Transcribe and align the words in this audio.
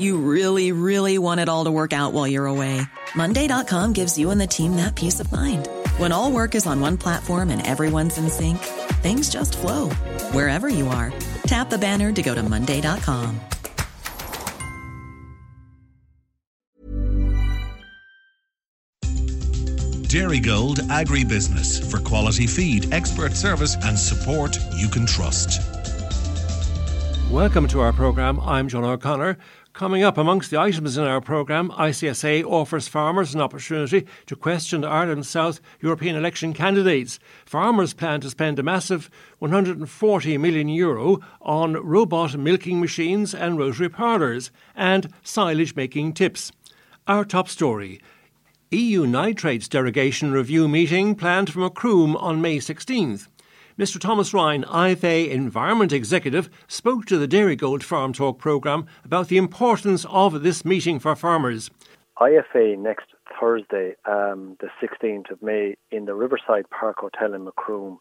You 0.00 0.16
really, 0.16 0.72
really 0.72 1.18
want 1.18 1.40
it 1.40 1.48
all 1.50 1.66
to 1.66 1.70
work 1.70 1.92
out 1.92 2.14
while 2.14 2.26
you're 2.26 2.46
away. 2.46 2.80
Monday.com 3.14 3.92
gives 3.92 4.18
you 4.18 4.30
and 4.30 4.40
the 4.40 4.46
team 4.46 4.76
that 4.76 4.94
peace 4.96 5.20
of 5.20 5.30
mind. 5.30 5.68
When 5.98 6.10
all 6.10 6.32
work 6.32 6.54
is 6.54 6.66
on 6.66 6.80
one 6.80 6.96
platform 6.96 7.50
and 7.50 7.66
everyone's 7.66 8.16
in 8.16 8.30
sync, 8.30 8.58
things 9.02 9.28
just 9.28 9.58
flow 9.58 9.90
wherever 10.32 10.68
you 10.68 10.88
are. 10.88 11.12
Tap 11.42 11.68
the 11.68 11.78
banner 11.78 12.12
to 12.12 12.22
go 12.22 12.34
to 12.34 12.42
Monday.com. 12.42 13.40
Dairygold 20.10 20.78
Agribusiness 20.88 21.88
for 21.88 22.00
quality 22.00 22.46
feed, 22.46 22.92
expert 22.92 23.34
service, 23.34 23.76
and 23.84 23.96
support 23.96 24.56
you 24.74 24.88
can 24.88 25.06
trust. 25.06 25.60
Welcome 27.30 27.68
to 27.68 27.80
our 27.80 27.92
programme. 27.92 28.40
I'm 28.40 28.66
John 28.66 28.82
O'Connor. 28.82 29.38
Coming 29.80 30.02
up 30.02 30.18
amongst 30.18 30.50
the 30.50 30.60
items 30.60 30.98
in 30.98 31.04
our 31.04 31.22
programme, 31.22 31.70
ICSA 31.70 32.44
offers 32.44 32.86
farmers 32.86 33.34
an 33.34 33.40
opportunity 33.40 34.06
to 34.26 34.36
question 34.36 34.84
Ireland's 34.84 35.30
South 35.30 35.58
European 35.80 36.16
election 36.16 36.52
candidates. 36.52 37.18
Farmers 37.46 37.94
plan 37.94 38.20
to 38.20 38.28
spend 38.28 38.58
a 38.58 38.62
massive 38.62 39.08
140 39.38 40.36
million 40.36 40.68
euro 40.68 41.20
on 41.40 41.78
robot 41.82 42.36
milking 42.36 42.78
machines 42.78 43.34
and 43.34 43.56
rotary 43.56 43.88
parlours 43.88 44.50
and 44.76 45.14
silage 45.22 45.74
making 45.74 46.12
tips. 46.12 46.52
Our 47.06 47.24
top 47.24 47.48
story. 47.48 48.02
EU 48.72 49.06
nitrates 49.06 49.66
derogation 49.66 50.30
review 50.30 50.68
meeting 50.68 51.14
planned 51.14 51.54
for 51.54 51.60
Macroom 51.60 52.16
on 52.16 52.42
May 52.42 52.58
16th. 52.58 53.28
Mr. 53.80 53.98
Thomas 53.98 54.34
Ryan, 54.34 54.62
IFA 54.64 55.30
Environment 55.30 55.90
Executive, 55.90 56.50
spoke 56.68 57.06
to 57.06 57.16
the 57.16 57.26
Dairygold 57.26 57.82
Farm 57.82 58.12
Talk 58.12 58.38
programme 58.38 58.86
about 59.06 59.28
the 59.28 59.38
importance 59.38 60.04
of 60.10 60.42
this 60.42 60.66
meeting 60.66 60.98
for 60.98 61.16
farmers. 61.16 61.70
IFA 62.18 62.76
next 62.76 63.06
Thursday, 63.40 63.94
um, 64.04 64.58
the 64.60 64.68
16th 64.82 65.30
of 65.30 65.42
May, 65.42 65.76
in 65.90 66.04
the 66.04 66.12
Riverside 66.12 66.68
Park 66.68 66.98
Hotel 66.98 67.32
in 67.32 67.46
Macroom, 67.46 67.96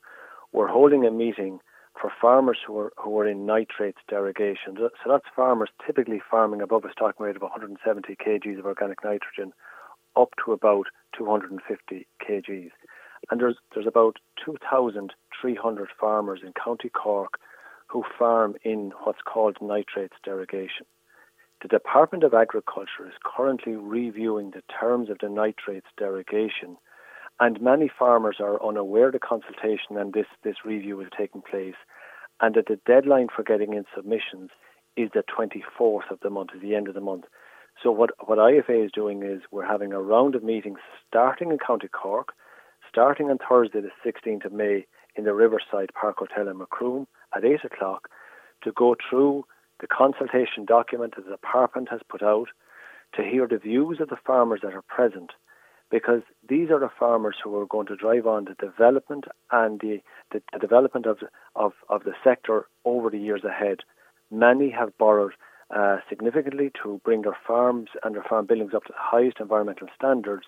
we're 0.52 0.68
holding 0.68 1.06
a 1.06 1.12
meeting 1.12 1.60
for 1.94 2.12
farmers 2.22 2.58
who 2.68 2.78
are, 2.78 2.92
who 3.02 3.18
are 3.18 3.30
in 3.30 3.46
nitrates 3.46 4.00
derogation. 4.10 4.76
So 4.76 4.90
that's 5.08 5.24
farmers 5.34 5.70
typically 5.88 6.22
farming 6.30 6.62
above 6.62 6.84
a 6.84 6.92
stocking 6.92 7.26
rate 7.26 7.38
of 7.38 7.42
170 7.42 8.18
kgs 8.18 8.60
of 8.60 8.66
organic 8.66 9.02
nitrogen 9.02 9.54
up 10.18 10.32
to 10.44 10.52
about 10.52 10.88
250 11.18 12.06
kgs. 12.22 12.72
And 13.30 13.40
there's, 13.40 13.58
there's 13.74 13.88
about 13.88 14.18
2,300 14.44 15.90
farmers 16.00 16.40
in 16.44 16.54
County 16.54 16.90
Cork 16.90 17.40
who 17.88 18.04
farm 18.18 18.56
in 18.64 18.92
what's 19.04 19.22
called 19.22 19.58
nitrates 19.62 20.16
derogation. 20.24 20.86
The 21.62 21.68
Department 21.68 22.24
of 22.24 22.34
Agriculture 22.34 23.06
is 23.06 23.14
currently 23.26 23.76
reviewing 23.76 24.52
the 24.52 24.64
terms 24.80 25.10
of 25.10 25.18
the 25.20 25.28
nitrates 25.28 25.88
derogation, 25.98 26.78
and 27.40 27.62
many 27.62 27.90
farmers 27.90 28.38
are 28.40 28.64
unaware 28.66 29.12
the 29.12 29.20
consultation 29.20 29.98
and 29.98 30.14
this, 30.14 30.28
this 30.44 30.64
review 30.64 31.02
is 31.02 31.08
taking 31.18 31.42
place, 31.42 31.76
and 32.40 32.56
that 32.56 32.68
the 32.68 32.80
deadline 32.86 33.28
for 33.34 33.44
getting 33.44 33.74
in 33.74 33.86
submissions 33.94 34.52
is 34.96 35.10
the 35.14 35.24
24th 35.24 36.10
of 36.12 36.20
the 36.22 36.30
month, 36.30 36.52
is 36.56 36.62
the 36.62 36.76
end 36.76 36.88
of 36.88 36.94
the 36.94 37.02
month. 37.02 37.26
So 37.84 37.92
what, 37.92 38.12
what 38.26 38.38
IFA 38.38 38.86
is 38.86 38.92
doing 38.92 39.24
is 39.24 39.42
we're 39.52 39.66
having 39.66 39.94
a 39.94 40.02
round 40.02 40.36
of 40.36 40.44
meetings 40.44 40.80
starting 41.08 41.52
in 41.52 41.58
County 41.58 41.88
Cork, 41.88 42.34
starting 42.90 43.30
on 43.30 43.38
Thursday 43.38 43.82
the 43.82 43.92
16th 44.06 44.46
of 44.46 44.54
May 44.54 44.86
in 45.16 45.24
the 45.24 45.34
Riverside 45.34 45.92
Park 46.00 46.18
Hotel 46.20 46.48
in 46.48 46.58
Macroom 46.58 47.08
at 47.36 47.46
8 47.46 47.64
o'clock 47.66 48.10
to 48.64 48.72
go 48.72 48.96
through 49.10 49.46
the 49.80 49.88
consultation 49.88 50.66
document 50.66 51.16
that 51.16 51.26
the 51.26 51.32
department 51.32 51.90
has 51.90 52.02
put 52.10 52.22
out, 52.22 52.50
to 53.16 53.24
hear 53.24 53.48
the 53.48 53.58
views 53.58 54.00
of 54.00 54.10
the 54.10 54.18
farmers 54.26 54.60
that 54.62 54.74
are 54.74 54.84
present, 54.84 55.32
because 55.90 56.22
these 56.48 56.70
are 56.70 56.80
the 56.80 56.92
farmers 57.00 57.38
who 57.44 57.56
are 57.58 57.66
going 57.66 57.88
to 57.88 57.96
drive 57.96 58.28
on 58.28 58.46
the 58.46 58.54
development 58.64 59.26
and 59.52 59.80
the, 59.80 60.00
the, 60.32 60.42
the 60.54 60.60
development 60.60 61.06
of, 61.06 61.18
of, 61.56 61.74
of 61.90 62.04
the 62.04 62.14
sector 62.24 62.68
over 62.86 63.10
the 63.10 63.18
years 63.18 63.44
ahead. 63.44 63.80
Many 64.30 64.70
have 64.70 64.96
borrowed 65.00 65.34
uh, 65.76 65.98
significantly 66.08 66.72
to 66.84 67.02
bring 67.04 67.24
their 67.24 67.38
farms 67.48 67.90
and 68.04 68.14
their 68.14 68.24
farm 68.24 68.46
buildings 68.46 68.74
up 68.76 68.84
to 68.84 68.92
the 68.92 69.00
highest 69.00 69.38
environmental 69.40 69.88
standards, 69.96 70.46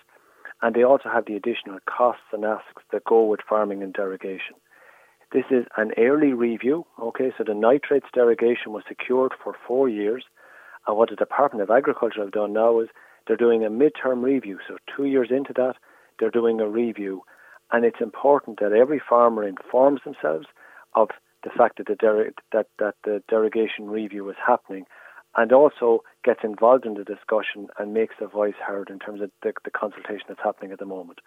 and 0.62 0.76
they 0.76 0.84
also 0.84 1.10
have 1.10 1.26
the 1.26 1.36
additional 1.36 1.80
costs 1.86 2.24
and 2.32 2.46
asks 2.46 2.84
that 2.92 3.06
go 3.06 3.26
with 3.26 3.40
farming 3.48 3.82
and 3.82 3.94
derogation. 3.94 4.56
This 5.34 5.46
is 5.50 5.66
an 5.78 5.92
early 5.98 6.34
review, 6.34 6.86
okay, 7.02 7.32
so 7.38 7.44
the 7.46 7.54
nitrates 7.54 8.08
derogation 8.14 8.74
was 8.74 8.84
secured 8.88 9.32
for 9.42 9.56
four 9.68 9.88
years, 9.88 10.26
and 10.86 10.98
what 10.98 11.10
the 11.10 11.16
Department 11.16 11.64
of 11.64 11.70
Agriculture 11.70 12.22
have 12.22 12.32
done 12.32 12.54
now 12.54 12.80
is 12.80 12.90
they're 13.28 13.38
doing 13.38 13.64
a 13.64 13.70
midterm 13.70 14.24
review, 14.24 14.60
so 14.68 14.78
two 14.96 15.06
years 15.06 15.30
into 15.32 15.54
that, 15.54 15.76
they're 16.20 16.30
doing 16.30 16.60
a 16.60 16.68
review, 16.68 17.24
and 17.72 17.86
it's 17.86 18.02
important 18.02 18.60
that 18.60 18.74
every 18.74 19.02
farmer 19.10 19.48
informs 19.48 20.02
themselves 20.04 20.48
of 20.96 21.10
the 21.44 21.50
fact 21.50 21.78
that 21.78 21.88
the, 21.88 21.96
der- 21.96 22.34
that, 22.52 22.68
that 22.80 22.96
the 23.04 23.24
derogation 23.30 23.90
review 23.90 24.30
is 24.30 24.36
happening 24.46 24.86
and 25.36 25.52
also 25.52 26.04
gets 26.24 26.42
involved 26.44 26.86
in 26.86 26.96
the 26.96 27.04
discussion 27.04 27.68
and 27.78 27.94
makes 27.94 28.16
their 28.20 28.28
voice 28.30 28.56
heard 28.66 28.90
in 28.90 29.00
terms 29.00 29.22
of 29.22 29.32
the, 29.44 29.54
the 29.64 29.72
consultation 29.72 30.26
that's 30.28 30.42
happening 30.44 30.72
at 30.72 30.80
the 30.80 30.86
moment. 30.86 31.20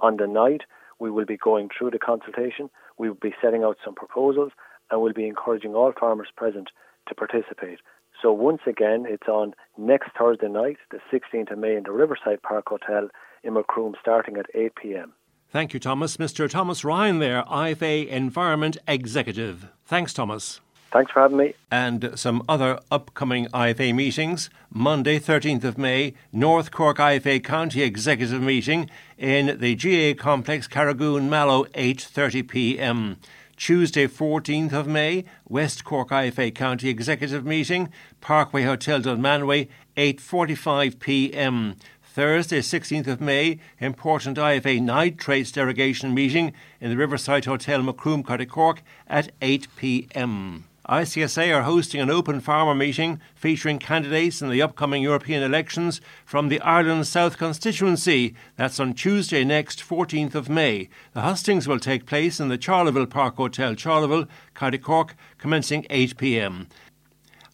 On 0.00 0.16
the 0.16 0.26
night, 0.26 0.62
we 0.98 1.10
will 1.10 1.24
be 1.24 1.36
going 1.36 1.68
through 1.76 1.90
the 1.90 1.98
consultation, 1.98 2.70
we 2.98 3.08
will 3.08 3.18
be 3.20 3.34
setting 3.42 3.62
out 3.64 3.78
some 3.84 3.94
proposals, 3.94 4.52
and 4.90 5.00
we'll 5.00 5.12
be 5.12 5.26
encouraging 5.26 5.74
all 5.74 5.92
farmers 5.98 6.28
present 6.36 6.68
to 7.08 7.14
participate. 7.14 7.80
So 8.22 8.32
once 8.32 8.62
again, 8.66 9.04
it's 9.08 9.28
on 9.28 9.54
next 9.76 10.10
Thursday 10.18 10.48
night, 10.48 10.78
the 10.90 11.00
16th 11.12 11.52
of 11.52 11.58
May, 11.58 11.76
in 11.76 11.82
the 11.84 11.92
Riverside 11.92 12.42
Park 12.42 12.68
Hotel 12.68 13.08
in 13.42 13.54
Macroom, 13.54 13.94
starting 14.00 14.36
at 14.36 14.46
8 14.54 14.74
p.m. 14.74 15.12
Thank 15.50 15.74
you, 15.74 15.80
Thomas. 15.80 16.16
Mr. 16.16 16.48
Thomas 16.48 16.84
Ryan 16.84 17.18
there, 17.18 17.42
IFA 17.44 18.08
Environment 18.08 18.76
Executive. 18.88 19.68
Thanks, 19.84 20.12
Thomas. 20.12 20.60
Thanks 20.96 21.12
for 21.12 21.20
having 21.20 21.36
me. 21.36 21.54
And 21.70 22.12
some 22.14 22.42
other 22.48 22.80
upcoming 22.90 23.48
IFA 23.48 23.94
meetings. 23.94 24.48
Monday, 24.72 25.18
13th 25.18 25.62
of 25.62 25.76
May, 25.76 26.14
North 26.32 26.70
Cork 26.70 26.96
IFA 26.96 27.44
County 27.44 27.82
Executive 27.82 28.40
Meeting 28.40 28.88
in 29.18 29.58
the 29.60 29.74
GA 29.74 30.14
Complex, 30.14 30.66
Carrigoon, 30.66 31.28
Mallow, 31.28 31.64
8.30 31.74 32.48
p.m. 32.48 33.16
Tuesday, 33.58 34.06
14th 34.06 34.72
of 34.72 34.86
May, 34.86 35.26
West 35.46 35.84
Cork 35.84 36.08
IFA 36.08 36.54
County 36.54 36.88
Executive 36.88 37.44
Meeting, 37.44 37.90
Parkway 38.22 38.62
Hotel 38.62 39.02
Dunmanway, 39.02 39.68
8.45 39.98 40.98
p.m. 40.98 41.76
Thursday, 42.02 42.60
16th 42.60 43.06
of 43.06 43.20
May, 43.20 43.58
important 43.80 44.38
IFA 44.38 44.80
nitrates 44.80 45.52
derogation 45.52 46.14
meeting 46.14 46.54
in 46.80 46.88
the 46.88 46.96
Riverside 46.96 47.44
Hotel, 47.44 47.82
Macroom, 47.82 48.24
County 48.24 48.46
Cork 48.46 48.80
at 49.06 49.30
8 49.42 49.68
p.m. 49.76 50.64
ICSA 50.88 51.52
are 51.52 51.62
hosting 51.62 52.00
an 52.00 52.10
open 52.10 52.38
farmer 52.38 52.74
meeting 52.74 53.20
featuring 53.34 53.80
candidates 53.80 54.40
in 54.40 54.48
the 54.48 54.62
upcoming 54.62 55.02
European 55.02 55.42
elections 55.42 56.00
from 56.24 56.48
the 56.48 56.60
Ireland 56.60 57.08
South 57.08 57.38
constituency. 57.38 58.36
That's 58.54 58.78
on 58.78 58.94
Tuesday 58.94 59.42
next, 59.42 59.80
14th 59.80 60.36
of 60.36 60.48
May. 60.48 60.88
The 61.12 61.22
hustings 61.22 61.66
will 61.66 61.80
take 61.80 62.06
place 62.06 62.38
in 62.38 62.48
the 62.48 62.58
Charleville 62.58 63.10
Park 63.10 63.34
Hotel, 63.34 63.74
Charleville, 63.74 64.28
County 64.54 64.78
Cork, 64.78 65.16
commencing 65.38 65.86
8 65.90 66.16
pm. 66.18 66.68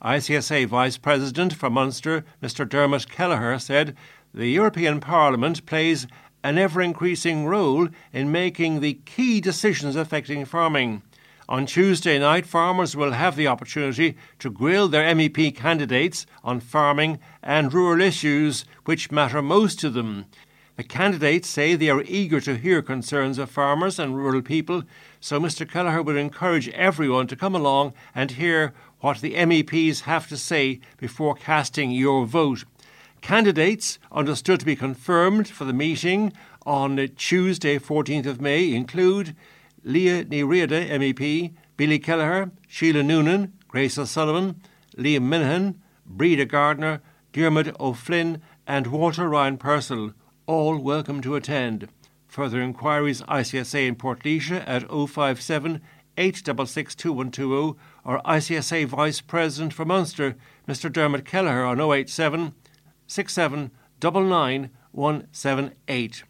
ICSA 0.03 0.67
Vice 0.67 0.99
President 0.99 1.55
for 1.55 1.71
Munster, 1.71 2.27
Mr 2.43 2.69
Dermot 2.69 3.09
Kelleher, 3.09 3.59
said 3.59 3.97
the 4.35 4.49
European 4.49 5.01
Parliament 5.01 5.65
plays 5.65 6.07
an 6.45 6.59
ever 6.59 6.83
increasing 6.83 7.47
role 7.47 7.89
in 8.13 8.31
making 8.31 8.81
the 8.81 8.95
key 9.07 9.41
decisions 9.41 9.97
affecting 9.97 10.45
farming. 10.45 11.01
On 11.53 11.67
Tuesday 11.67 12.19
night, 12.19 12.47
farmers 12.47 12.97
will 12.97 13.13
have 13.13 13.37
the 13.37 13.47
opportunity 13.47 14.17
to 14.39 14.49
grill 14.49 14.89
their 14.89 15.15
MEP 15.15 15.55
candidates 15.55 16.25
on 16.43 16.61
farming 16.61 17.19
and 17.43 17.75
rural 17.75 18.01
issues 18.01 18.65
which 18.87 19.11
matter 19.11 19.43
most 19.43 19.79
to 19.81 19.91
them. 19.91 20.25
The 20.77 20.83
candidates 20.83 21.51
say 21.51 21.75
they 21.75 21.91
are 21.91 22.05
eager 22.07 22.41
to 22.41 22.57
hear 22.57 22.81
concerns 22.81 23.37
of 23.37 23.51
farmers 23.51 23.99
and 23.99 24.17
rural 24.17 24.41
people, 24.41 24.85
so 25.21 25.39
Mr. 25.39 25.71
Kelleher 25.71 26.03
would 26.03 26.17
encourage 26.17 26.71
everyone 26.71 27.27
to 27.27 27.37
come 27.37 27.55
along 27.55 27.93
and 28.15 28.31
hear 28.31 28.73
what 29.01 29.21
the 29.21 29.35
MEPs 29.35 30.05
have 30.05 30.27
to 30.29 30.39
say 30.39 30.81
before 30.97 31.35
casting 31.35 31.91
your 31.91 32.25
vote. 32.25 32.65
Candidates 33.21 33.99
understood 34.11 34.61
to 34.61 34.65
be 34.65 34.75
confirmed 34.75 35.49
for 35.49 35.67
the 35.67 35.75
meeting 35.75 36.33
on 36.65 36.97
Tuesday, 37.19 37.79
14th 37.79 38.25
of 38.25 38.41
May, 38.41 38.73
include 38.73 39.37
Liadh 39.85 40.29
Ní 40.29 40.45
MEP, 40.45 41.55
Billy 41.77 41.99
Kelleher, 41.99 42.53
Sheila 42.69 43.03
Nunan, 43.03 43.51
Grace 43.67 43.99
O'Sullivan, 43.99 44.61
Liam 44.97 45.23
Minehan, 45.23 45.75
Breda 46.07 46.45
Gardner, 46.45 47.03
Diarmuid 47.33 47.75
O'Flynn, 47.81 48.41
and 48.67 48.87
Walter 48.87 49.29
Ryan 49.29 49.59
Purcell, 49.59 50.13
all 50.47 50.79
welcome 50.79 51.21
to 51.23 51.35
attend. 51.35 51.89
Further 52.29 52.63
inquiries 52.63 53.23
ICSA 53.23 53.89
in 53.89 53.97
Portlaoise 53.97 54.63
at 54.67 54.89
057 54.89 55.81
866 56.17 56.95
2120 56.95 57.77
or 58.05 58.23
ICSA 58.23 58.87
Vice 58.87 59.21
President 59.21 59.73
for 59.73 59.85
Munster, 59.85 60.37
Mr 60.69 60.93
Dermot 60.93 61.25
Kelleher 61.25 61.65
on 61.65 61.81
087 61.81 62.55
67 63.07 63.71
178. 64.01 66.23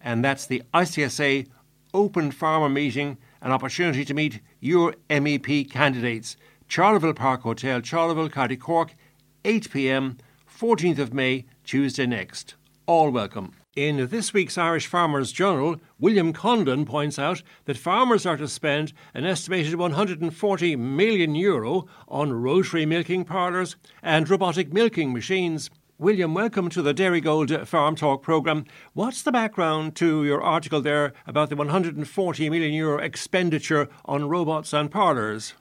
And 0.00 0.24
that's 0.24 0.46
the 0.46 0.62
ICSA 0.72 1.48
Open 1.94 2.32
Farmer 2.32 2.68
Meeting, 2.68 3.16
an 3.40 3.52
opportunity 3.52 4.04
to 4.04 4.12
meet 4.12 4.40
your 4.58 4.96
MEP 5.08 5.70
candidates. 5.70 6.36
Charleville 6.66 7.14
Park 7.14 7.42
Hotel, 7.42 7.80
Charleville, 7.80 8.28
County 8.28 8.56
Cork, 8.56 8.96
8 9.44 9.70
pm, 9.70 10.18
14th 10.52 10.98
of 10.98 11.14
May, 11.14 11.44
Tuesday 11.62 12.04
next. 12.04 12.56
All 12.86 13.10
welcome. 13.10 13.52
In 13.76 14.08
this 14.08 14.32
week's 14.32 14.58
Irish 14.58 14.88
Farmers 14.88 15.30
Journal, 15.30 15.76
William 16.00 16.32
Condon 16.32 16.84
points 16.84 17.18
out 17.18 17.42
that 17.66 17.76
farmers 17.76 18.26
are 18.26 18.36
to 18.36 18.48
spend 18.48 18.92
an 19.14 19.24
estimated 19.24 19.76
140 19.76 20.76
million 20.76 21.34
euro 21.36 21.86
on 22.08 22.32
rotary 22.32 22.86
milking 22.86 23.24
parlours 23.24 23.76
and 24.02 24.28
robotic 24.28 24.72
milking 24.72 25.12
machines. 25.12 25.70
William, 25.96 26.34
welcome 26.34 26.68
to 26.70 26.82
the 26.82 26.92
Dairy 26.92 27.20
Gold 27.20 27.68
Farm 27.68 27.94
Talk 27.94 28.20
programme. 28.20 28.64
What's 28.94 29.22
the 29.22 29.30
background 29.30 29.94
to 29.96 30.24
your 30.24 30.42
article 30.42 30.80
there 30.80 31.12
about 31.24 31.50
the 31.50 31.56
140 31.56 32.50
million 32.50 32.72
euro 32.72 32.98
expenditure 32.98 33.88
on 34.04 34.28
robots 34.28 34.72
and 34.72 34.90
parlours? 34.90 35.54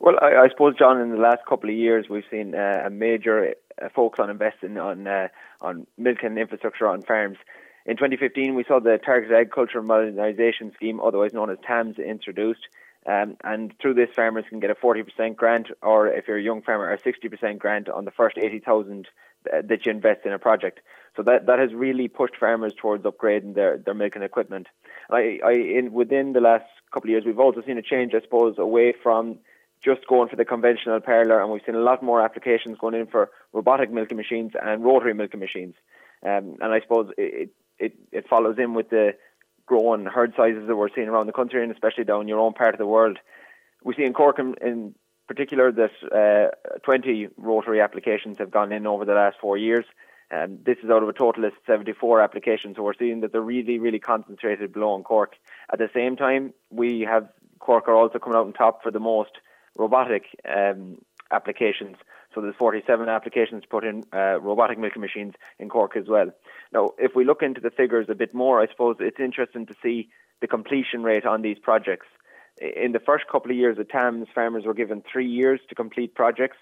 Well, 0.00 0.16
I, 0.20 0.42
I, 0.42 0.48
suppose, 0.48 0.74
John, 0.76 1.00
in 1.00 1.10
the 1.10 1.18
last 1.18 1.46
couple 1.48 1.70
of 1.70 1.76
years, 1.76 2.06
we've 2.10 2.24
seen 2.28 2.56
uh, 2.56 2.82
a 2.84 2.90
major 2.90 3.54
uh, 3.80 3.88
focus 3.94 4.18
on 4.20 4.28
investing 4.28 4.76
on 4.76 5.06
uh, 5.06 5.28
on 5.60 5.86
milk 5.96 6.18
and 6.24 6.36
infrastructure 6.36 6.88
on 6.88 7.02
farms. 7.02 7.38
In 7.86 7.96
2015, 7.96 8.56
we 8.56 8.64
saw 8.66 8.80
the 8.80 8.98
Targeted 8.98 9.36
Agriculture 9.36 9.82
Modernisation 9.82 10.74
Scheme, 10.74 10.98
otherwise 10.98 11.32
known 11.32 11.48
as 11.48 11.58
TAMS, 11.64 12.00
introduced. 12.00 12.66
Um, 13.06 13.36
and 13.44 13.72
through 13.80 13.94
this, 13.94 14.10
farmers 14.14 14.44
can 14.48 14.58
get 14.58 14.70
a 14.70 14.74
40% 14.74 15.36
grant, 15.36 15.68
or 15.80 16.08
if 16.08 16.26
you're 16.26 16.38
a 16.38 16.42
young 16.42 16.62
farmer, 16.62 16.92
a 16.92 16.98
60% 16.98 17.58
grant 17.58 17.88
on 17.88 18.04
the 18.04 18.10
first 18.10 18.36
80,000 18.36 19.06
uh, 19.52 19.62
that 19.68 19.86
you 19.86 19.92
invest 19.92 20.26
in 20.26 20.32
a 20.32 20.38
project. 20.38 20.80
So 21.16 21.22
that 21.22 21.46
that 21.46 21.58
has 21.58 21.72
really 21.72 22.08
pushed 22.08 22.36
farmers 22.36 22.74
towards 22.76 23.04
upgrading 23.04 23.54
their 23.54 23.78
their 23.78 23.94
milking 23.94 24.22
equipment. 24.22 24.66
I, 25.08 25.38
I 25.44 25.52
in 25.52 25.92
within 25.92 26.32
the 26.32 26.40
last 26.40 26.66
couple 26.92 27.08
of 27.08 27.12
years, 27.12 27.24
we've 27.24 27.38
also 27.38 27.62
seen 27.62 27.78
a 27.78 27.82
change, 27.82 28.12
I 28.12 28.20
suppose, 28.20 28.58
away 28.58 28.92
from 29.02 29.38
just 29.82 30.06
going 30.08 30.28
for 30.28 30.36
the 30.36 30.44
conventional 30.44 31.00
parlour, 31.00 31.40
and 31.40 31.50
we've 31.50 31.62
seen 31.64 31.74
a 31.74 31.80
lot 31.80 32.02
more 32.02 32.20
applications 32.20 32.76
going 32.78 32.94
in 32.94 33.06
for 33.06 33.30
robotic 33.52 33.90
milking 33.90 34.16
machines 34.16 34.52
and 34.60 34.84
rotary 34.84 35.14
milking 35.14 35.40
machines. 35.40 35.74
Um, 36.24 36.56
and 36.60 36.72
I 36.72 36.80
suppose 36.80 37.12
it, 37.16 37.50
it, 37.78 37.94
it 38.10 38.28
follows 38.28 38.56
in 38.58 38.74
with 38.74 38.90
the 38.90 39.14
growing 39.66 40.06
herd 40.06 40.32
sizes 40.36 40.66
that 40.66 40.76
we're 40.76 40.94
seeing 40.94 41.08
around 41.08 41.26
the 41.26 41.32
country, 41.32 41.62
and 41.62 41.72
especially 41.72 42.04
down 42.04 42.28
your 42.28 42.38
own 42.38 42.52
part 42.52 42.74
of 42.74 42.78
the 42.78 42.86
world. 42.86 43.18
We 43.84 43.94
see 43.94 44.04
in 44.04 44.14
Cork 44.14 44.38
in, 44.38 44.54
in 44.62 44.94
particular 45.28 45.72
that 45.72 46.52
uh, 46.72 46.78
20 46.84 47.28
rotary 47.36 47.80
applications 47.80 48.38
have 48.38 48.50
gone 48.50 48.72
in 48.72 48.86
over 48.86 49.04
the 49.04 49.14
last 49.14 49.36
four 49.40 49.58
years. 49.58 49.84
Um, 50.30 50.58
this 50.64 50.78
is 50.82 50.90
out 50.90 51.02
of 51.02 51.08
a 51.08 51.12
total 51.12 51.44
of 51.44 51.52
74 51.66 52.20
applications, 52.20 52.76
so 52.76 52.82
we're 52.82 52.94
seeing 52.98 53.20
that 53.20 53.32
they're 53.32 53.40
really, 53.40 53.78
really 53.78 54.00
concentrated 54.00 54.72
below 54.72 54.96
in 54.96 55.04
Cork. 55.04 55.34
At 55.72 55.78
the 55.78 55.90
same 55.94 56.16
time, 56.16 56.52
we 56.70 57.02
have 57.02 57.28
Cork 57.60 57.88
are 57.88 57.94
also 57.94 58.18
coming 58.18 58.36
out 58.36 58.46
on 58.46 58.52
top 58.52 58.82
for 58.82 58.90
the 58.90 59.00
most 59.00 59.30
robotic 59.76 60.24
um, 60.48 60.98
applications. 61.30 61.96
So 62.36 62.42
there's 62.42 62.54
47 62.56 63.08
applications 63.08 63.64
put 63.68 63.82
in 63.82 64.04
uh, 64.12 64.38
robotic 64.40 64.78
milking 64.78 65.00
machines 65.00 65.32
in 65.58 65.70
Cork 65.70 65.96
as 65.96 66.06
well. 66.06 66.30
Now, 66.70 66.90
if 66.98 67.12
we 67.16 67.24
look 67.24 67.40
into 67.40 67.62
the 67.62 67.70
figures 67.70 68.08
a 68.10 68.14
bit 68.14 68.34
more, 68.34 68.60
I 68.60 68.68
suppose 68.68 68.96
it's 69.00 69.18
interesting 69.18 69.64
to 69.64 69.74
see 69.82 70.10
the 70.42 70.46
completion 70.46 71.02
rate 71.02 71.24
on 71.24 71.40
these 71.40 71.58
projects. 71.58 72.06
In 72.60 72.92
the 72.92 73.00
first 73.00 73.24
couple 73.32 73.52
of 73.52 73.56
years 73.56 73.78
of 73.78 73.88
TAMS, 73.88 74.28
farmers 74.34 74.64
were 74.66 74.74
given 74.74 75.02
three 75.10 75.26
years 75.26 75.60
to 75.70 75.74
complete 75.74 76.14
projects. 76.14 76.58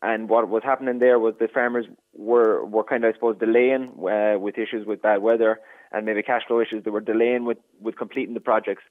And 0.00 0.28
what 0.28 0.48
was 0.48 0.62
happening 0.62 1.00
there 1.00 1.18
was 1.18 1.34
the 1.40 1.48
farmers 1.48 1.86
were, 2.14 2.64
were 2.64 2.84
kind 2.84 3.04
of, 3.04 3.10
I 3.10 3.14
suppose, 3.14 3.36
delaying 3.36 3.92
uh, 4.08 4.38
with 4.38 4.58
issues 4.58 4.86
with 4.86 5.02
bad 5.02 5.22
weather 5.22 5.58
and 5.90 6.06
maybe 6.06 6.22
cash 6.22 6.42
flow 6.46 6.60
issues. 6.60 6.84
They 6.84 6.90
were 6.92 7.00
delaying 7.00 7.46
with, 7.46 7.58
with 7.80 7.96
completing 7.96 8.34
the 8.34 8.40
projects. 8.40 8.84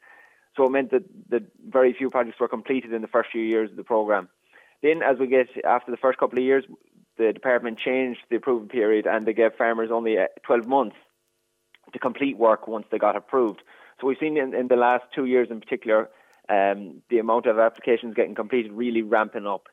So 0.57 0.65
it 0.65 0.71
meant 0.71 0.91
that, 0.91 1.03
that 1.29 1.43
very 1.65 1.93
few 1.93 2.09
projects 2.09 2.41
were 2.41 2.49
completed 2.49 2.91
in 2.91 3.01
the 3.01 3.07
first 3.07 3.29
few 3.31 3.41
years 3.41 3.71
of 3.71 3.77
the 3.77 3.85
programme. 3.85 4.27
Then, 4.81 5.01
as 5.03 5.17
we 5.19 5.27
get 5.27 5.47
after 5.65 5.91
the 5.91 5.97
first 5.97 6.19
couple 6.19 6.37
of 6.37 6.43
years, 6.43 6.63
the 7.17 7.33
department 7.33 7.79
changed 7.79 8.21
the 8.29 8.37
approval 8.37 8.67
period 8.67 9.05
and 9.05 9.25
they 9.25 9.33
gave 9.33 9.53
farmers 9.57 9.89
only 9.91 10.17
uh, 10.17 10.27
12 10.45 10.65
months 10.67 10.95
to 11.93 11.99
complete 11.99 12.37
work 12.37 12.67
once 12.67 12.85
they 12.91 12.97
got 12.97 13.15
approved. 13.15 13.61
So 13.99 14.07
we've 14.07 14.17
seen 14.19 14.37
in, 14.37 14.53
in 14.53 14.67
the 14.69 14.77
last 14.77 15.03
two 15.13 15.25
years 15.25 15.49
in 15.51 15.59
particular 15.59 16.09
um, 16.47 17.01
the 17.09 17.19
amount 17.19 17.45
of 17.45 17.59
applications 17.59 18.15
getting 18.15 18.35
completed 18.35 18.71
really 18.71 19.01
ramping 19.01 19.45
up. 19.45 19.67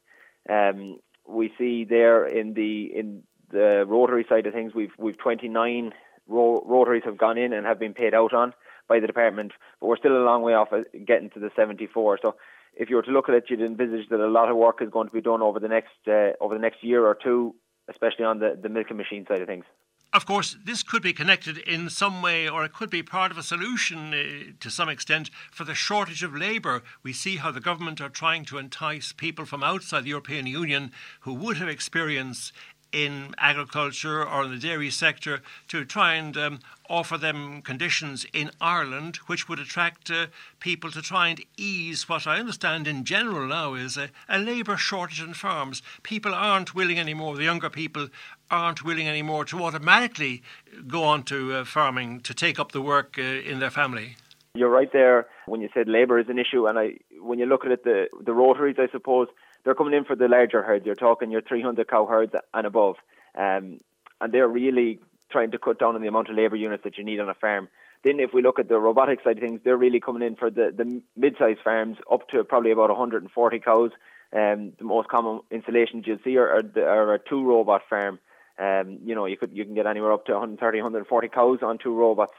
Um, 0.48 0.98
we 1.26 1.52
see 1.58 1.84
there 1.84 2.26
in 2.26 2.54
the 2.54 2.84
in 2.94 3.22
the 3.50 3.84
rotary 3.86 4.26
side 4.28 4.46
of 4.46 4.52
things, 4.52 4.74
we've 4.74 4.92
we've 4.98 5.18
29 5.18 5.92
ro- 6.28 6.62
rotaries 6.66 7.04
have 7.04 7.16
gone 7.16 7.38
in 7.38 7.52
and 7.52 7.66
have 7.66 7.78
been 7.78 7.94
paid 7.94 8.14
out 8.14 8.34
on 8.34 8.52
by 8.88 9.00
the 9.00 9.06
department, 9.06 9.52
but 9.80 9.86
we're 9.86 9.96
still 9.96 10.16
a 10.16 10.24
long 10.24 10.42
way 10.42 10.54
off 10.54 10.72
uh, 10.72 10.82
getting 11.06 11.30
to 11.30 11.40
the 11.40 11.50
74. 11.56 12.18
So 12.22 12.36
if 12.76 12.90
you 12.90 12.96
were 12.96 13.02
to 13.02 13.10
look 13.10 13.28
at 13.28 13.34
it, 13.34 13.44
you'd 13.48 13.62
envisage 13.62 14.08
that 14.10 14.20
a 14.20 14.28
lot 14.28 14.50
of 14.50 14.56
work 14.56 14.82
is 14.82 14.90
going 14.90 15.08
to 15.08 15.12
be 15.12 15.22
done 15.22 15.42
over 15.42 15.58
the 15.58 15.68
next 15.68 15.96
uh, 16.06 16.32
over 16.40 16.54
the 16.54 16.60
next 16.60 16.84
year 16.84 17.06
or 17.06 17.16
two, 17.20 17.54
especially 17.90 18.24
on 18.24 18.38
the, 18.38 18.58
the 18.60 18.68
milking 18.68 18.96
machine 18.96 19.24
side 19.26 19.40
of 19.40 19.48
things. 19.48 19.64
Of 20.12 20.24
course, 20.24 20.56
this 20.64 20.82
could 20.82 21.02
be 21.02 21.12
connected 21.12 21.58
in 21.58 21.90
some 21.90 22.22
way, 22.22 22.48
or 22.48 22.64
it 22.64 22.72
could 22.72 22.88
be 22.88 23.02
part 23.02 23.30
of 23.32 23.38
a 23.38 23.42
solution 23.42 24.14
uh, 24.14 24.52
to 24.60 24.70
some 24.70 24.88
extent 24.88 25.30
for 25.50 25.64
the 25.64 25.74
shortage 25.74 26.22
of 26.22 26.34
labour. 26.34 26.82
We 27.02 27.12
see 27.12 27.36
how 27.36 27.50
the 27.50 27.60
government 27.60 28.00
are 28.00 28.08
trying 28.08 28.44
to 28.46 28.58
entice 28.58 29.12
people 29.12 29.44
from 29.44 29.62
outside 29.62 30.04
the 30.04 30.10
European 30.10 30.46
Union 30.46 30.92
who 31.20 31.34
would 31.34 31.58
have 31.58 31.68
experience 31.68 32.52
in 32.92 33.34
agriculture 33.38 34.24
or 34.24 34.44
in 34.44 34.50
the 34.50 34.58
dairy 34.58 34.90
sector 34.90 35.42
to 35.68 35.84
try 35.84 36.14
and 36.14 36.36
um, 36.36 36.60
offer 36.88 37.18
them 37.18 37.62
conditions 37.62 38.26
in 38.32 38.50
Ireland 38.60 39.16
which 39.26 39.48
would 39.48 39.58
attract 39.58 40.10
uh, 40.10 40.26
people 40.60 40.90
to 40.92 41.02
try 41.02 41.28
and 41.28 41.44
ease 41.56 42.08
what 42.08 42.26
I 42.26 42.38
understand 42.38 42.86
in 42.86 43.04
general 43.04 43.46
now 43.46 43.74
is 43.74 43.96
a, 43.96 44.10
a 44.28 44.38
labour 44.38 44.76
shortage 44.76 45.20
in 45.20 45.34
farms. 45.34 45.82
People 46.02 46.34
aren't 46.34 46.74
willing 46.74 46.98
anymore, 46.98 47.36
the 47.36 47.44
younger 47.44 47.70
people 47.70 48.08
aren't 48.50 48.84
willing 48.84 49.08
anymore 49.08 49.44
to 49.46 49.64
automatically 49.64 50.42
go 50.86 51.04
on 51.04 51.22
to 51.24 51.54
uh, 51.54 51.64
farming 51.64 52.20
to 52.20 52.34
take 52.34 52.58
up 52.58 52.72
the 52.72 52.82
work 52.82 53.16
uh, 53.18 53.22
in 53.22 53.58
their 53.58 53.70
family. 53.70 54.16
You're 54.54 54.70
right 54.70 54.90
there 54.92 55.26
when 55.46 55.60
you 55.60 55.68
said 55.74 55.86
labour 55.86 56.18
is 56.18 56.28
an 56.28 56.38
issue, 56.38 56.66
and 56.66 56.78
I, 56.78 56.94
when 57.20 57.38
you 57.38 57.44
look 57.44 57.66
at 57.66 57.72
it, 57.72 57.84
the 57.84 58.06
the 58.24 58.32
rotaries, 58.32 58.76
I 58.78 58.88
suppose, 58.90 59.28
they're 59.66 59.74
coming 59.74 59.94
in 59.94 60.04
for 60.04 60.14
the 60.14 60.28
larger 60.28 60.62
herds. 60.62 60.86
You're 60.86 60.94
talking 60.94 61.32
your 61.32 61.42
300 61.42 61.88
cow 61.88 62.06
herds 62.06 62.32
and 62.54 62.66
above, 62.66 62.94
um, 63.34 63.80
and 64.20 64.32
they're 64.32 64.48
really 64.48 65.00
trying 65.28 65.50
to 65.50 65.58
cut 65.58 65.80
down 65.80 65.96
on 65.96 66.02
the 66.02 66.06
amount 66.06 66.30
of 66.30 66.36
labour 66.36 66.54
units 66.54 66.84
that 66.84 66.96
you 66.96 67.04
need 67.04 67.18
on 67.18 67.28
a 67.28 67.34
farm. 67.34 67.68
Then, 68.04 68.20
if 68.20 68.32
we 68.32 68.42
look 68.42 68.60
at 68.60 68.68
the 68.68 68.78
robotic 68.78 69.24
side 69.24 69.38
of 69.38 69.42
things, 69.42 69.60
they're 69.64 69.76
really 69.76 69.98
coming 69.98 70.22
in 70.22 70.36
for 70.36 70.50
the, 70.50 70.72
the 70.74 71.02
mid-sized 71.16 71.58
farms 71.64 71.96
up 72.10 72.28
to 72.28 72.44
probably 72.44 72.70
about 72.70 72.90
140 72.90 73.58
cows. 73.58 73.90
Um, 74.32 74.72
the 74.78 74.84
most 74.84 75.08
common 75.08 75.40
installations 75.50 76.04
you'll 76.06 76.18
see 76.22 76.36
are, 76.36 76.48
are, 76.48 76.88
are 76.88 77.14
a 77.14 77.18
two 77.18 77.44
robot 77.44 77.82
farm. 77.90 78.20
Um, 78.60 79.00
you 79.04 79.16
know, 79.16 79.26
you 79.26 79.36
could 79.36 79.50
you 79.52 79.64
can 79.64 79.74
get 79.74 79.88
anywhere 79.88 80.12
up 80.12 80.26
to 80.26 80.32
130, 80.32 80.78
140 80.78 81.28
cows 81.28 81.58
on 81.62 81.78
two 81.78 81.92
robots. 81.92 82.34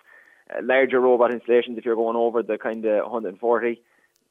Uh, 0.50 0.62
larger 0.64 1.02
robot 1.02 1.34
installations, 1.34 1.78
if 1.78 1.84
you're 1.84 1.96
going 1.96 2.16
over 2.16 2.42
the 2.42 2.58
kind 2.58 2.86
of 2.86 3.04
140, 3.04 3.82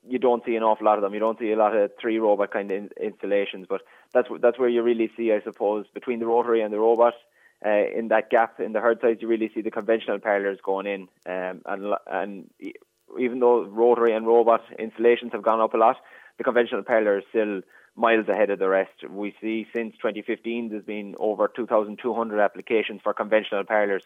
you 0.08 0.18
don't 0.18 0.44
see 0.44 0.56
an 0.56 0.62
awful 0.62 0.86
lot 0.86 0.98
of 0.98 1.02
them. 1.02 1.14
You 1.14 1.20
don't 1.20 1.38
see 1.38 1.52
a 1.52 1.56
lot 1.56 1.76
of 1.76 1.90
three 2.00 2.18
robot 2.18 2.50
kind 2.50 2.70
of 2.70 2.76
in, 2.76 2.90
installations, 3.00 3.66
but 3.68 3.82
that's 4.12 4.28
that's 4.40 4.58
where 4.58 4.68
you 4.68 4.82
really 4.82 5.10
see, 5.16 5.32
I 5.32 5.40
suppose, 5.42 5.86
between 5.92 6.20
the 6.20 6.26
rotary 6.26 6.62
and 6.62 6.72
the 6.72 6.78
robot. 6.78 7.14
Uh, 7.64 7.86
in 7.96 8.08
that 8.08 8.28
gap 8.28 8.60
in 8.60 8.72
the 8.72 8.80
herd 8.80 9.00
size, 9.00 9.16
you 9.20 9.28
really 9.28 9.50
see 9.54 9.62
the 9.62 9.70
conventional 9.70 10.18
parlours 10.18 10.58
going 10.62 10.86
in, 10.86 11.08
um, 11.26 11.62
and 11.64 11.94
and 12.06 12.50
even 13.18 13.40
though 13.40 13.64
rotary 13.64 14.12
and 14.12 14.26
robot 14.26 14.62
installations 14.78 15.32
have 15.32 15.42
gone 15.42 15.60
up 15.60 15.72
a 15.72 15.78
lot, 15.78 15.96
the 16.38 16.44
conventional 16.44 16.82
parlour 16.82 17.18
is 17.18 17.24
still 17.30 17.62
miles 17.96 18.28
ahead 18.28 18.50
of 18.50 18.58
the 18.58 18.68
rest. 18.68 19.08
We 19.08 19.34
see 19.40 19.66
since 19.74 19.94
2015 19.96 20.68
there's 20.68 20.84
been 20.84 21.14
over 21.18 21.48
2,200 21.48 22.38
applications 22.40 23.00
for 23.02 23.14
conventional 23.14 23.64
parlours. 23.64 24.04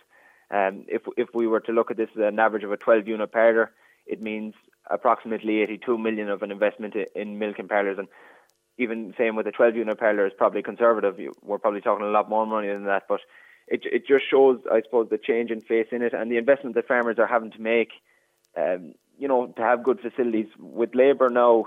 Um, 0.51 0.85
if 0.89 1.03
if 1.17 1.29
we 1.35 1.47
were 1.47 1.61
to 1.61 1.73
look 1.73 1.91
at 1.91 1.97
this 1.97 2.11
as 2.17 2.23
an 2.23 2.39
average 2.39 2.65
of 2.65 2.73
a 2.73 2.77
12 2.77 3.09
unit 3.09 3.33
parlour, 3.33 3.73
it 4.11 4.21
means 4.21 4.55
approximately 4.91 5.61
82 5.63 5.97
million 5.97 6.29
of 6.29 6.43
an 6.43 6.51
investment 6.51 6.95
in 7.15 7.39
milk 7.39 7.59
and 7.59 7.69
parlours. 7.69 7.99
And 7.99 8.09
even 8.77 9.15
same 9.17 9.37
with 9.37 9.47
a 9.47 9.53
12 9.53 9.77
unit 9.77 9.99
parlour 9.99 10.27
is 10.27 10.33
probably 10.37 10.63
conservative. 10.63 11.17
We're 11.43 11.59
probably 11.59 11.81
talking 11.81 12.05
a 12.05 12.11
lot 12.11 12.29
more 12.29 12.47
money 12.47 12.69
than 12.69 12.87
that. 12.87 13.05
But 13.09 13.21
it 13.69 13.83
it 13.85 14.07
just 14.07 14.29
shows, 14.29 14.59
I 14.71 14.83
suppose, 14.83 15.09
the 15.11 15.19
change 15.19 15.51
in 15.51 15.61
face 15.61 15.89
in 15.93 16.03
it 16.03 16.13
and 16.13 16.31
the 16.31 16.39
investment 16.39 16.75
that 16.75 16.89
farmers 16.89 17.19
are 17.19 17.27
having 17.27 17.53
to 17.53 17.61
make. 17.61 17.91
Um, 18.57 18.95
you 19.17 19.29
know, 19.29 19.47
to 19.57 19.63
have 19.63 19.85
good 19.85 20.01
facilities 20.01 20.49
with 20.59 20.95
labour 20.95 21.29
now. 21.29 21.67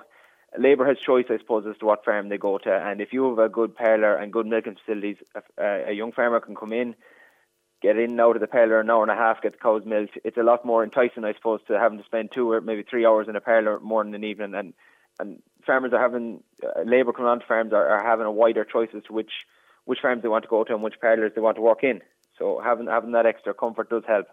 Labour 0.58 0.86
has 0.86 0.98
choice, 1.00 1.26
I 1.30 1.38
suppose, 1.38 1.66
as 1.68 1.78
to 1.78 1.86
what 1.86 2.04
farm 2.04 2.30
they 2.30 2.38
go 2.38 2.58
to. 2.58 2.72
And 2.72 3.00
if 3.00 3.14
you 3.14 3.30
have 3.30 3.40
a 3.40 3.50
good 3.50 3.76
parlour 3.76 4.16
and 4.16 4.34
good 4.34 4.46
milking 4.46 4.76
facilities, 4.76 5.18
a, 5.58 5.90
a 5.90 5.92
young 5.94 6.12
farmer 6.12 6.40
can 6.40 6.56
come 6.56 6.74
in, 6.74 6.96
get 7.84 7.98
in 7.98 8.12
and 8.12 8.22
out 8.22 8.38
of 8.38 8.42
the 8.42 8.48
parlour 8.48 8.80
an 8.80 8.90
hour 8.90 9.04
and 9.04 9.12
a 9.12 9.16
half, 9.16 9.42
get 9.42 9.52
the 9.52 9.58
cows 9.58 9.84
milked. 9.86 10.18
It's 10.24 10.38
a 10.38 10.44
lot 10.44 10.66
more 10.66 10.84
enticing, 10.84 11.26
I 11.26 11.34
suppose, 11.34 11.60
to 11.68 11.78
having 11.78 12.00
to 12.00 12.06
spend 12.06 12.32
two 12.32 12.50
or 12.50 12.62
maybe 12.62 12.82
three 12.82 13.06
hours 13.06 13.28
in 13.28 13.36
a 13.36 13.42
parlour 13.42 13.80
morning 13.82 14.16
and 14.16 14.24
evening. 14.24 14.56
And 14.56 14.74
and 15.20 15.44
farmers 15.68 15.94
are 15.94 16.02
having 16.02 16.42
uh, 16.64 16.82
labour 16.84 17.12
coming 17.12 17.30
onto 17.30 17.46
farms 17.46 17.74
are, 17.74 17.88
are 17.88 18.04
having 18.04 18.26
a 18.26 18.32
wider 18.32 18.66
choice 18.66 18.90
as 18.96 19.04
to 19.04 19.14
which 19.14 19.32
which 19.86 20.00
farms 20.02 20.24
they 20.24 20.30
want 20.30 20.44
to 20.44 20.50
go 20.50 20.64
to 20.64 20.74
and 20.74 20.82
which 20.82 21.00
parlours 21.02 21.34
they 21.36 21.42
want 21.42 21.58
to 21.58 21.62
work 21.62 21.84
in. 21.84 22.02
So 22.40 22.62
having 22.64 22.88
having 22.88 23.12
that 23.12 23.26
extra 23.26 23.54
comfort 23.54 23.90
does 23.90 24.04
help. 24.08 24.28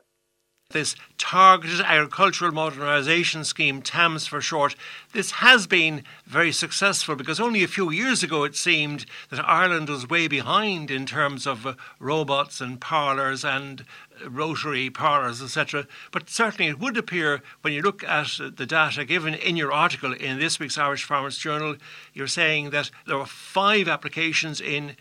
This 0.71 0.95
targeted 1.19 1.81
agricultural 1.81 2.53
modernisation 2.53 3.45
scheme, 3.45 3.83
TAMS 3.83 4.29
for 4.29 4.41
short, 4.41 4.77
this 5.12 5.33
has 5.33 5.67
been 5.67 6.05
very 6.27 6.53
successful 6.53 7.17
because 7.17 7.41
only 7.41 7.65
a 7.65 7.69
few 7.69 7.91
years 7.91 8.23
ago 8.23 8.45
it 8.45 8.55
seemed 8.55 9.05
that 9.31 9.45
Ireland 9.49 9.89
was 9.89 10.09
way 10.09 10.29
behind 10.29 10.89
in 10.93 11.07
terms 11.07 11.45
of 11.45 11.67
uh, 11.67 11.75
robots 11.99 12.61
and 12.61 12.81
parlours 12.81 13.45
and 13.45 13.85
uh, 14.25 14.31
rotary 14.31 14.91
parlours, 14.91 15.43
etc. 15.43 15.89
But 16.12 16.31
certainly 16.31 16.71
it 16.71 16.79
would 16.79 16.97
appear 16.97 17.43
when 17.62 17.73
you 17.73 17.83
look 17.83 18.05
at 18.05 18.39
the 18.39 18.67
data 18.67 19.05
given 19.05 19.35
in 19.35 19.57
your 19.57 19.73
article 19.73 20.12
in 20.12 20.39
this 20.39 20.61
week's 20.61 20.79
Irish 20.79 21.03
Farmers 21.03 21.37
Journal, 21.37 21.77
you're 22.15 22.29
saying 22.29 22.71
that 22.71 22.93
there 23.09 23.19
were 23.19 23.27
five 23.27 23.89
applications 23.89 24.61
in 24.61 24.95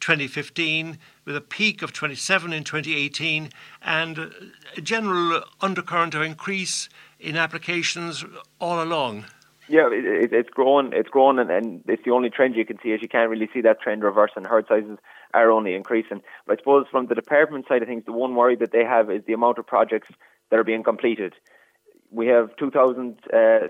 2015 0.00 0.98
with 1.30 1.36
a 1.36 1.40
peak 1.40 1.80
of 1.80 1.92
27 1.92 2.52
in 2.52 2.64
2018 2.64 3.50
and 3.82 4.32
a 4.76 4.80
general 4.80 5.44
undercurrent 5.60 6.12
of 6.12 6.22
increase 6.22 6.88
in 7.20 7.36
applications 7.36 8.24
all 8.60 8.82
along. 8.82 9.26
Yeah, 9.68 9.88
it, 9.92 10.32
it's 10.32 10.50
grown. 10.50 10.92
It's 10.92 11.08
grown, 11.08 11.38
and, 11.38 11.48
and, 11.48 11.84
it's 11.86 12.02
the 12.04 12.10
only 12.10 12.30
trend 12.30 12.56
you 12.56 12.64
can 12.64 12.78
see. 12.82 12.92
As 12.92 13.00
you 13.00 13.08
can't 13.08 13.30
really 13.30 13.48
see 13.54 13.60
that 13.60 13.80
trend 13.80 14.02
reverse, 14.02 14.32
and 14.34 14.44
herd 14.44 14.66
sizes 14.68 14.98
are 15.32 15.52
only 15.52 15.76
increasing. 15.76 16.20
But 16.48 16.58
I 16.58 16.60
suppose 16.60 16.86
from 16.90 17.06
the 17.06 17.14
department 17.14 17.66
side 17.68 17.80
of 17.80 17.86
things, 17.86 18.02
the 18.06 18.12
one 18.12 18.34
worry 18.34 18.56
that 18.56 18.72
they 18.72 18.82
have 18.82 19.08
is 19.08 19.22
the 19.24 19.32
amount 19.32 19.58
of 19.58 19.66
projects 19.68 20.08
that 20.50 20.58
are 20.58 20.64
being 20.64 20.82
completed. 20.82 21.34
We 22.10 22.26
have 22.26 22.56
2,000, 22.56 23.20
uh, 23.32 23.68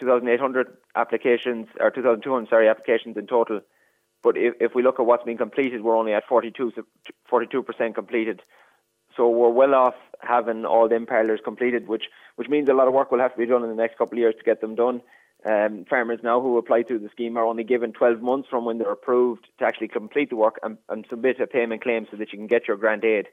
2,800 0.00 0.68
applications, 0.96 1.66
or 1.78 1.90
2,200, 1.90 2.48
sorry, 2.48 2.66
applications 2.66 3.18
in 3.18 3.26
total 3.26 3.60
but 4.24 4.38
if, 4.38 4.54
if 4.58 4.74
we 4.74 4.82
look 4.82 4.98
at 4.98 5.06
what's 5.06 5.22
been 5.22 5.36
completed, 5.36 5.84
we're 5.84 5.96
only 5.96 6.14
at 6.14 6.26
42, 6.26 6.72
42% 7.30 7.94
completed. 7.94 8.42
So 9.16 9.28
we're 9.28 9.50
well 9.50 9.74
off 9.74 9.94
having 10.20 10.64
all 10.64 10.88
the 10.88 10.98
parlours 11.06 11.40
completed, 11.44 11.86
which 11.86 12.04
which 12.34 12.48
means 12.48 12.68
a 12.68 12.74
lot 12.74 12.88
of 12.88 12.94
work 12.94 13.12
will 13.12 13.20
have 13.20 13.32
to 13.34 13.38
be 13.38 13.46
done 13.46 13.62
in 13.62 13.68
the 13.68 13.76
next 13.76 13.96
couple 13.96 14.14
of 14.14 14.18
years 14.18 14.34
to 14.36 14.44
get 14.44 14.60
them 14.60 14.74
done. 14.74 15.02
Um, 15.44 15.84
farmers 15.88 16.20
now 16.22 16.40
who 16.40 16.56
apply 16.56 16.82
through 16.82 17.00
the 17.00 17.10
scheme 17.10 17.36
are 17.36 17.44
only 17.44 17.64
given 17.64 17.92
12 17.92 18.22
months 18.22 18.48
from 18.48 18.64
when 18.64 18.78
they're 18.78 18.90
approved 18.90 19.46
to 19.58 19.66
actually 19.66 19.88
complete 19.88 20.30
the 20.30 20.36
work 20.36 20.58
and, 20.62 20.78
and 20.88 21.04
submit 21.08 21.38
a 21.38 21.46
payment 21.46 21.82
claim 21.82 22.06
so 22.10 22.16
that 22.16 22.32
you 22.32 22.38
can 22.38 22.46
get 22.46 22.66
your 22.66 22.78
grant 22.78 23.04
aid. 23.04 23.26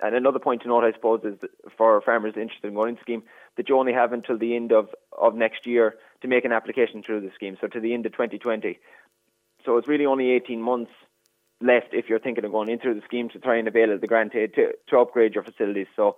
And 0.00 0.16
another 0.16 0.40
point 0.40 0.62
to 0.62 0.68
note, 0.68 0.82
I 0.82 0.92
suppose, 0.92 1.20
is 1.22 1.38
for 1.76 2.00
farmers 2.00 2.34
interested 2.36 2.66
in 2.66 2.74
going 2.74 2.90
into 2.90 3.00
the 3.00 3.04
scheme, 3.04 3.22
that 3.56 3.68
you 3.68 3.78
only 3.78 3.92
have 3.92 4.12
until 4.12 4.36
the 4.36 4.56
end 4.56 4.72
of, 4.72 4.88
of 5.16 5.36
next 5.36 5.64
year 5.64 5.94
to 6.22 6.28
make 6.28 6.44
an 6.44 6.52
application 6.52 7.02
through 7.02 7.20
the 7.20 7.30
scheme, 7.34 7.56
so 7.60 7.68
to 7.68 7.78
the 7.78 7.94
end 7.94 8.04
of 8.04 8.12
2020. 8.12 8.78
So 9.64 9.76
it's 9.78 9.88
really 9.88 10.06
only 10.06 10.30
18 10.30 10.60
months 10.60 10.90
left 11.60 11.88
if 11.92 12.08
you're 12.08 12.18
thinking 12.18 12.44
of 12.44 12.52
going 12.52 12.68
into 12.68 12.94
the 12.94 13.02
scheme 13.04 13.28
to 13.30 13.38
try 13.38 13.56
and 13.56 13.68
avail 13.68 13.92
of 13.92 14.00
the 14.00 14.06
grant 14.06 14.34
aid 14.34 14.54
to, 14.54 14.72
to 14.88 14.98
upgrade 14.98 15.34
your 15.34 15.44
facilities. 15.44 15.86
So, 15.96 16.16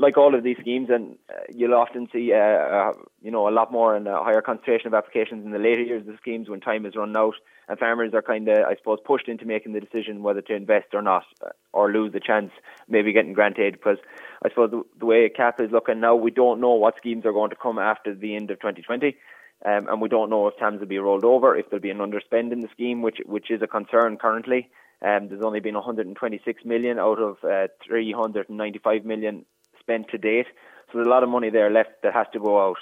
like 0.00 0.16
all 0.16 0.32
of 0.32 0.44
these 0.44 0.56
schemes, 0.60 0.90
and 0.90 1.16
uh, 1.28 1.40
you'll 1.52 1.74
often 1.74 2.06
see, 2.12 2.32
uh, 2.32 2.36
uh, 2.36 2.92
you 3.20 3.32
know, 3.32 3.48
a 3.48 3.50
lot 3.50 3.72
more 3.72 3.96
and 3.96 4.06
a 4.06 4.22
higher 4.22 4.40
concentration 4.40 4.86
of 4.86 4.94
applications 4.94 5.44
in 5.44 5.50
the 5.50 5.58
later 5.58 5.82
years 5.82 6.02
of 6.02 6.06
the 6.06 6.16
schemes 6.18 6.48
when 6.48 6.60
time 6.60 6.86
is 6.86 6.94
run 6.94 7.16
out, 7.16 7.34
and 7.68 7.80
farmers 7.80 8.14
are 8.14 8.22
kind 8.22 8.46
of, 8.48 8.58
I 8.58 8.76
suppose, 8.76 8.98
pushed 9.04 9.26
into 9.26 9.44
making 9.44 9.72
the 9.72 9.80
decision 9.80 10.22
whether 10.22 10.40
to 10.42 10.54
invest 10.54 10.94
or 10.94 11.02
not, 11.02 11.24
uh, 11.44 11.48
or 11.72 11.90
lose 11.90 12.12
the 12.12 12.20
chance 12.20 12.52
maybe 12.88 13.12
getting 13.12 13.32
grant 13.32 13.58
aid. 13.58 13.72
Because 13.72 13.98
I 14.44 14.50
suppose 14.50 14.70
the, 14.70 14.82
the 15.00 15.06
way 15.06 15.28
CAP 15.28 15.60
is 15.60 15.72
looking 15.72 15.98
now, 15.98 16.14
we 16.14 16.30
don't 16.30 16.60
know 16.60 16.74
what 16.74 16.96
schemes 16.96 17.26
are 17.26 17.32
going 17.32 17.50
to 17.50 17.56
come 17.56 17.80
after 17.80 18.14
the 18.14 18.36
end 18.36 18.52
of 18.52 18.60
2020. 18.60 19.16
Um, 19.64 19.88
and 19.88 20.00
we 20.00 20.08
don't 20.08 20.30
know 20.30 20.46
if 20.46 20.56
TAMS 20.56 20.80
will 20.80 20.86
be 20.86 20.98
rolled 20.98 21.24
over, 21.24 21.56
if 21.56 21.68
there'll 21.68 21.82
be 21.82 21.90
an 21.90 21.98
underspend 21.98 22.52
in 22.52 22.60
the 22.60 22.68
scheme, 22.72 23.02
which 23.02 23.18
which 23.26 23.50
is 23.50 23.60
a 23.62 23.66
concern 23.66 24.16
currently. 24.16 24.70
Um, 25.02 25.28
there's 25.28 25.42
only 25.42 25.60
been 25.60 25.74
126 25.74 26.64
million 26.64 26.98
out 26.98 27.18
of 27.18 27.36
uh, 27.44 27.68
395 27.86 29.04
million 29.04 29.44
spent 29.80 30.08
to 30.10 30.18
date, 30.18 30.46
so 30.86 30.98
there's 30.98 31.06
a 31.06 31.10
lot 31.10 31.22
of 31.22 31.28
money 31.28 31.50
there 31.50 31.70
left 31.70 32.02
that 32.02 32.14
has 32.14 32.26
to 32.32 32.40
go 32.40 32.68
out. 32.68 32.78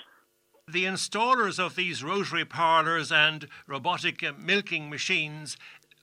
The 0.69 0.85
installers 0.85 1.65
of 1.65 1.77
these 1.77 2.03
rotary 2.03 2.45
parlours 2.45 3.13
and 3.13 3.47
robotic 3.69 4.25
milking 4.37 4.91
machines 4.91 5.57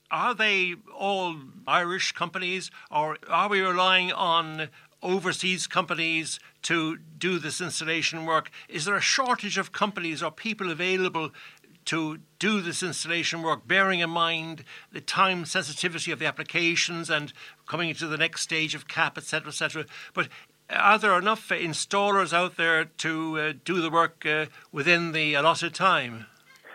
are 0.10 0.34
they 0.34 0.76
all 0.96 1.36
Irish 1.68 2.14
companies 2.14 2.72
or 2.90 3.18
are 3.30 3.50
we 3.50 3.60
relying 3.60 4.12
on 4.14 4.70
overseas 5.04 5.68
companies 5.68 6.40
to 6.64 6.98
do 7.18 7.38
this 7.38 7.62
installation 7.62 8.26
work? 8.26 8.50
Is 8.68 8.86
there 8.86 8.96
a 8.96 9.02
shortage 9.02 9.58
of 9.58 9.72
companies 9.72 10.24
or 10.24 10.32
people 10.32 10.72
available 10.72 11.32
to 11.86 12.20
do 12.40 12.62
this 12.62 12.82
installation 12.82 13.42
work, 13.42 13.68
bearing 13.68 14.00
in 14.00 14.10
mind 14.10 14.64
the 14.92 15.02
time 15.02 15.46
sensitivity 15.46 16.12
of 16.12 16.20
the 16.20 16.26
applications 16.26 17.10
and 17.10 17.34
coming 17.68 17.90
into 17.90 18.08
the 18.08 18.18
next 18.18 18.42
stage 18.42 18.74
of 18.74 18.88
CAP, 18.88 19.18
etc., 19.18 19.50
etc. 19.50 19.86
But 20.14 20.30
are 20.70 20.98
there 20.98 21.18
enough 21.18 21.50
installers 21.50 22.34
out 22.34 22.58
there 22.58 22.86
to 22.86 23.40
uh, 23.40 23.54
do 23.66 23.82
the 23.82 23.90
work 23.90 24.26
uh, 24.26 24.46
within 24.72 25.12
the 25.12 25.34
allotted 25.34 25.74
time? 25.74 26.26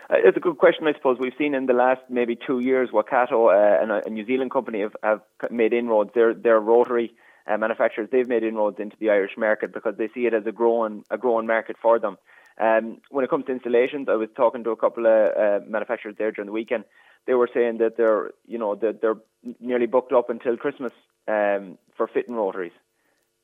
Uh, 0.09 0.15
it's 0.23 0.37
a 0.37 0.39
good 0.39 0.57
question, 0.57 0.87
I 0.87 0.93
suppose. 0.93 1.17
We've 1.19 1.33
seen 1.37 1.53
in 1.53 1.65
the 1.65 1.73
last 1.73 2.01
maybe 2.09 2.37
two 2.47 2.59
years, 2.59 2.89
Waikato, 2.91 3.49
uh, 3.49 3.77
and 3.81 3.91
a, 3.91 4.09
New 4.09 4.25
Zealand 4.25 4.51
company, 4.51 4.81
have, 4.81 4.95
have 5.03 5.21
made 5.51 5.73
inroads. 5.73 6.11
They're, 6.13 6.33
they're 6.33 6.59
rotary 6.59 7.13
uh, 7.49 7.57
manufacturers, 7.57 8.09
they've 8.11 8.27
made 8.27 8.43
inroads 8.43 8.79
into 8.79 8.95
the 8.99 9.09
Irish 9.09 9.35
market 9.37 9.73
because 9.73 9.95
they 9.97 10.09
see 10.13 10.25
it 10.27 10.33
as 10.33 10.45
a 10.45 10.51
growing 10.51 11.03
a 11.09 11.17
growing 11.17 11.47
market 11.47 11.75
for 11.81 11.99
them. 11.99 12.17
Um, 12.59 13.01
when 13.09 13.23
it 13.23 13.29
comes 13.29 13.45
to 13.45 13.51
installations, 13.51 14.07
I 14.09 14.15
was 14.15 14.29
talking 14.35 14.63
to 14.65 14.71
a 14.71 14.75
couple 14.75 15.05
of 15.07 15.37
uh, 15.37 15.65
manufacturers 15.65 16.15
there 16.17 16.31
during 16.31 16.47
the 16.47 16.53
weekend. 16.53 16.83
They 17.25 17.33
were 17.33 17.49
saying 17.53 17.77
that 17.79 17.97
they're 17.97 18.31
you 18.45 18.57
know 18.57 18.75
that 18.75 19.01
they're 19.01 19.17
nearly 19.59 19.87
booked 19.87 20.13
up 20.13 20.29
until 20.29 20.57
Christmas 20.57 20.93
um, 21.27 21.77
for 21.95 22.07
fitting 22.07 22.35
rotaries. 22.35 22.73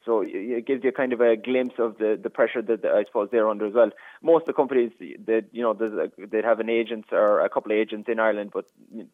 So 0.06 0.24
it 0.26 0.68
gives 0.68 0.84
you 0.84 0.92
kind 0.92 1.14
of 1.14 1.22
a 1.22 1.36
glimpse 1.36 1.76
of 1.80 1.98
the, 1.98 2.20
the 2.22 2.30
pressure 2.30 2.62
that 2.62 2.86
I 2.86 3.06
suppose 3.06 3.30
they're 3.32 3.50
under 3.50 3.66
as 3.66 3.74
well. 3.74 3.90
Most 4.22 4.44
of 4.44 4.48
the 4.48 4.54
companies 4.54 4.92
that 5.00 5.46
you 5.52 5.64
know 5.64 5.74
they'd 5.74 6.44
have 6.44 6.60
an 6.60 6.70
agent 6.70 7.06
or 7.12 7.40
a 7.40 7.50
couple 7.50 7.72
of 7.72 7.78
agents 7.78 8.08
in 8.08 8.20
Ireland, 8.20 8.52
but 8.54 8.66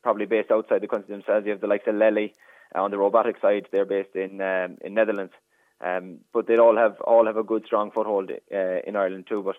probably 0.03 0.25
based 0.25 0.51
outside 0.51 0.81
the 0.81 0.87
country 0.87 1.15
themselves. 1.15 1.45
You 1.45 1.51
have 1.53 1.61
the 1.61 1.67
likes 1.67 1.87
of 1.87 1.95
Lely 1.95 2.33
on 2.75 2.91
the 2.91 2.97
robotic 2.97 3.39
side, 3.41 3.67
they're 3.71 3.85
based 3.85 4.15
in 4.15 4.41
um, 4.41 4.77
in 4.81 4.93
Netherlands, 4.93 5.33
um, 5.81 6.19
but 6.33 6.47
they 6.47 6.57
all 6.57 6.77
have 6.77 6.99
all 7.01 7.25
have 7.25 7.37
a 7.37 7.43
good 7.43 7.65
strong 7.65 7.91
foothold 7.91 8.31
uh, 8.31 8.79
in 8.85 8.95
Ireland 8.95 9.25
too. 9.27 9.43
But 9.43 9.55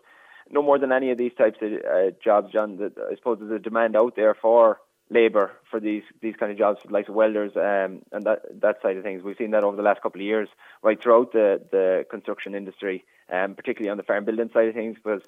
no 0.50 0.62
more 0.62 0.78
than 0.78 0.92
any 0.92 1.10
of 1.10 1.18
these 1.18 1.34
types 1.36 1.58
of 1.62 1.72
uh, 1.72 2.10
jobs, 2.22 2.52
John. 2.52 2.76
That 2.78 2.92
I 2.98 3.14
suppose 3.16 3.38
there's 3.40 3.60
a 3.60 3.62
demand 3.62 3.96
out 3.96 4.16
there 4.16 4.34
for 4.34 4.78
labour 5.12 5.52
for 5.70 5.78
these 5.80 6.02
these 6.20 6.34
kind 6.36 6.50
of 6.50 6.58
jobs, 6.58 6.80
like 6.88 7.08
welders 7.08 7.52
um, 7.56 8.02
and 8.12 8.24
that 8.24 8.42
that 8.60 8.82
side 8.82 8.96
of 8.96 9.02
things. 9.02 9.22
We've 9.22 9.36
seen 9.36 9.52
that 9.52 9.64
over 9.64 9.76
the 9.76 9.82
last 9.82 10.02
couple 10.02 10.20
of 10.20 10.26
years, 10.26 10.48
right 10.82 11.00
throughout 11.00 11.32
the 11.32 11.60
the 11.70 12.04
construction 12.10 12.54
industry, 12.54 13.04
um, 13.32 13.54
particularly 13.54 13.90
on 13.90 13.96
the 13.96 14.02
farm 14.02 14.24
building 14.24 14.50
side 14.52 14.68
of 14.68 14.74
things, 14.74 14.96
because 15.02 15.22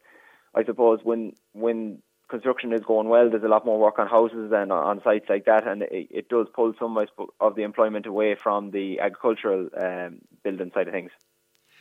I 0.54 0.64
suppose 0.64 1.00
when 1.02 1.32
when 1.52 2.02
construction 2.28 2.72
is 2.72 2.80
going 2.82 3.08
well, 3.08 3.28
there's 3.30 3.44
a 3.44 3.48
lot 3.48 3.66
more 3.66 3.78
work 3.78 3.98
on 3.98 4.08
houses 4.08 4.50
and 4.52 4.72
on 4.72 5.02
sites 5.04 5.26
like 5.28 5.44
that, 5.44 5.66
and 5.66 5.82
it, 5.82 6.08
it 6.10 6.28
does 6.28 6.46
pull 6.54 6.72
some 6.78 6.98
of 7.40 7.54
the 7.54 7.62
employment 7.62 8.06
away 8.06 8.34
from 8.34 8.70
the 8.70 9.00
agricultural 9.00 9.68
um, 9.80 10.18
building 10.42 10.70
side 10.74 10.88
of 10.88 10.94
things 10.94 11.10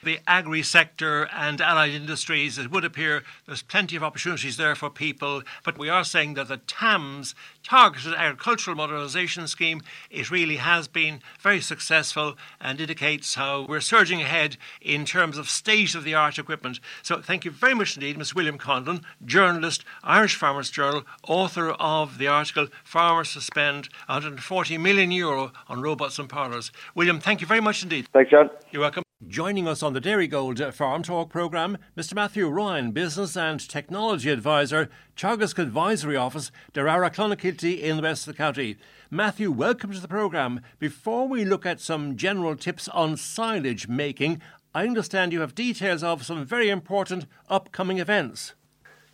the 0.04 0.20
agri 0.28 0.64
sector 0.64 1.28
and 1.34 1.62
allied 1.62 1.94
industries, 1.94 2.58
it 2.58 2.72
would 2.72 2.86
appear 2.86 3.24
there's 3.46 3.62
plenty 3.62 3.96
of 3.96 4.04
opportunities 4.04 4.58
there 4.58 4.76
for 4.76 4.90
people. 4.90 5.44
But 5.64 5.78
we 5.78 5.90
are 5.90 6.04
saying 6.04 6.34
that 6.36 6.48
the 6.48 6.58
TAMS, 6.58 7.36
Targeted 7.64 8.14
Agricultural 8.14 8.78
Modernisation 8.78 9.48
Scheme, 9.48 9.82
it 10.10 10.30
really 10.30 10.58
has 10.58 10.88
been 10.88 11.22
very 11.40 11.62
successful 11.62 12.36
and 12.60 12.80
indicates 12.80 13.36
how 13.36 13.66
we're 13.68 13.80
surging 13.80 14.22
ahead 14.22 14.58
in 14.82 15.06
terms 15.06 15.38
of 15.38 15.50
state 15.50 15.96
of 15.96 16.04
the 16.04 16.14
art 16.14 16.38
equipment. 16.38 16.80
So 17.02 17.22
thank 17.22 17.46
you 17.46 17.52
very 17.52 17.74
much 17.74 17.96
indeed, 17.96 18.18
Ms. 18.18 18.36
William 18.36 18.58
Conlon, 18.58 19.04
journalist, 19.26 19.86
Irish 20.04 20.36
Farmers 20.36 20.70
Journal, 20.70 21.04
author 21.28 21.72
of 21.72 22.18
the 22.18 22.28
article 22.28 22.68
Farmers 22.84 23.34
to 23.34 23.42
Spend 23.42 23.90
140 24.08 24.78
million 24.78 25.12
euro 25.12 25.52
on 25.68 25.82
robots 25.82 26.20
and 26.20 26.30
parlours. 26.30 26.72
William, 26.96 27.20
thank 27.20 27.42
you 27.42 27.48
very 27.48 27.62
much 27.62 27.84
indeed. 27.84 28.08
Thanks, 28.14 28.32
John. 28.32 28.50
You're 28.72 28.82
welcome. 28.82 29.03
Joining 29.28 29.68
us 29.68 29.82
on 29.82 29.94
the 29.94 30.02
Dairy 30.02 30.28
Gold 30.28 30.62
Farm 30.74 31.02
Talk 31.02 31.30
programme, 31.30 31.78
Mr 31.98 32.14
Matthew 32.14 32.48
Ryan, 32.48 32.92
Business 32.92 33.36
and 33.36 33.60
Technology 33.60 34.30
Advisor, 34.30 34.90
Teagasc 35.16 35.58
Advisory 35.58 36.16
Office, 36.16 36.52
Darrara 36.74 37.10
Clonakilty 37.10 37.80
in 37.80 37.98
the 37.98 38.04
west 38.04 38.28
of 38.28 38.34
the 38.34 38.38
county. 38.38 38.78
Matthew, 39.10 39.52
welcome 39.52 39.92
to 39.92 40.00
the 40.00 40.08
programme. 40.08 40.62
Before 40.78 41.28
we 41.28 41.46
look 41.46 41.66
at 41.66 41.80
some 41.80 42.16
general 42.16 42.56
tips 42.56 42.88
on 42.90 43.18
silage 43.18 43.88
making, 43.88 44.42
I 44.76 44.84
understand 44.84 45.32
you 45.32 45.42
have 45.42 45.56
details 45.56 46.04
of 46.04 46.26
some 46.26 46.46
very 46.46 46.70
important 46.70 47.26
upcoming 47.50 48.00
events. 48.00 48.54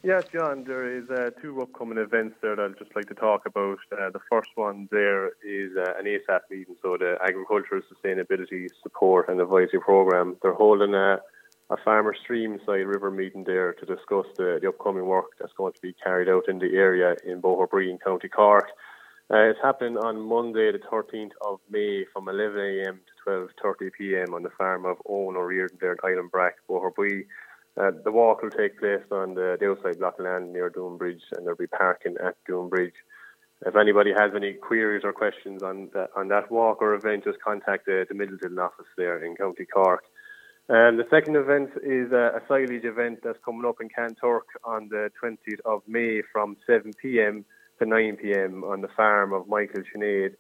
Yes, 0.02 0.24
John, 0.32 0.64
there 0.64 0.98
is 0.98 1.10
uh, 1.10 1.32
two 1.42 1.62
upcoming 1.62 1.98
events 1.98 2.38
there 2.42 2.56
that 2.56 2.72
I'd 2.72 2.80
just 2.80 2.96
like 2.96 3.10
to 3.10 3.14
talk 3.14 3.46
about. 3.46 3.80
Uh, 3.92 4.10
the 4.10 4.22
first 4.30 4.50
one 4.56 4.88
there 4.92 5.28
is 5.44 5.76
uh, 5.76 5.94
an 6.00 6.06
ASAP 6.06 6.40
meeting, 6.50 6.78
so 6.82 6.96
the 6.98 7.18
Agricultural 7.22 7.82
Sustainability 7.82 8.68
Support 8.82 9.28
and 9.28 9.42
Advisory 9.42 9.82
Programme. 9.82 10.38
They're 10.42 10.54
holding 10.54 10.94
a, 10.94 11.20
a 11.70 11.76
farmer 11.84 12.16
stream 12.16 12.60
side 12.66 12.88
river 12.88 13.12
meeting 13.12 13.44
there 13.44 13.74
to 13.74 13.86
discuss 13.86 14.26
the, 14.38 14.60
the, 14.62 14.70
upcoming 14.70 15.06
work 15.06 15.32
that's 15.38 15.52
going 15.58 15.74
to 15.74 15.82
be 15.82 15.94
carried 16.02 16.30
out 16.30 16.48
in 16.48 16.60
the 16.60 16.78
area 16.78 17.18
in 17.26 17.42
Boherbue 17.42 17.90
in 17.90 17.98
County 17.98 18.30
Cork. 18.30 18.70
Uh, 19.30 19.50
it's 19.50 19.60
happening 19.62 19.98
on 19.98 20.22
Monday, 20.22 20.72
the 20.72 20.80
13th 20.80 21.32
of 21.46 21.60
May, 21.70 22.06
from 22.14 22.28
11am 22.28 23.00
to 23.26 23.48
12.30pm 23.62 24.34
on 24.34 24.44
the 24.44 24.50
farm 24.58 24.86
of 24.86 24.96
Owen 25.10 25.36
O'Riordan 25.36 25.78
there 25.82 25.92
in 25.92 25.98
Island 26.06 26.32
Brack. 26.32 26.56
Uh, 27.80 27.92
the 28.04 28.12
walk 28.12 28.42
will 28.42 28.50
take 28.50 28.78
place 28.78 29.06
on 29.10 29.36
the, 29.36 29.56
the 29.60 29.70
outside 29.70 30.00
block 30.00 30.20
of 30.20 30.26
land 30.26 30.52
near 30.52 30.70
Doon 30.70 30.98
Bridge, 30.98 31.22
and 31.36 31.46
there'll 31.46 31.58
be 31.58 31.68
parking 31.68 32.18
at 32.24 32.36
Doon 32.46 32.68
Bridge. 32.68 32.96
If 33.66 33.78
anybody 33.78 34.12
has 34.12 34.32
any 34.36 34.54
queries 34.54 35.04
or 35.06 35.14
questions 35.14 35.64
on 35.64 35.90
that, 35.94 36.10
on 36.16 36.28
that 36.28 36.52
walk 36.52 36.82
or 36.82 36.94
event, 36.94 37.24
just 37.24 37.42
contact 37.42 37.86
the, 37.86 38.06
the 38.10 38.16
Midleton 38.16 38.60
office 38.60 38.88
there 38.98 39.24
in 39.24 39.34
County 39.36 39.66
Cork. 39.66 40.04
And 40.68 41.00
the 41.00 41.08
second 41.10 41.38
event 41.38 41.72
is 41.82 42.12
a, 42.12 42.34
a 42.38 42.42
silage 42.48 42.84
event 42.84 43.22
that's 43.24 43.40
coming 43.46 43.66
up 43.66 43.78
in 43.82 43.90
Kanturk 43.90 44.48
on 44.64 44.90
the 44.90 45.10
20th 45.24 45.62
of 45.66 45.82
May 45.88 46.22
from 46.34 46.58
7 46.68 46.92
p.m. 47.02 47.46
to 47.80 47.86
9 47.86 48.18
p.m. 48.18 48.66
on 48.66 48.82
the 48.82 48.90
farm 48.90 49.32
of 49.34 49.48
Michael 49.48 49.84
Sinead 49.96 50.36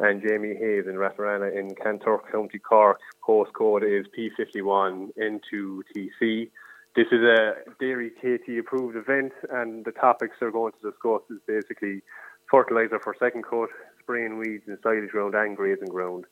and 0.00 0.20
Jamie 0.22 0.56
Hayes 0.56 0.86
in 0.86 0.96
Rathfarnagh 0.96 1.56
in 1.56 1.76
Kanturk, 1.76 2.32
County 2.32 2.58
Cork. 2.58 2.98
Postcode 3.26 3.84
is 3.84 4.06
P51N2TC. 4.16 6.50
This 6.96 7.06
is 7.12 7.22
a 7.22 7.54
Dairy 7.78 8.10
KT 8.10 8.58
approved 8.58 8.96
event, 8.96 9.32
and 9.48 9.84
the 9.84 9.92
topics 9.92 10.34
they're 10.40 10.50
going 10.50 10.72
to 10.72 10.90
discuss 10.90 11.22
is 11.30 11.38
basically 11.46 12.02
fertiliser 12.50 12.98
for 12.98 13.14
second 13.16 13.44
coat, 13.44 13.68
spraying 14.00 14.38
weeds 14.38 14.64
in 14.66 14.76
silage 14.82 15.08
ground 15.10 15.36
and 15.36 15.56
grazing 15.56 15.86
ground. 15.86 16.24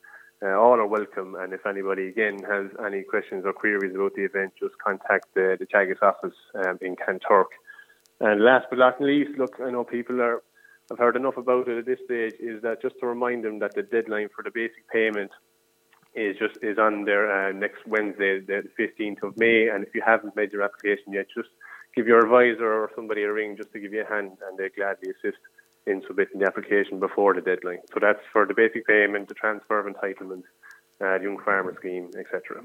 Uh, 0.43 0.59
all 0.59 0.73
are 0.73 0.85
welcome, 0.85 1.35
and 1.35 1.53
if 1.53 1.65
anybody 1.65 2.09
again 2.09 2.39
has 2.43 2.65
any 2.85 3.03
questions 3.03 3.45
or 3.45 3.53
queries 3.53 3.95
about 3.95 4.13
the 4.15 4.23
event, 4.23 4.51
just 4.59 4.77
contact 4.85 5.27
the, 5.33 5.55
the 5.57 5.65
Teagasc 5.65 6.03
office 6.03 6.35
um, 6.55 6.77
in 6.81 6.97
Kanturk. 6.97 7.55
And 8.19 8.43
last 8.43 8.67
but 8.69 8.79
not 8.79 8.99
least, 8.99 9.37
look, 9.37 9.55
I 9.63 9.71
know 9.71 9.85
people 9.85 10.21
are 10.21 10.43
have 10.89 10.99
heard 10.99 11.15
enough 11.15 11.37
about 11.37 11.69
it 11.69 11.77
at 11.77 11.85
this 11.85 11.99
stage. 12.03 12.33
Is 12.39 12.61
that 12.63 12.81
just 12.81 12.95
to 12.99 13.07
remind 13.07 13.45
them 13.45 13.59
that 13.59 13.75
the 13.75 13.83
deadline 13.83 14.27
for 14.35 14.43
the 14.43 14.51
basic 14.51 14.89
payment 14.91 15.31
is 16.15 16.37
just 16.37 16.57
is 16.61 16.77
on 16.77 17.05
there 17.05 17.29
uh, 17.31 17.51
next 17.51 17.85
Wednesday, 17.85 18.39
the 18.39 18.63
15th 18.79 19.23
of 19.23 19.37
May. 19.37 19.69
And 19.69 19.83
if 19.83 19.93
you 19.93 20.01
haven't 20.05 20.35
made 20.35 20.51
your 20.51 20.63
application 20.63 21.13
yet, 21.13 21.27
just 21.35 21.49
give 21.95 22.07
your 22.07 22.19
advisor 22.19 22.65
or 22.65 22.91
somebody 22.95 23.23
a 23.23 23.31
ring 23.31 23.57
just 23.57 23.71
to 23.73 23.79
give 23.79 23.93
you 23.93 24.03
a 24.03 24.09
hand, 24.09 24.37
and 24.47 24.57
they 24.57 24.69
gladly 24.69 25.11
assist 25.11 25.39
in 25.85 26.01
submitting 26.07 26.39
the 26.39 26.45
application 26.45 26.99
before 26.99 27.33
the 27.33 27.41
deadline. 27.41 27.79
So 27.93 27.99
that's 28.01 28.19
for 28.31 28.45
the 28.45 28.53
basic 28.53 28.85
payment, 28.85 29.27
the 29.27 29.33
transfer 29.33 29.79
of 29.79 29.93
entitlement, 29.93 30.43
uh, 31.01 31.17
the 31.17 31.23
young 31.23 31.39
farmer 31.43 31.75
scheme, 31.79 32.09
etc. 32.17 32.63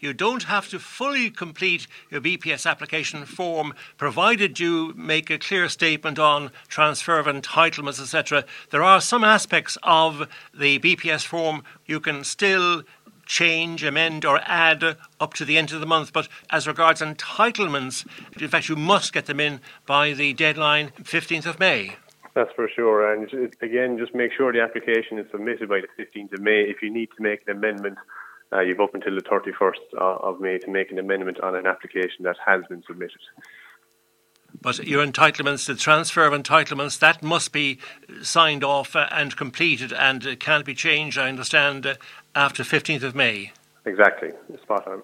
You 0.00 0.12
don't 0.12 0.44
have 0.44 0.68
to 0.68 0.78
fully 0.78 1.30
complete 1.30 1.86
your 2.10 2.20
BPS 2.20 2.68
application 2.68 3.24
form, 3.24 3.74
provided 3.96 4.60
you 4.60 4.94
make 4.96 5.30
a 5.30 5.38
clear 5.38 5.68
statement 5.68 6.18
on 6.18 6.50
transfer 6.68 7.18
of 7.18 7.26
entitlements, 7.26 8.00
etc. 8.00 8.44
There 8.70 8.82
are 8.82 9.00
some 9.00 9.24
aspects 9.24 9.76
of 9.82 10.28
the 10.54 10.78
BPS 10.78 11.24
form 11.24 11.64
you 11.86 12.00
can 12.00 12.24
still 12.24 12.82
change, 13.26 13.84
amend, 13.84 14.24
or 14.24 14.40
add 14.44 14.96
up 15.20 15.34
to 15.34 15.44
the 15.44 15.58
end 15.58 15.72
of 15.72 15.80
the 15.80 15.86
month. 15.86 16.12
But 16.12 16.28
as 16.50 16.66
regards 16.66 17.00
entitlements, 17.00 18.06
in 18.40 18.48
fact, 18.48 18.68
you 18.68 18.76
must 18.76 19.12
get 19.12 19.26
them 19.26 19.38
in 19.38 19.60
by 19.86 20.12
the 20.14 20.32
deadline 20.32 20.92
15th 21.02 21.46
of 21.46 21.60
May. 21.60 21.96
That's 22.34 22.52
for 22.54 22.68
sure. 22.74 23.12
And 23.12 23.28
again, 23.60 23.98
just 23.98 24.14
make 24.14 24.32
sure 24.32 24.52
the 24.52 24.62
application 24.62 25.18
is 25.18 25.26
submitted 25.30 25.68
by 25.68 25.80
the 25.80 26.02
15th 26.02 26.32
of 26.34 26.40
May. 26.40 26.62
If 26.62 26.82
you 26.82 26.90
need 26.90 27.08
to 27.16 27.22
make 27.22 27.40
an 27.46 27.56
amendment, 27.56 27.98
uh, 28.52 28.60
you've 28.60 28.80
up 28.80 28.94
until 28.94 29.14
the 29.14 29.22
31st 29.22 29.98
of 29.98 30.40
May 30.40 30.58
to 30.58 30.70
make 30.70 30.90
an 30.90 30.98
amendment 30.98 31.40
on 31.40 31.54
an 31.54 31.66
application 31.66 32.24
that 32.24 32.36
has 32.44 32.62
been 32.68 32.82
submitted. 32.86 33.20
But 34.60 34.86
your 34.86 35.04
entitlements, 35.06 35.66
the 35.66 35.74
transfer 35.74 36.24
of 36.24 36.32
entitlements, 36.32 36.98
that 36.98 37.22
must 37.22 37.52
be 37.52 37.78
signed 38.22 38.64
off 38.64 38.96
uh, 38.96 39.06
and 39.10 39.36
completed 39.36 39.92
and 39.92 40.38
can't 40.40 40.64
be 40.64 40.74
changed, 40.74 41.18
I 41.18 41.28
understand, 41.28 41.86
uh, 41.86 41.94
after 42.34 42.62
15th 42.62 43.02
of 43.02 43.14
May. 43.14 43.52
Exactly, 43.84 44.30
spot 44.62 44.86
on. 44.86 45.02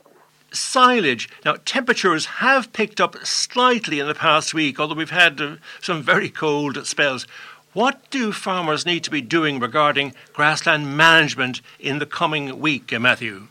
Silage. 0.53 1.29
Now, 1.45 1.57
temperatures 1.65 2.27
have 2.27 2.73
picked 2.73 3.01
up 3.01 3.17
slightly 3.25 3.99
in 3.99 4.07
the 4.07 4.15
past 4.15 4.55
week, 4.55 4.79
although 4.79 4.95
we've 4.95 5.11
had 5.11 5.41
uh, 5.41 5.57
some 5.81 6.03
very 6.03 6.31
cold 6.31 6.85
spells. 6.87 7.27
What 7.75 8.09
do 8.11 8.31
farmers 8.31 8.87
need 8.87 9.03
to 9.03 9.11
be 9.11 9.21
doing 9.21 9.59
regarding 9.59 10.15
grassland 10.33 10.97
management 10.97 11.61
in 11.81 11.99
the 11.99 12.07
coming 12.07 12.61
week, 12.61 12.93
uh, 12.93 13.01
Matthew? 13.01 13.49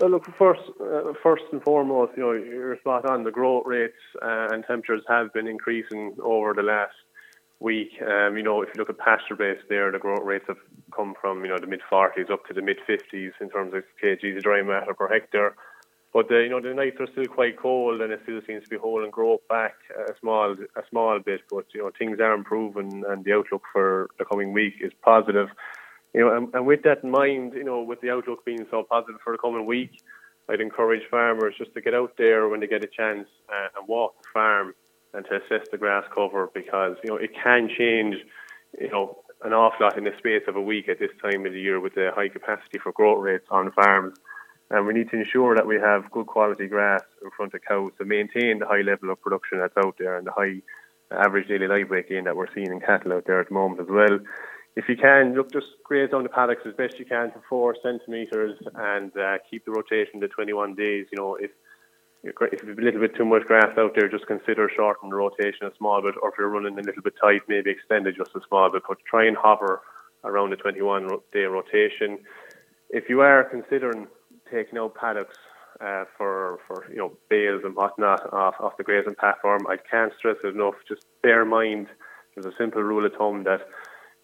Well, 0.00 0.08
look, 0.12 0.24
first, 0.38 0.62
uh, 0.80 1.12
first 1.22 1.42
and 1.52 1.62
foremost, 1.62 2.12
you 2.16 2.22
know, 2.22 2.32
you're 2.32 2.78
spot 2.78 3.04
on. 3.04 3.24
The 3.24 3.30
growth 3.30 3.64
rates 3.66 3.92
uh, 4.22 4.48
and 4.52 4.64
temperatures 4.64 5.02
have 5.06 5.34
been 5.34 5.46
increasing 5.46 6.16
over 6.22 6.54
the 6.54 6.62
last 6.62 6.94
week. 7.60 7.90
Um, 8.00 8.38
you 8.38 8.42
know, 8.42 8.62
if 8.62 8.70
you 8.74 8.78
look 8.78 8.88
at 8.88 8.96
pasture 8.96 9.36
base 9.36 9.60
there, 9.68 9.92
the 9.92 9.98
growth 9.98 10.24
rates 10.24 10.46
have 10.48 10.56
come 10.96 11.12
from, 11.20 11.44
you 11.44 11.50
know, 11.50 11.58
the 11.60 11.66
mid 11.66 11.82
40s 11.92 12.30
up 12.30 12.46
to 12.46 12.54
the 12.54 12.62
mid 12.62 12.78
50s 12.88 13.32
in 13.38 13.50
terms 13.50 13.74
of 13.74 13.84
kgs 14.02 14.38
of 14.38 14.42
dry 14.44 14.62
matter 14.62 14.94
per 14.94 15.08
hectare. 15.08 15.54
But 16.18 16.26
the, 16.26 16.42
you 16.42 16.48
know 16.48 16.60
the 16.60 16.74
nights 16.74 16.96
are 16.98 17.06
still 17.12 17.26
quite 17.26 17.56
cold, 17.56 18.00
and 18.00 18.12
it 18.12 18.18
still 18.24 18.40
seems 18.44 18.64
to 18.64 18.68
be 18.68 18.76
holding 18.76 19.12
growth 19.12 19.46
back 19.48 19.74
a 19.96 20.12
small 20.18 20.50
a 20.74 20.82
small 20.90 21.20
bit. 21.20 21.42
But 21.48 21.66
you 21.72 21.80
know 21.80 21.92
things 21.96 22.18
are 22.18 22.34
improving, 22.34 23.04
and 23.08 23.24
the 23.24 23.34
outlook 23.34 23.62
for 23.72 24.08
the 24.18 24.24
coming 24.24 24.52
week 24.52 24.74
is 24.80 24.90
positive. 25.00 25.46
You 26.12 26.22
know, 26.22 26.36
and, 26.36 26.52
and 26.54 26.66
with 26.66 26.82
that 26.82 27.04
in 27.04 27.12
mind, 27.12 27.52
you 27.54 27.62
know, 27.62 27.82
with 27.82 28.00
the 28.00 28.10
outlook 28.10 28.44
being 28.44 28.66
so 28.68 28.82
positive 28.82 29.20
for 29.22 29.32
the 29.32 29.38
coming 29.38 29.64
week, 29.64 29.92
I'd 30.48 30.60
encourage 30.60 31.02
farmers 31.08 31.54
just 31.56 31.72
to 31.74 31.80
get 31.80 31.94
out 31.94 32.14
there 32.18 32.48
when 32.48 32.58
they 32.58 32.66
get 32.66 32.82
a 32.82 32.88
chance 32.88 33.28
uh, 33.48 33.78
and 33.78 33.86
walk 33.86 34.20
the 34.20 34.28
farm 34.34 34.74
and 35.14 35.24
to 35.26 35.36
assess 35.36 35.68
the 35.70 35.78
grass 35.78 36.02
cover 36.12 36.50
because 36.52 36.96
you 37.04 37.10
know 37.10 37.16
it 37.16 37.30
can 37.32 37.68
change. 37.78 38.16
You 38.80 38.90
know, 38.90 39.18
an 39.44 39.52
awful 39.52 39.86
lot 39.86 39.96
in 39.96 40.02
the 40.02 40.18
space 40.18 40.42
of 40.48 40.56
a 40.56 40.60
week 40.60 40.88
at 40.88 40.98
this 40.98 41.12
time 41.22 41.46
of 41.46 41.52
the 41.52 41.60
year 41.60 41.78
with 41.78 41.94
the 41.94 42.10
high 42.12 42.28
capacity 42.28 42.80
for 42.82 42.90
growth 42.90 43.22
rates 43.22 43.46
on 43.52 43.70
farms 43.70 44.18
and 44.70 44.86
we 44.86 44.92
need 44.92 45.10
to 45.10 45.16
ensure 45.16 45.54
that 45.54 45.66
we 45.66 45.76
have 45.76 46.10
good 46.10 46.26
quality 46.26 46.66
grass 46.66 47.02
in 47.22 47.30
front 47.36 47.54
of 47.54 47.60
cows 47.66 47.90
to 47.98 48.04
maintain 48.04 48.58
the 48.58 48.66
high 48.66 48.82
level 48.82 49.10
of 49.10 49.20
production 49.20 49.58
that's 49.58 49.76
out 49.78 49.96
there 49.98 50.16
and 50.16 50.26
the 50.26 50.32
high 50.32 50.60
average 51.10 51.48
daily 51.48 51.66
live 51.66 51.88
weight 51.88 52.08
gain 52.08 52.24
that 52.24 52.36
we're 52.36 52.52
seeing 52.54 52.70
in 52.70 52.80
cattle 52.80 53.12
out 53.12 53.24
there 53.26 53.40
at 53.40 53.48
the 53.48 53.54
moment 53.54 53.80
as 53.80 53.86
well. 53.88 54.18
If 54.76 54.88
you 54.88 54.96
can, 54.96 55.34
look, 55.34 55.50
just 55.52 55.66
graze 55.84 56.10
on 56.12 56.22
the 56.22 56.28
paddocks 56.28 56.62
as 56.66 56.74
best 56.74 56.98
you 56.98 57.04
can 57.04 57.32
to 57.32 57.40
four 57.48 57.74
centimetres 57.82 58.58
and 58.74 59.16
uh, 59.16 59.38
keep 59.50 59.64
the 59.64 59.72
rotation 59.72 60.20
to 60.20 60.28
21 60.28 60.74
days. 60.74 61.06
You 61.10 61.18
know, 61.18 61.34
if 61.34 61.50
if 62.24 62.62
you've 62.64 62.78
a 62.78 62.82
little 62.82 63.00
bit 63.00 63.14
too 63.16 63.24
much 63.24 63.44
grass 63.44 63.78
out 63.78 63.94
there, 63.94 64.08
just 64.08 64.26
consider 64.26 64.68
shortening 64.74 65.10
the 65.10 65.16
rotation 65.16 65.66
a 65.66 65.76
small 65.76 66.02
bit, 66.02 66.16
or 66.20 66.30
if 66.30 66.34
you're 66.36 66.48
running 66.48 66.76
a 66.78 66.82
little 66.82 67.02
bit 67.02 67.14
tight, 67.20 67.42
maybe 67.48 67.70
extend 67.70 68.06
it 68.06 68.16
just 68.16 68.34
a 68.34 68.40
small 68.48 68.70
bit, 68.70 68.82
but 68.88 68.98
try 69.08 69.24
and 69.24 69.36
hover 69.36 69.82
around 70.24 70.50
the 70.50 70.56
21 70.56 71.08
day 71.32 71.44
rotation. 71.44 72.18
If 72.90 73.08
you 73.08 73.20
are 73.20 73.44
considering 73.44 74.08
taking 74.50 74.78
out 74.78 74.94
paddocks 74.94 75.36
uh, 75.80 76.04
for 76.16 76.58
for 76.66 76.86
you 76.90 76.96
know 76.96 77.12
bales 77.28 77.62
and 77.64 77.74
whatnot 77.74 78.32
off 78.32 78.54
off 78.60 78.76
the 78.76 78.84
grazing 78.84 79.14
platform. 79.14 79.66
I 79.68 79.76
can't 79.76 80.12
stress 80.18 80.36
it 80.44 80.54
enough. 80.54 80.74
Just 80.88 81.06
bear 81.22 81.42
in 81.42 81.48
mind 81.48 81.88
there's 82.34 82.46
a 82.46 82.56
simple 82.56 82.82
rule 82.82 83.06
of 83.06 83.12
thumb 83.12 83.44
that 83.44 83.62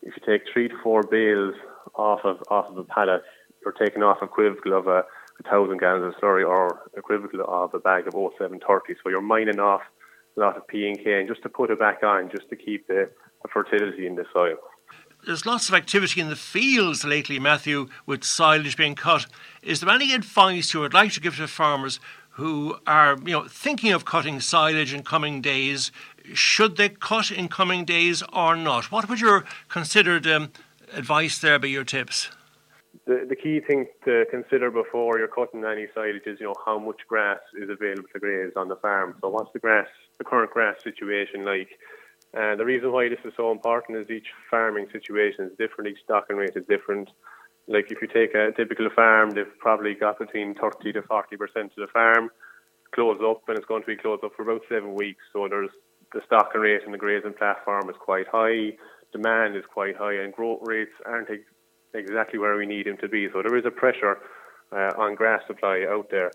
if 0.03 0.15
you 0.17 0.23
take 0.27 0.43
three 0.53 0.69
to 0.69 0.75
four 0.83 1.03
bales 1.03 1.55
off 1.95 2.21
of 2.25 2.43
off 2.51 2.67
of 2.67 2.79
a 2.79 2.85
paddock, 2.85 3.23
you're 3.63 3.73
taking 3.73 4.03
off 4.03 4.19
equivalent 4.23 4.67
of 4.67 4.87
a, 4.87 5.05
a 5.41 5.43
thousand 5.51 5.79
gallons 5.79 6.15
of 6.15 6.21
slurry 6.21 6.47
or 6.47 6.91
equivalent 6.97 7.35
of 7.41 7.75
a 7.75 7.79
bag 7.79 8.07
of 8.07 8.13
0730. 8.15 8.95
So 9.03 9.11
you're 9.11 9.21
mining 9.21 9.61
off 9.61 9.83
a 10.37 10.41
lot 10.41 10.57
of 10.57 10.67
P 10.67 10.89
and 10.89 10.99
K, 10.99 11.21
and 11.21 11.29
just 11.29 11.43
to 11.43 11.49
put 11.49 11.71
it 11.71 11.79
back 11.79 12.03
on, 12.03 12.31
just 12.31 12.49
to 12.51 12.57
keep 12.57 12.87
the, 12.89 13.09
the 13.43 13.49
fertility 13.49 14.07
in 14.07 14.17
the 14.17 14.25
soil 14.33 14.57
there's 15.27 15.47
lots 15.47 15.69
of 15.69 15.75
activity 15.75 16.21
in 16.21 16.29
the 16.29 16.37
fields 16.37 17.05
lately, 17.05 17.39
Matthew, 17.39 17.89
with 18.07 18.25
silage 18.25 18.77
being 18.77 18.95
cut. 18.95 19.27
Is 19.63 19.81
there 19.81 19.91
any 19.91 20.15
advice 20.15 20.75
you 20.75 20.81
would 20.81 20.95
like 20.95 21.13
to 21.13 21.21
give 21.21 21.37
to 21.37 21.49
farmers 21.49 22.01
who 22.31 22.79
are, 22.87 23.17
you 23.25 23.33
know, 23.33 23.47
thinking 23.49 23.93
of 23.93 24.05
cutting 24.05 24.41
silage 24.41 24.93
in 24.93 25.03
coming 25.03 25.41
days? 25.41 25.93
Should 26.33 26.77
they 26.77 26.89
cut 26.89 27.31
in 27.31 27.49
coming 27.49 27.85
days 27.85 28.23
or 28.33 28.57
not? 28.57 28.91
What 28.91 29.09
would 29.09 29.21
your 29.21 29.45
considered 29.69 30.27
um, 30.27 30.51
advice 30.93 31.39
there 31.39 31.59
be? 31.59 31.71
Your 31.71 31.85
tips? 31.85 32.31
the, 33.07 33.27
the 33.29 33.37
key 33.37 33.61
thing 33.61 33.87
to 34.05 34.25
consider 34.31 34.71
before 34.71 35.19
you're 35.19 35.29
cutting 35.29 35.65
any 35.65 35.87
silage 35.95 36.23
is, 36.27 36.41
you 36.41 36.47
know, 36.47 36.55
how 36.65 36.79
much 36.79 37.01
grass 37.09 37.41
is 37.61 37.69
available 37.69 38.09
to 38.13 38.19
graze 38.19 38.53
on 38.57 38.69
the 38.69 38.77
farm. 38.77 39.15
So 39.21 39.29
what's 39.29 39.53
the 39.53 39.59
grass, 39.59 39.89
the 40.19 40.25
current 40.25 40.51
grass 40.51 40.83
situation 40.83 41.45
like? 41.45 41.69
And 42.35 42.55
uh, 42.55 42.57
the 42.57 42.65
reason 42.65 42.91
why 42.91 43.09
this 43.09 43.21
is 43.25 43.33
so 43.37 43.53
important 43.53 43.99
is 43.99 44.11
each 44.11 44.27
farming 44.51 44.89
situation 44.93 45.47
is 45.47 45.53
different, 45.57 45.91
each 45.91 46.03
stocking 46.05 46.37
rate 46.37 46.57
is 46.57 46.65
different. 46.69 47.09
Like 47.69 47.91
if 47.91 48.03
you 48.03 48.09
take 48.09 48.35
a 48.35 48.51
typical 48.57 48.89
farm, 48.95 49.31
they've 49.31 49.59
probably 49.59 49.95
got 49.95 50.19
between 50.19 50.55
30 50.55 50.93
to 50.95 51.03
40 51.03 51.37
percent 51.37 51.73
of 51.79 51.87
the 51.87 51.93
farm 51.93 52.31
closed 52.95 53.23
up, 53.23 53.43
and 53.49 53.59
it's 53.59 53.67
going 53.67 53.83
to 53.83 53.87
be 53.87 53.97
closed 53.97 54.25
up 54.25 54.33
for 54.37 54.43
about 54.43 54.63
seven 54.69 54.95
weeks. 54.95 55.23
So 55.33 55.49
there's 55.49 55.71
the 56.13 56.21
stocking 56.27 56.61
rate 56.61 56.83
and 56.85 56.95
the 56.95 56.99
grazing 56.99 57.35
platform 57.35 57.91
is 57.91 57.97
quite 57.99 58.27
high, 58.31 58.77
demand 59.13 59.57
is 59.57 59.65
quite 59.73 59.97
high, 59.97 60.15
and 60.15 60.33
growth 60.33 60.61
rates 60.63 60.93
aren't 61.05 61.31
ex- 61.31 61.43
exactly 61.93 62.39
where 62.39 62.57
we 62.57 62.67
need 62.67 62.87
them 62.87 62.97
to 62.99 63.09
be. 63.09 63.29
So 63.33 63.43
there 63.43 63.57
is 63.57 63.65
a 63.67 63.71
pressure 63.71 64.19
uh, 64.73 64.91
on 64.97 65.15
grass 65.15 65.43
supply 65.47 65.87
out 65.89 66.09
there. 66.11 66.31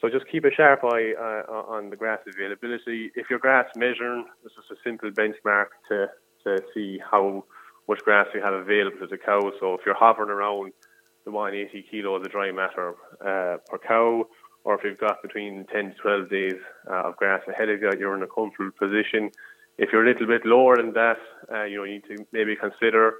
So 0.00 0.08
just 0.08 0.26
keep 0.30 0.44
a 0.44 0.50
sharp 0.50 0.82
eye 0.84 1.12
uh, 1.18 1.52
on 1.68 1.90
the 1.90 1.96
grass 1.96 2.20
availability. 2.26 3.12
If 3.14 3.28
your 3.28 3.38
grass 3.38 3.66
measuring, 3.76 4.24
this 4.42 4.52
is 4.52 4.64
a 4.70 4.80
simple 4.82 5.10
benchmark 5.10 5.66
to, 5.88 6.06
to 6.44 6.62
see 6.72 6.98
how 6.98 7.44
much 7.86 7.98
grass 8.00 8.26
you 8.34 8.40
have 8.40 8.54
available 8.54 8.98
to 9.00 9.06
the 9.06 9.18
cow. 9.18 9.40
So 9.60 9.74
if 9.74 9.80
you're 9.84 9.94
hovering 9.94 10.30
around 10.30 10.72
the 11.24 11.30
180 11.30 11.86
kilos 11.90 12.24
of 12.24 12.32
dry 12.32 12.50
matter 12.50 12.94
uh, 13.20 13.58
per 13.68 13.78
cow, 13.86 14.26
or 14.64 14.74
if 14.74 14.84
you've 14.84 14.98
got 14.98 15.20
between 15.22 15.66
10 15.72 15.90
to 15.90 15.94
12 15.96 16.30
days 16.30 16.60
uh, 16.90 17.08
of 17.08 17.16
grass 17.16 17.42
ahead 17.48 17.68
of 17.68 17.82
you, 17.82 17.90
you're 17.98 18.16
in 18.16 18.22
a 18.22 18.26
comfortable 18.26 18.70
position. 18.78 19.30
If 19.76 19.90
you're 19.92 20.04
a 20.04 20.08
little 20.10 20.26
bit 20.26 20.46
lower 20.46 20.76
than 20.76 20.92
that, 20.94 21.16
uh, 21.52 21.64
you 21.64 21.76
know 21.76 21.84
you 21.84 21.94
need 21.94 22.04
to 22.04 22.24
maybe 22.32 22.56
consider 22.56 23.14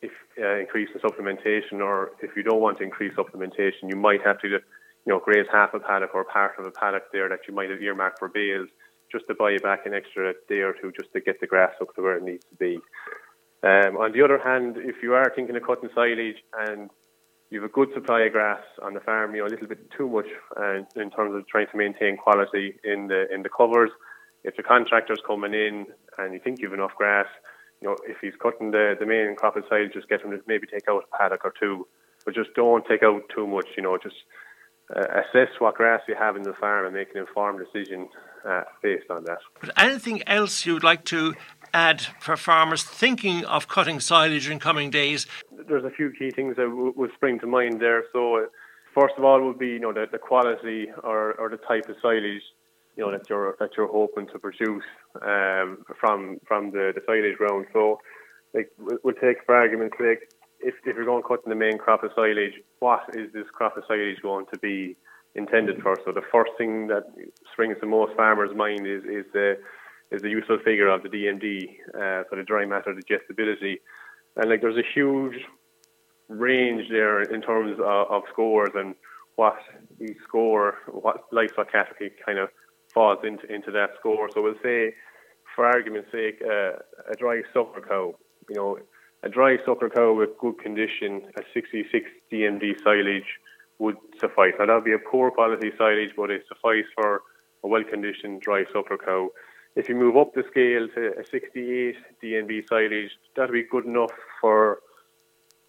if 0.00 0.12
uh, 0.40 0.60
increasing 0.60 1.00
supplementation, 1.00 1.80
or 1.80 2.12
if 2.22 2.36
you 2.36 2.42
don't 2.42 2.60
want 2.60 2.78
to 2.78 2.84
increase 2.84 3.14
supplementation, 3.14 3.88
you 3.88 3.96
might 3.96 4.20
have 4.24 4.38
to 4.40 4.58
you 5.08 5.14
know, 5.14 5.20
graze 5.20 5.46
half 5.50 5.72
a 5.72 5.80
paddock 5.80 6.14
or 6.14 6.22
part 6.22 6.52
of 6.58 6.66
a 6.66 6.70
paddock 6.70 7.04
there 7.14 7.30
that 7.30 7.40
you 7.48 7.54
might 7.54 7.70
have 7.70 7.80
earmarked 7.80 8.18
for 8.18 8.28
bales 8.28 8.68
just 9.10 9.26
to 9.26 9.34
buy 9.34 9.56
back 9.56 9.86
an 9.86 9.94
extra 9.94 10.34
day 10.50 10.60
or 10.60 10.74
two 10.74 10.92
just 10.92 11.10
to 11.14 11.20
get 11.20 11.40
the 11.40 11.46
grass 11.46 11.72
up 11.80 11.94
to 11.94 12.02
where 12.02 12.18
it 12.18 12.22
needs 12.22 12.44
to 12.50 12.56
be. 12.56 12.78
Um, 13.62 13.96
on 13.96 14.12
the 14.12 14.22
other 14.22 14.38
hand, 14.38 14.76
if 14.76 14.96
you 15.02 15.14
are 15.14 15.32
thinking 15.34 15.56
of 15.56 15.62
cutting 15.62 15.88
silage 15.94 16.36
and 16.58 16.90
you 17.48 17.62
have 17.62 17.70
a 17.70 17.72
good 17.72 17.88
supply 17.94 18.20
of 18.24 18.32
grass 18.32 18.60
on 18.82 18.92
the 18.92 19.00
farm, 19.00 19.34
you 19.34 19.40
know, 19.40 19.46
a 19.46 19.48
little 19.48 19.66
bit 19.66 19.78
too 19.96 20.10
much 20.10 20.26
uh, 20.60 20.74
in 21.00 21.10
terms 21.10 21.34
of 21.34 21.48
trying 21.48 21.68
to 21.72 21.76
maintain 21.78 22.18
quality 22.18 22.74
in 22.84 23.08
the 23.08 23.32
in 23.32 23.42
the 23.42 23.48
covers. 23.48 23.90
If 24.44 24.56
the 24.56 24.62
contractor's 24.62 25.22
coming 25.26 25.54
in 25.54 25.86
and 26.18 26.34
you 26.34 26.40
think 26.44 26.60
you've 26.60 26.74
enough 26.74 26.94
grass, 26.98 27.28
you 27.80 27.88
know, 27.88 27.96
if 28.06 28.18
he's 28.20 28.34
cutting 28.42 28.72
the, 28.72 28.94
the 29.00 29.06
main 29.06 29.34
crop 29.36 29.56
of 29.56 29.64
silage, 29.70 29.94
just 29.94 30.10
get 30.10 30.20
him 30.20 30.32
to 30.32 30.40
maybe 30.46 30.66
take 30.66 30.86
out 30.86 31.04
a 31.10 31.16
paddock 31.16 31.46
or 31.46 31.54
two, 31.58 31.88
but 32.26 32.34
just 32.34 32.52
don't 32.54 32.84
take 32.84 33.02
out 33.02 33.22
too 33.34 33.46
much, 33.46 33.68
you 33.74 33.82
know, 33.82 33.96
just 33.96 34.16
uh, 34.94 35.00
assess 35.20 35.48
what 35.58 35.74
grass 35.74 36.00
you 36.08 36.14
have 36.14 36.36
in 36.36 36.42
the 36.42 36.54
farm 36.54 36.86
and 36.86 36.94
make 36.94 37.10
an 37.14 37.18
informed 37.18 37.60
decision 37.64 38.08
uh, 38.48 38.62
based 38.82 39.10
on 39.10 39.24
that. 39.24 39.38
But 39.60 39.70
anything 39.76 40.22
else 40.26 40.64
you'd 40.64 40.84
like 40.84 41.04
to 41.06 41.34
add 41.74 42.00
for 42.20 42.36
farmers 42.36 42.82
thinking 42.82 43.44
of 43.44 43.68
cutting 43.68 44.00
silage 44.00 44.48
in 44.48 44.58
coming 44.58 44.90
days? 44.90 45.26
There's 45.68 45.84
a 45.84 45.90
few 45.90 46.12
key 46.18 46.30
things 46.30 46.56
that 46.56 46.68
w- 46.68 46.94
would 46.96 47.10
spring 47.14 47.38
to 47.40 47.46
mind 47.46 47.80
there. 47.80 48.04
So, 48.12 48.36
uh, 48.36 48.46
first 48.94 49.14
of 49.18 49.24
all, 49.24 49.44
would 49.44 49.58
be 49.58 49.68
you 49.68 49.80
know 49.80 49.92
the, 49.92 50.06
the 50.10 50.18
quality 50.18 50.88
or, 51.02 51.34
or 51.34 51.48
the 51.50 51.58
type 51.58 51.88
of 51.88 51.96
silage 52.00 52.42
you 52.96 53.04
know 53.04 53.12
that 53.12 53.28
you're 53.30 53.56
that 53.60 53.70
you're 53.76 53.86
hoping 53.86 54.26
to 54.28 54.38
produce 54.38 54.84
um, 55.22 55.84
from 56.00 56.38
from 56.46 56.72
the, 56.72 56.92
the 56.94 57.00
silage 57.06 57.36
ground. 57.36 57.66
So, 57.72 58.00
like 58.54 58.70
we'll 58.78 59.14
take 59.14 59.44
for 59.46 59.54
argument's 59.54 59.96
sake 59.98 60.28
if, 60.60 60.74
if 60.84 60.96
you're 60.96 61.04
going 61.04 61.22
to 61.22 61.28
cut 61.28 61.40
in 61.44 61.50
the 61.50 61.56
main 61.56 61.78
crop 61.78 62.02
of 62.02 62.10
silage, 62.14 62.54
what 62.80 63.02
is 63.14 63.32
this 63.32 63.46
crop 63.52 63.76
of 63.76 63.84
silage 63.86 64.20
going 64.22 64.46
to 64.52 64.58
be 64.58 64.96
intended 65.34 65.80
for? 65.82 65.96
So 66.04 66.12
the 66.12 66.22
first 66.32 66.52
thing 66.58 66.88
that 66.88 67.04
springs 67.52 67.76
to 67.80 67.86
most 67.86 68.16
farmers' 68.16 68.54
mind 68.56 68.86
is 68.86 69.04
is 69.04 69.24
the 69.32 69.58
is 70.10 70.22
the 70.22 70.30
useful 70.30 70.58
figure 70.64 70.88
of 70.88 71.02
the 71.02 71.08
DMD, 71.08 71.68
uh, 71.94 72.24
the 72.30 72.42
dry 72.46 72.64
matter 72.64 72.94
digestibility, 72.94 73.78
and 74.36 74.50
like 74.50 74.60
there's 74.60 74.78
a 74.78 74.94
huge 74.94 75.36
range 76.28 76.88
there 76.90 77.22
in 77.22 77.40
terms 77.40 77.78
of, 77.78 78.10
of 78.10 78.22
scores 78.32 78.70
and 78.74 78.94
what 79.36 79.56
you 79.98 80.14
score, 80.26 80.74
what 80.90 81.24
livestock 81.32 81.70
category 81.70 82.10
kind 82.24 82.38
of 82.38 82.48
falls 82.92 83.18
into 83.22 83.46
into 83.52 83.70
that 83.70 83.90
score. 83.98 84.28
So 84.34 84.42
we'll 84.42 84.54
say, 84.62 84.94
for 85.54 85.66
argument's 85.66 86.10
sake, 86.10 86.42
uh, 86.42 86.78
a 87.10 87.14
dry 87.16 87.42
suckler 87.54 87.86
cow, 87.86 88.14
you 88.48 88.56
know 88.56 88.78
a 89.22 89.28
dry 89.28 89.56
suckler 89.66 89.92
cow 89.92 90.12
with 90.12 90.30
good 90.38 90.58
condition, 90.58 91.22
a 91.36 91.42
66 91.52 92.10
DMD 92.32 92.80
silage 92.82 93.26
would 93.78 93.96
suffice. 94.20 94.52
Now 94.58 94.66
that 94.66 94.74
would 94.74 94.84
be 94.84 94.92
a 94.92 94.98
poor 94.98 95.30
quality 95.30 95.72
silage, 95.76 96.10
but 96.16 96.30
it 96.30 96.44
suffice 96.48 96.84
for 96.94 97.22
a 97.64 97.68
well-conditioned 97.68 98.40
dry 98.40 98.64
suckler 98.74 98.98
cow. 99.04 99.28
If 99.76 99.88
you 99.88 99.94
move 99.94 100.16
up 100.16 100.34
the 100.34 100.44
scale 100.50 100.88
to 100.94 101.20
a 101.20 101.26
68 101.30 101.96
DMD 102.22 102.68
silage, 102.68 103.10
that 103.36 103.50
would 103.50 103.52
be 103.52 103.64
good 103.64 103.86
enough 103.86 104.12
for 104.40 104.80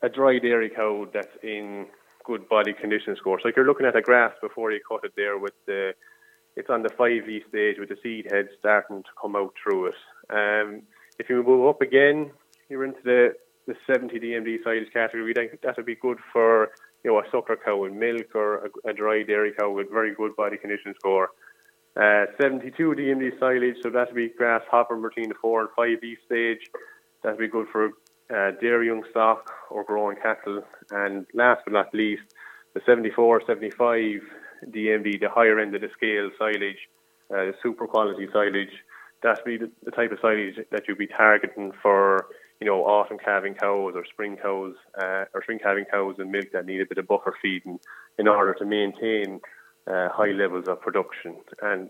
a 0.01 0.09
dry 0.09 0.39
dairy 0.39 0.69
cow 0.69 1.07
that's 1.13 1.35
in 1.43 1.87
good 2.23 2.47
body 2.49 2.73
condition 2.73 3.15
score. 3.15 3.39
So 3.39 3.47
like 3.47 3.55
you're 3.55 3.65
looking 3.67 3.85
at 3.85 3.95
a 3.95 4.01
grass 4.01 4.33
before 4.41 4.71
you 4.71 4.79
cut 4.87 5.03
it 5.03 5.13
there 5.15 5.37
with 5.37 5.53
the, 5.65 5.93
it's 6.55 6.69
on 6.69 6.83
the 6.83 6.89
5V 6.89 7.49
stage 7.49 7.77
with 7.79 7.89
the 7.89 7.97
seed 8.01 8.27
head 8.31 8.47
starting 8.59 9.03
to 9.03 9.09
come 9.19 9.35
out 9.35 9.53
through 9.61 9.87
it. 9.87 9.95
Um, 10.29 10.83
if 11.17 11.29
you 11.29 11.43
move 11.43 11.67
up 11.67 11.81
again, 11.81 12.31
you're 12.69 12.85
into 12.85 13.01
the, 13.03 13.33
the 13.67 13.75
70 13.87 14.19
DMD 14.19 14.63
silage 14.63 14.91
category, 14.93 15.23
we 15.23 15.33
think 15.33 15.59
that 15.61 15.77
would 15.77 15.85
be 15.85 15.95
good 15.95 16.17
for 16.31 16.69
you 17.03 17.11
know 17.11 17.19
a 17.19 17.23
suckler 17.29 17.57
cow 17.63 17.77
with 17.77 17.93
milk 17.93 18.35
or 18.35 18.69
a, 18.85 18.89
a 18.89 18.93
dry 18.93 19.23
dairy 19.23 19.53
cow 19.57 19.71
with 19.71 19.89
very 19.91 20.13
good 20.13 20.35
body 20.35 20.57
condition 20.57 20.93
score. 20.99 21.29
Uh, 21.95 22.25
72 22.39 22.73
DMD 22.73 23.39
silage, 23.39 23.75
so 23.81 23.89
that 23.89 24.07
would 24.07 24.15
be 24.15 24.29
grass 24.29 24.61
hopper 24.69 24.95
between 24.95 25.29
the 25.29 25.35
4 25.41 25.61
and 25.61 25.69
5 25.75 26.03
E 26.03 26.17
stage. 26.25 26.69
That 27.23 27.31
would 27.31 27.39
be 27.39 27.47
good 27.47 27.67
for 27.71 27.87
uh, 28.29 28.51
dairy 28.61 28.87
young 28.87 29.03
stock 29.09 29.51
or 29.69 29.83
growing 29.83 30.17
cattle. 30.17 30.63
And 30.91 31.25
last 31.33 31.61
but 31.65 31.73
not 31.73 31.93
least, 31.93 32.21
the 32.73 32.81
74, 32.85 33.41
75 33.47 34.21
DMD, 34.67 35.19
the 35.19 35.29
higher 35.29 35.59
end 35.59 35.75
of 35.75 35.81
the 35.81 35.89
scale 35.97 36.29
silage, 36.37 36.77
uh, 37.31 37.51
the 37.51 37.53
super 37.61 37.87
quality 37.87 38.27
silage, 38.31 38.69
that 39.23 39.39
would 39.43 39.45
be 39.45 39.57
the, 39.57 39.71
the 39.83 39.91
type 39.91 40.11
of 40.11 40.19
silage 40.21 40.55
that 40.71 40.87
you'd 40.87 40.97
be 40.97 41.07
targeting 41.07 41.71
for 41.81 42.27
you 42.59 42.67
know, 42.67 42.83
autumn 42.85 43.17
calving 43.17 43.53
cows 43.53 43.93
or 43.95 44.05
spring 44.05 44.37
cows 44.41 44.75
uh, 45.01 45.25
or 45.33 45.41
spring 45.43 45.59
calving 45.59 45.85
cows 45.85 46.15
and 46.17 46.31
milk 46.31 46.47
that 46.53 46.65
need 46.65 46.81
a 46.81 46.85
bit 46.85 46.97
of 46.97 47.07
buffer 47.07 47.33
feeding 47.41 47.79
in 48.17 48.27
order 48.27 48.53
to 48.53 48.65
maintain 48.65 49.39
uh, 49.87 50.09
high 50.09 50.31
levels 50.31 50.65
of 50.67 50.81
production. 50.81 51.37
And 51.61 51.89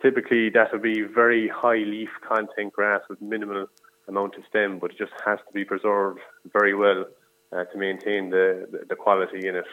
typically 0.00 0.50
that 0.50 0.72
will 0.72 0.80
be 0.80 1.02
very 1.02 1.48
high 1.48 1.78
leaf 1.78 2.08
content 2.26 2.72
grass 2.72 3.02
with 3.08 3.20
minimal 3.20 3.66
amount 4.08 4.36
of 4.36 4.44
stem, 4.48 4.78
but 4.78 4.92
it 4.92 4.98
just 4.98 5.12
has 5.24 5.38
to 5.46 5.52
be 5.52 5.64
preserved 5.64 6.20
very 6.52 6.74
well 6.74 7.04
uh, 7.52 7.64
to 7.64 7.78
maintain 7.78 8.30
the, 8.30 8.66
the 8.88 8.94
quality 8.94 9.48
in 9.48 9.56
it 9.56 9.66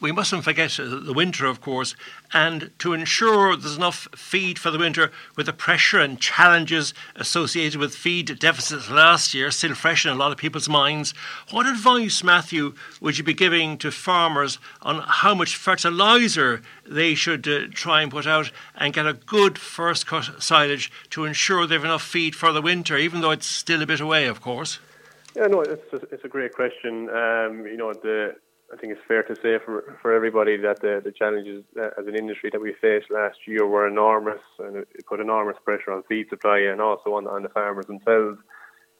we 0.00 0.12
mustn't 0.12 0.44
forget 0.44 0.78
uh, 0.78 0.84
the 0.84 1.12
winter, 1.12 1.46
of 1.46 1.60
course, 1.60 1.94
and 2.32 2.70
to 2.78 2.92
ensure 2.92 3.56
there's 3.56 3.76
enough 3.76 4.08
feed 4.14 4.58
for 4.58 4.70
the 4.70 4.78
winter 4.78 5.10
with 5.36 5.46
the 5.46 5.52
pressure 5.52 5.98
and 5.98 6.20
challenges 6.20 6.94
associated 7.16 7.78
with 7.78 7.94
feed 7.94 8.38
deficits 8.38 8.90
last 8.90 9.34
year, 9.34 9.50
still 9.50 9.74
fresh 9.74 10.04
in 10.04 10.12
a 10.12 10.14
lot 10.14 10.32
of 10.32 10.38
people's 10.38 10.68
minds. 10.68 11.14
What 11.50 11.66
advice, 11.66 12.22
Matthew, 12.22 12.74
would 13.00 13.18
you 13.18 13.24
be 13.24 13.34
giving 13.34 13.78
to 13.78 13.90
farmers 13.90 14.58
on 14.82 15.02
how 15.06 15.34
much 15.34 15.56
fertiliser 15.56 16.62
they 16.86 17.14
should 17.14 17.46
uh, 17.46 17.66
try 17.72 18.02
and 18.02 18.10
put 18.10 18.26
out 18.26 18.50
and 18.76 18.94
get 18.94 19.06
a 19.06 19.14
good 19.14 19.58
first 19.58 20.06
cut 20.06 20.42
silage 20.42 20.90
to 21.10 21.24
ensure 21.24 21.66
they 21.66 21.74
have 21.74 21.84
enough 21.84 22.02
feed 22.02 22.34
for 22.34 22.52
the 22.52 22.62
winter, 22.62 22.96
even 22.96 23.20
though 23.20 23.30
it's 23.30 23.46
still 23.46 23.82
a 23.82 23.86
bit 23.86 24.00
away, 24.00 24.26
of 24.26 24.40
course? 24.40 24.78
Yeah, 25.36 25.46
no, 25.46 25.60
it's 25.60 25.92
a, 25.92 25.96
it's 26.12 26.24
a 26.24 26.28
great 26.28 26.52
question. 26.52 27.08
Um, 27.10 27.66
you 27.66 27.76
know, 27.76 27.92
the 27.92 28.34
I 28.72 28.76
think 28.76 28.92
it's 28.92 29.00
fair 29.08 29.22
to 29.22 29.34
say 29.36 29.58
for 29.64 29.96
for 30.02 30.12
everybody 30.12 30.56
that 30.58 30.80
the 30.80 31.00
the 31.02 31.12
challenges 31.12 31.64
as 31.76 32.06
an 32.06 32.14
industry 32.14 32.50
that 32.52 32.60
we 32.60 32.74
faced 32.80 33.10
last 33.10 33.38
year 33.46 33.66
were 33.66 33.88
enormous, 33.88 34.42
and 34.58 34.76
it 34.76 35.06
put 35.06 35.20
enormous 35.20 35.56
pressure 35.64 35.92
on 35.92 36.02
feed 36.02 36.28
supply 36.28 36.58
and 36.58 36.80
also 36.80 37.14
on 37.14 37.26
on 37.26 37.42
the 37.42 37.48
farmers 37.48 37.86
themselves. 37.86 38.38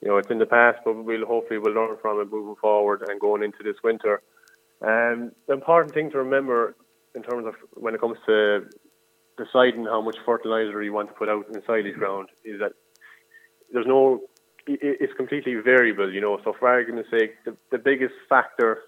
You 0.01 0.09
know, 0.09 0.17
it's 0.17 0.31
in 0.31 0.39
the 0.39 0.47
past, 0.47 0.79
but 0.85 1.05
we'll 1.05 1.27
hopefully 1.27 1.59
we'll 1.59 1.75
learn 1.75 1.97
from 2.01 2.21
it 2.21 2.31
moving 2.31 2.55
forward 2.61 3.05
and 3.09 3.21
going 3.21 3.43
into 3.43 3.63
this 3.63 3.77
winter. 3.83 4.23
Um, 4.81 5.33
the 5.49 5.55
important 5.55 5.93
thing 5.93 6.11
to 6.13 6.19
remember 6.19 6.77
in 7.15 7.23
terms 7.23 7.47
of 7.47 7.55
when 7.75 7.95
it 7.95 8.01
comes 8.01 8.17
to 8.27 8.67
deciding 9.37 9.85
how 9.85 10.01
much 10.01 10.17
fertilizer 10.25 10.83
you 10.83 10.93
want 10.93 11.09
to 11.09 11.15
put 11.15 11.29
out 11.29 11.47
in 11.53 11.61
silage 11.67 11.95
ground 11.95 12.29
is 12.45 12.61
that 12.61 12.73
there's 13.73 13.87
no 13.87 14.21
it's 14.67 15.15
completely 15.15 15.55
variable, 15.55 16.13
you 16.13 16.21
know. 16.21 16.39
So, 16.45 16.55
for 16.59 16.69
argument's 16.69 17.11
sake, 17.11 17.37
the, 17.45 17.57
the 17.71 17.79
biggest 17.79 18.15
factor 18.29 18.83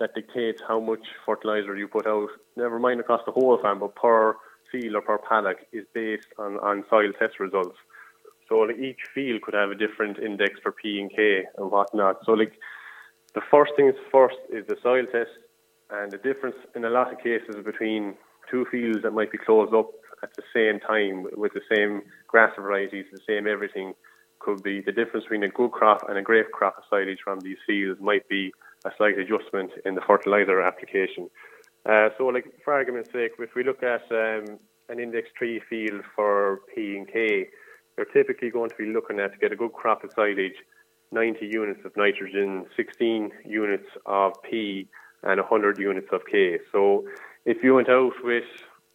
that 0.00 0.14
dictates 0.14 0.60
how 0.66 0.80
much 0.80 1.06
fertilizer 1.24 1.76
you 1.76 1.88
put 1.88 2.06
out, 2.06 2.28
never 2.56 2.78
mind 2.78 3.00
across 3.00 3.20
the 3.26 3.32
whole 3.32 3.58
farm, 3.60 3.78
but 3.80 3.94
per 3.94 4.36
field 4.70 4.94
or 4.94 5.02
per 5.02 5.18
paddock, 5.18 5.58
is 5.72 5.84
based 5.94 6.28
on, 6.38 6.58
on 6.58 6.84
soil 6.90 7.12
test 7.18 7.38
results. 7.38 7.76
So 8.48 8.56
like, 8.56 8.78
each 8.78 9.00
field 9.14 9.42
could 9.42 9.54
have 9.54 9.70
a 9.70 9.74
different 9.74 10.18
index 10.18 10.58
for 10.62 10.72
P 10.72 11.00
and 11.00 11.10
K 11.10 11.44
and 11.56 11.70
whatnot. 11.70 12.18
So 12.26 12.32
like 12.32 12.52
the 13.34 13.40
first 13.50 13.72
things 13.76 13.94
first 14.12 14.36
is 14.52 14.66
the 14.68 14.76
soil 14.82 15.04
test, 15.10 15.30
and 15.90 16.10
the 16.10 16.18
difference 16.18 16.56
in 16.74 16.84
a 16.84 16.90
lot 16.90 17.12
of 17.12 17.18
cases 17.18 17.56
between 17.64 18.14
two 18.50 18.66
fields 18.70 19.02
that 19.02 19.12
might 19.12 19.30
be 19.30 19.38
closed 19.38 19.74
up 19.74 19.90
at 20.22 20.30
the 20.34 20.42
same 20.54 20.80
time 20.80 21.26
with 21.36 21.52
the 21.52 21.60
same 21.74 22.02
grass 22.26 22.52
varieties, 22.58 23.04
the 23.12 23.20
same 23.26 23.46
everything, 23.46 23.94
could 24.38 24.62
be 24.62 24.80
the 24.80 24.92
difference 24.92 25.24
between 25.24 25.44
a 25.44 25.48
good 25.48 25.70
crop 25.70 26.00
and 26.08 26.18
a 26.18 26.22
great 26.22 26.50
crop 26.52 26.76
of 26.78 26.84
silage 26.90 27.18
from 27.22 27.40
these 27.40 27.56
fields 27.66 28.00
might 28.00 28.28
be 28.28 28.52
a 28.84 28.90
slight 28.96 29.18
adjustment 29.18 29.70
in 29.84 29.94
the 29.94 30.00
fertilizer 30.06 30.60
application. 30.60 31.30
Uh, 31.88 32.08
so, 32.16 32.26
like 32.26 32.46
for 32.64 32.72
argument's 32.72 33.12
sake, 33.12 33.32
if 33.38 33.54
we 33.54 33.64
look 33.64 33.82
at 33.82 34.02
um, 34.10 34.58
an 34.88 34.98
index 34.98 35.28
three 35.36 35.60
field 35.68 36.02
for 36.14 36.60
P 36.74 36.96
and 36.96 37.06
K, 37.06 37.48
you're 37.96 38.06
typically 38.06 38.50
going 38.50 38.70
to 38.70 38.76
be 38.76 38.86
looking 38.86 39.20
at 39.20 39.32
to 39.32 39.38
get 39.38 39.52
a 39.52 39.56
good 39.56 39.72
crop 39.72 40.02
of 40.04 40.10
silage, 40.14 40.56
90 41.12 41.46
units 41.46 41.80
of 41.84 41.96
nitrogen, 41.96 42.66
16 42.76 43.30
units 43.44 43.86
of 44.06 44.32
P, 44.42 44.88
and 45.22 45.40
100 45.40 45.78
units 45.78 46.08
of 46.12 46.22
K. 46.30 46.58
So, 46.72 47.04
if 47.44 47.62
you 47.62 47.74
went 47.74 47.90
out 47.90 48.12
with 48.22 48.44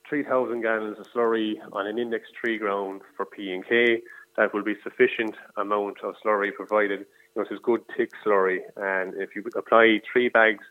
3,000 0.10 0.62
gallons 0.62 0.98
of 0.98 1.06
slurry 1.14 1.54
on 1.72 1.86
an 1.86 2.00
index 2.00 2.28
three 2.40 2.58
ground 2.58 3.02
for 3.16 3.26
P 3.26 3.52
and 3.54 3.66
K, 3.66 4.02
that 4.38 4.54
will 4.54 4.64
be 4.64 4.76
sufficient 4.84 5.36
amount 5.58 5.98
of 6.04 6.16
slurry 6.24 6.54
provided. 6.54 7.00
You 7.00 7.06
know, 7.36 7.44
this 7.44 7.52
is 7.52 7.60
good 7.64 7.82
thick 7.96 8.12
slurry, 8.26 8.60
and 8.78 9.14
if 9.16 9.36
you 9.36 9.44
apply 9.56 10.02
three 10.12 10.30
bags 10.30 10.64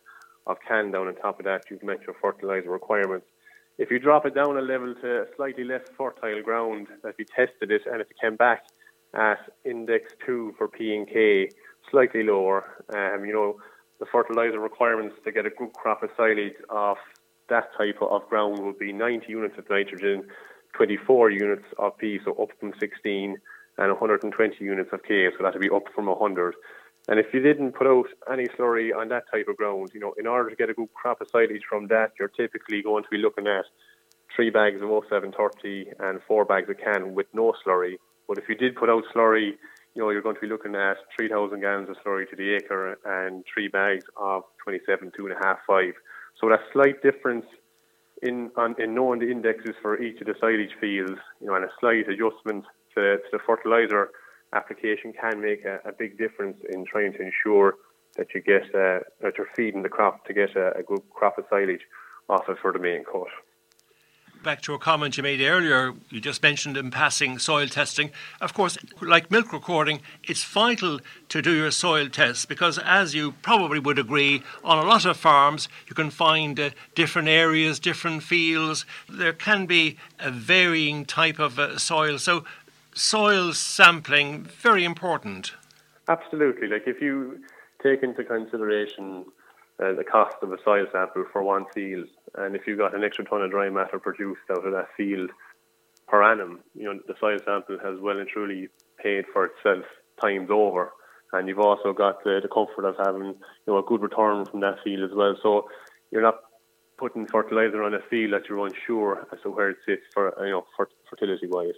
of 0.47 0.57
can 0.67 0.91
down 0.91 1.09
on 1.09 1.15
top 1.17 1.39
of 1.39 1.45
that, 1.45 1.65
you've 1.71 1.83
met 1.83 2.03
your 2.07 2.17
fertilizer 2.21 2.71
requirements. 2.71 3.27
If 3.77 3.91
you 3.91 3.99
drop 3.99 4.27
it 4.27 4.35
down 4.35 4.57
a 4.57 4.63
level 4.63 4.95
to 5.03 5.27
slightly 5.37 5.65
less 5.65 5.83
fertile 5.97 6.43
ground, 6.43 6.89
that 7.03 7.15
you 7.19 7.25
tested 7.25 7.71
it, 7.71 7.83
and 7.87 8.01
if 8.01 8.11
it 8.11 8.17
came 8.21 8.37
back 8.37 8.65
at 9.15 9.39
index 9.65 10.13
two 10.25 10.55
for 10.59 10.69
P 10.69 10.95
and 10.95 11.07
K, 11.07 11.51
slightly 11.91 12.23
lower, 12.23 12.65
um, 12.95 13.25
you 13.25 13.33
know, 13.33 13.59
the 14.01 14.07
fertilizer 14.07 14.59
requirements 14.59 15.17
to 15.25 15.33
get 15.33 15.47
a 15.47 15.51
good 15.51 15.73
crop 15.73 16.03
of 16.03 16.11
silage 16.17 16.55
off 16.71 16.99
that 17.49 17.71
type 17.77 17.97
of 18.01 18.29
ground 18.29 18.59
would 18.65 18.79
be 18.79 18.93
90 18.93 19.27
units 19.29 19.59
of 19.59 19.69
nitrogen, 19.71 20.25
24 20.79 21.31
units 21.31 21.65
of 21.79 21.99
P, 21.99 22.21
so 22.25 22.33
up 22.41 22.51
from 22.61 22.73
16, 22.79 23.37
and 23.79 23.91
120 23.91 24.65
units 24.65 24.91
of 24.93 25.03
K, 25.03 25.27
so 25.37 25.43
that 25.43 25.55
would 25.55 25.61
be 25.61 25.69
up 25.69 25.83
from 25.93 26.07
100. 26.07 26.55
And 27.09 27.19
if 27.19 27.27
you 27.35 27.41
didn't 27.41 27.73
put 27.73 27.89
out 27.89 28.07
any 28.31 28.47
slurry 28.47 28.95
on 28.97 29.09
that 29.09 29.25
type 29.33 29.49
of 29.49 29.57
ground, 29.57 29.91
you 29.93 29.99
know, 29.99 30.15
in 30.19 30.27
order 30.27 30.51
to 30.51 30.57
get 30.57 30.71
a 30.71 30.75
good 30.75 30.93
crop 30.95 31.21
of 31.21 31.29
silage 31.31 31.63
from 31.69 31.89
that, 31.89 32.13
you're 32.19 32.29
typically 32.29 32.81
going 32.81 33.03
to 33.03 33.09
be 33.11 33.19
looking 33.19 33.49
at 33.49 33.65
three 34.37 34.51
bags 34.51 34.81
of 34.81 34.89
0730 34.89 35.91
and 35.99 36.21
four 36.29 36.45
bags 36.45 36.71
of 36.71 36.77
can 36.79 37.15
with 37.15 37.27
no 37.33 37.55
slurry. 37.67 37.95
But 38.29 38.39
if 38.39 38.45
you 38.49 38.55
did 38.55 38.77
put 38.77 38.89
out 38.89 39.03
slurry, 39.13 39.53
you 39.95 40.03
know, 40.03 40.11
you're 40.11 40.23
going 40.23 40.37
to 40.37 40.41
be 40.41 40.47
looking 40.47 40.77
at 40.77 40.99
3,000 41.17 41.61
gallons 41.61 41.89
of 41.89 41.97
slurry 42.05 42.29
to 42.31 42.37
the 42.37 42.55
acre 42.55 42.99
and 43.05 43.45
three 43.53 43.67
bags 43.67 44.05
of 44.17 44.45
27, 44.63 45.11
two 45.17 45.27
and 45.27 45.35
a 45.35 45.45
half, 45.45 45.59
five. 45.67 45.95
So 46.41 46.49
that 46.51 46.61
slight 46.73 47.03
difference 47.03 47.47
in 48.23 48.51
on, 48.57 48.75
in 48.79 48.95
knowing 48.95 49.21
the 49.21 49.31
indexes 49.31 49.75
for 49.83 50.01
each 50.01 50.21
of 50.21 50.27
the 50.27 50.35
silage 50.41 50.75
fields, 50.81 51.21
you 51.41 51.47
know, 51.47 51.55
and 51.55 51.65
a 51.65 51.71
slight 51.81 52.09
adjustment 52.09 52.65
to, 52.95 53.17
to 53.17 53.29
the 53.33 53.39
fertilizer 53.47 54.11
application 54.55 55.13
can 55.13 55.41
make 55.41 55.65
a, 55.65 55.79
a, 55.85 55.93
big 55.93 56.17
difference 56.17 56.59
in 56.71 56.85
trying 56.87 57.13
to 57.13 57.21
ensure 57.21 57.75
that 58.17 58.29
you 58.35 58.41
get 58.41 58.63
uh, 58.75 59.01
that 59.21 59.37
you're 59.37 59.49
feeding 59.55 59.83
the 59.83 59.89
crop 59.89 60.25
to 60.25 60.33
get 60.33 60.57
a, 60.57 60.77
a 60.77 60.83
good 60.83 61.03
crop 61.11 61.39
of 61.39 61.45
silage 61.51 61.83
off 62.29 62.49
it 62.49 62.57
for 62.61 62.73
the 62.73 62.79
main 62.79 63.05
cut 63.05 63.29
back 64.43 64.63
to 64.63 64.75
a 64.75 64.79
comment 64.79 65.17
you 65.17 65.23
made 65.23 65.41
earlier, 65.41 65.95
you 66.11 66.21
just 66.21 66.43
mentioned 66.43 66.77
in 66.77 66.91
passing 66.91 67.39
soil 67.39 67.67
testing. 67.67 68.11
Of 68.41 68.55
course, 68.55 68.79
like 69.01 69.31
milk 69.31 69.53
recording, 69.53 70.01
it's 70.25 70.45
vital 70.45 71.01
to 71.29 71.43
do 71.43 71.53
your 71.53 71.71
soil 71.71 72.09
tests 72.09 72.47
because, 72.47 72.79
as 72.79 73.15
you 73.15 73.33
probably 73.43 73.79
would 73.79 73.99
agree, 73.99 74.43
on 74.65 74.79
a 74.79 74.89
lot 74.89 75.05
of 75.05 75.17
farms 75.17 75.69
you 75.87 75.95
can 75.95 76.11
find 76.11 76.59
uh, 76.59 76.71
different 76.95 77.29
areas, 77.29 77.79
different 77.79 78.23
fields. 78.23 78.85
There 79.09 79.33
can 79.33 79.67
be 79.67 79.97
a 80.19 80.31
varying 80.31 81.05
type 81.05 81.39
of 81.39 81.59
uh, 81.59 81.79
soil. 81.79 82.19
So, 82.19 82.45
soil 82.95 83.53
sampling 83.53 84.45
very 84.45 84.85
important. 84.85 85.53
Absolutely. 86.09 86.69
Like 86.69 86.85
if 86.87 87.01
you 87.01 87.41
take 87.83 88.03
into 88.03 88.25
consideration 88.25 89.27
uh, 89.83 89.93
the 89.93 90.05
cost 90.05 90.37
of 90.43 90.53
a 90.53 90.59
soil 90.65 90.87
sample 90.93 91.25
for 91.33 91.43
one 91.43 91.65
field. 91.75 92.09
And 92.35 92.57
if 92.57 92.67
you 92.67 92.77
got 92.77 92.95
an 92.95 93.05
extra 93.05 93.25
ton 93.25 93.43
of 93.43 93.51
dry 93.51 93.71
matter 93.71 93.99
produced 93.99 94.41
out 94.51 94.67
of 94.67 94.73
that 94.73 94.89
field 94.97 95.31
per 96.07 96.23
annum, 96.23 96.61
you 96.75 96.85
know 96.85 96.99
the 97.07 97.15
soil 97.21 97.39
sample 97.45 97.79
has 97.83 98.01
well 98.01 98.19
and 98.19 98.29
truly 98.29 98.69
paid 99.03 99.25
for 99.33 99.47
itself 99.47 99.85
times 100.21 100.51
over. 100.51 100.93
And 101.33 101.47
you've 101.47 101.59
also 101.59 101.93
got 101.93 102.25
the, 102.25 102.41
the 102.43 102.49
comfort 102.49 102.87
of 102.87 102.97
having 103.05 103.23
you 103.23 103.37
know 103.67 103.79
a 103.79 103.83
good 103.83 104.01
return 104.01 104.45
from 104.47 104.61
that 104.61 104.83
field 104.83 105.09
as 105.09 105.17
well. 105.17 105.37
So 105.43 105.69
you're 106.11 106.23
not 106.23 106.41
putting 106.99 107.27
fertilizer 107.27 107.83
on 107.83 107.95
a 107.95 108.01
field 108.11 108.33
that 108.33 108.49
you're 108.49 108.67
unsure 108.67 109.27
as 109.33 109.41
to 109.43 109.51
where 109.51 109.71
it 109.71 109.77
sits 109.87 110.03
for 110.13 110.35
you 110.45 110.51
know 110.51 110.65
for 110.77 110.89
fertility 111.09 111.47
wise. 111.47 111.75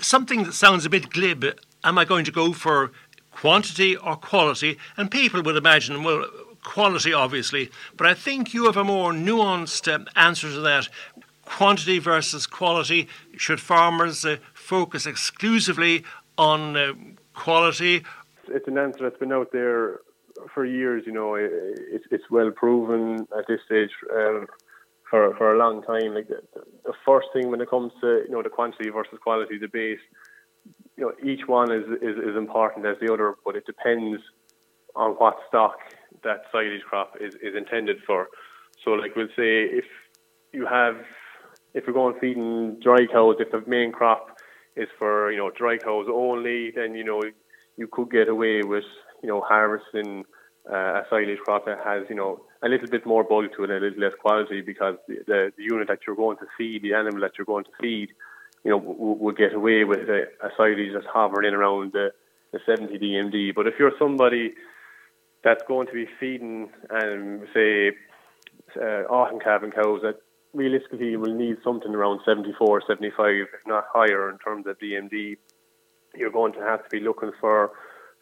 Something 0.00 0.44
that 0.44 0.54
sounds 0.54 0.84
a 0.86 0.90
bit 0.90 1.10
glib. 1.10 1.44
Am 1.84 1.98
I 1.98 2.04
going 2.04 2.24
to 2.24 2.32
go 2.32 2.52
for 2.52 2.92
quantity 3.30 3.96
or 3.96 4.16
quality? 4.16 4.78
And 4.96 5.10
people 5.10 5.42
would 5.42 5.56
imagine, 5.56 6.02
well, 6.02 6.24
quality, 6.68 7.14
obviously, 7.14 7.70
but 7.96 8.06
I 8.06 8.12
think 8.12 8.52
you 8.52 8.66
have 8.66 8.76
a 8.76 8.84
more 8.84 9.10
nuanced 9.12 9.88
uh, 9.90 10.04
answer 10.14 10.50
to 10.50 10.60
that. 10.60 10.88
Quantity 11.46 11.98
versus 11.98 12.46
quality. 12.46 13.08
Should 13.38 13.58
farmers 13.58 14.22
uh, 14.26 14.36
focus 14.52 15.06
exclusively 15.06 16.04
on 16.36 16.76
uh, 16.76 16.92
quality? 17.32 18.04
It's 18.48 18.68
an 18.68 18.76
answer 18.76 19.04
that's 19.04 19.18
been 19.18 19.32
out 19.32 19.50
there 19.50 20.00
for 20.52 20.66
years. 20.66 21.04
You 21.06 21.12
know, 21.12 21.36
it's 21.36 22.04
it's 22.10 22.30
well 22.30 22.50
proven 22.50 23.26
at 23.38 23.46
this 23.48 23.60
stage 23.64 23.94
um, 24.14 24.46
for 25.08 25.34
for 25.38 25.54
a 25.54 25.58
long 25.58 25.82
time. 25.82 26.12
Like 26.14 26.28
the, 26.28 26.42
the 26.84 26.92
first 27.06 27.28
thing 27.32 27.50
when 27.50 27.62
it 27.62 27.70
comes 27.70 27.92
to 28.02 28.24
you 28.26 28.32
know 28.32 28.42
the 28.42 28.50
quantity 28.50 28.90
versus 28.90 29.18
quality 29.22 29.58
debate, 29.58 30.00
you 30.98 31.04
know, 31.04 31.12
each 31.24 31.48
one 31.48 31.72
is, 31.72 31.86
is, 32.02 32.16
is 32.30 32.36
important 32.36 32.84
as 32.84 32.96
the 33.00 33.10
other, 33.10 33.36
but 33.42 33.56
it 33.56 33.64
depends 33.64 34.20
on 34.94 35.12
what 35.12 35.36
stock 35.48 35.78
that 36.24 36.42
silage 36.52 36.82
crop 36.82 37.14
is, 37.20 37.34
is 37.42 37.54
intended 37.56 37.98
for. 38.06 38.28
So, 38.84 38.92
like 38.92 39.16
we'll 39.16 39.28
say, 39.28 39.64
if 39.64 39.84
you 40.52 40.66
have, 40.66 40.96
if 41.74 41.84
you're 41.86 41.94
going 41.94 42.18
feeding 42.20 42.78
dry 42.82 43.06
cows, 43.10 43.36
if 43.38 43.50
the 43.50 43.62
main 43.68 43.92
crop 43.92 44.38
is 44.76 44.88
for 44.98 45.30
you 45.32 45.38
know 45.38 45.50
dry 45.50 45.76
cows 45.78 46.06
only, 46.12 46.70
then 46.70 46.94
you 46.94 47.04
know 47.04 47.22
you 47.76 47.88
could 47.90 48.10
get 48.10 48.28
away 48.28 48.62
with 48.62 48.84
you 49.22 49.28
know 49.28 49.40
harvesting 49.40 50.24
uh, 50.70 51.00
a 51.00 51.02
silage 51.10 51.38
crop 51.38 51.66
that 51.66 51.78
has 51.84 52.04
you 52.08 52.14
know 52.14 52.40
a 52.62 52.68
little 52.68 52.88
bit 52.88 53.06
more 53.06 53.24
bulk 53.24 53.54
to 53.56 53.64
it 53.64 53.70
and 53.70 53.84
a 53.84 53.86
little 53.86 54.00
less 54.00 54.12
quality 54.20 54.60
because 54.60 54.96
the, 55.06 55.16
the, 55.26 55.52
the 55.56 55.62
unit 55.62 55.88
that 55.88 56.00
you're 56.06 56.16
going 56.16 56.36
to 56.38 56.46
feed, 56.56 56.82
the 56.82 56.94
animal 56.94 57.20
that 57.20 57.32
you're 57.38 57.44
going 57.44 57.64
to 57.64 57.70
feed, 57.80 58.08
you 58.64 58.70
know, 58.70 58.78
will, 58.78 59.32
get 59.32 59.54
away 59.54 59.84
with 59.84 60.08
a, 60.08 60.24
a 60.42 60.50
silage 60.56 60.92
that's 60.92 61.06
hovering 61.12 61.48
in 61.48 61.54
around 61.54 61.92
the, 61.92 62.10
the 62.52 62.58
70 62.66 62.98
DMD. 62.98 63.54
But 63.54 63.68
if 63.68 63.74
you're 63.78 63.92
somebody 63.98 64.54
that's 65.44 65.62
going 65.68 65.86
to 65.86 65.92
be 65.92 66.06
feeding, 66.18 66.70
um, 66.90 67.46
say, 67.54 67.92
uh, 68.76 69.04
autumn 69.08 69.40
calving 69.40 69.70
cows 69.70 70.00
that 70.02 70.16
realistically 70.52 71.16
will 71.16 71.34
need 71.34 71.56
something 71.62 71.94
around 71.94 72.20
74, 72.24 72.82
75, 72.86 73.26
if 73.26 73.48
not 73.66 73.84
higher 73.92 74.30
in 74.30 74.38
terms 74.38 74.66
of 74.66 74.78
DMD, 74.78 75.36
you're 76.14 76.30
going 76.30 76.52
to 76.54 76.60
have 76.60 76.82
to 76.82 76.90
be 76.90 77.00
looking 77.00 77.32
for 77.40 77.70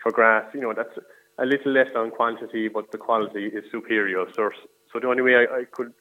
for 0.03 0.13
grass. 0.13 0.45
You 0.53 0.61
know, 0.61 0.75
that's 0.75 0.99
a 1.39 1.47
little 1.47 1.73
less 1.73 1.89
on 1.97 2.11
quantity, 2.11 2.69
but 2.69 2.91
the 2.93 2.99
quality 2.99 3.47
is 3.47 3.65
superior. 3.71 4.27
So, 4.35 4.51
so 4.93 5.01
the 5.01 5.09
only 5.09 5.23
way 5.23 5.37
I, 5.37 5.61
I 5.61 5.65
could 5.71 5.93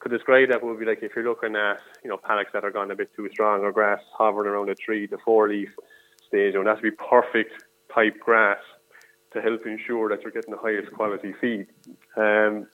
could 0.00 0.10
describe 0.10 0.48
that 0.50 0.62
would 0.62 0.80
be 0.80 0.84
like 0.84 0.98
if 1.02 1.12
you're 1.14 1.24
looking 1.24 1.54
at 1.54 1.78
you 2.02 2.10
know 2.10 2.16
paddocks 2.16 2.50
that 2.52 2.64
are 2.64 2.70
gone 2.70 2.90
a 2.90 2.96
bit 2.96 3.10
too 3.14 3.28
strong 3.32 3.60
or 3.60 3.72
grass 3.72 4.00
hovering 4.16 4.50
around 4.50 4.68
a 4.68 4.74
three 4.74 5.06
to 5.06 5.18
four 5.24 5.48
leaf 5.48 5.70
stage, 6.26 6.54
you 6.54 6.60
and 6.60 6.66
that's 6.66 6.80
be 6.80 6.90
perfect 6.90 7.64
type 7.94 8.18
grass 8.18 8.58
to 9.34 9.42
help 9.42 9.66
ensure 9.66 10.08
that 10.08 10.22
you're 10.22 10.32
getting 10.32 10.52
the 10.52 10.60
highest 10.60 10.92
quality 10.92 11.34
feed. 11.40 11.66
Um, 12.16 12.66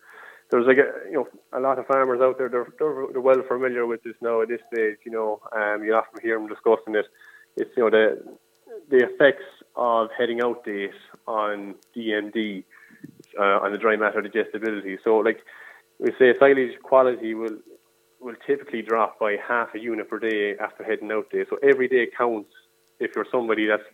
there's 0.50 0.66
like 0.66 0.78
a, 0.78 1.10
you 1.10 1.14
know 1.14 1.28
a 1.52 1.60
lot 1.60 1.78
of 1.78 1.86
farmers 1.86 2.20
out 2.22 2.38
there 2.38 2.48
they're, 2.48 2.72
they're, 2.78 3.06
they're 3.12 3.20
well 3.20 3.42
familiar 3.46 3.86
with 3.86 4.02
this 4.02 4.14
now 4.22 4.40
at 4.42 4.48
this 4.48 4.60
stage. 4.72 4.96
You 5.04 5.12
know, 5.12 5.40
um, 5.54 5.84
you 5.84 5.94
often 5.94 6.20
hear 6.22 6.38
them 6.38 6.48
discussing 6.48 6.94
it. 6.94 7.06
It's 7.56 7.70
you 7.76 7.84
know 7.84 7.90
the 7.90 8.38
the 8.90 9.04
effects 9.04 9.44
of 9.76 10.08
heading 10.16 10.40
out 10.40 10.64
date 10.64 10.90
on 11.26 11.74
DMD 11.96 12.64
uh, 13.38 13.58
on 13.62 13.72
the 13.72 13.78
dry 13.78 13.96
matter 13.96 14.22
digestibility. 14.22 14.98
So 15.04 15.18
like 15.18 15.40
we 15.98 16.12
say, 16.18 16.34
silage 16.38 16.78
quality 16.82 17.34
will 17.34 17.58
will 18.20 18.36
typically 18.46 18.82
drop 18.82 19.18
by 19.18 19.36
half 19.46 19.74
a 19.74 19.78
unit 19.78 20.08
per 20.08 20.18
day 20.18 20.56
after 20.58 20.82
heading 20.82 21.12
out 21.12 21.30
day. 21.30 21.44
So 21.48 21.58
every 21.62 21.88
day 21.88 22.08
counts 22.16 22.50
if 23.00 23.12
you're 23.14 23.26
somebody 23.30 23.66
that's 23.66 23.84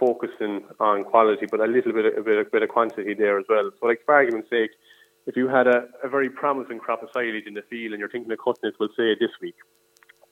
focusing 0.00 0.64
on 0.80 1.04
quality, 1.04 1.46
but 1.48 1.60
a 1.60 1.66
little 1.66 1.92
bit, 1.92 2.18
a 2.18 2.22
bit, 2.22 2.46
a 2.46 2.50
bit 2.50 2.62
of 2.62 2.70
quantity 2.70 3.14
there 3.14 3.38
as 3.38 3.44
well. 3.48 3.70
So, 3.78 3.86
like 3.86 4.00
for 4.04 4.14
argument's 4.14 4.50
sake, 4.50 4.70
if 5.26 5.36
you 5.36 5.46
had 5.46 5.66
a, 5.66 5.86
a 6.02 6.08
very 6.08 6.30
promising 6.30 6.78
crop 6.78 7.02
of 7.02 7.10
silage 7.12 7.46
in 7.46 7.54
the 7.54 7.62
field 7.68 7.92
and 7.92 8.00
you're 8.00 8.08
thinking 8.08 8.32
of 8.32 8.38
cutting 8.38 8.70
it, 8.70 8.74
we'll 8.80 8.88
say 8.96 9.14
this 9.20 9.30
week, 9.40 9.56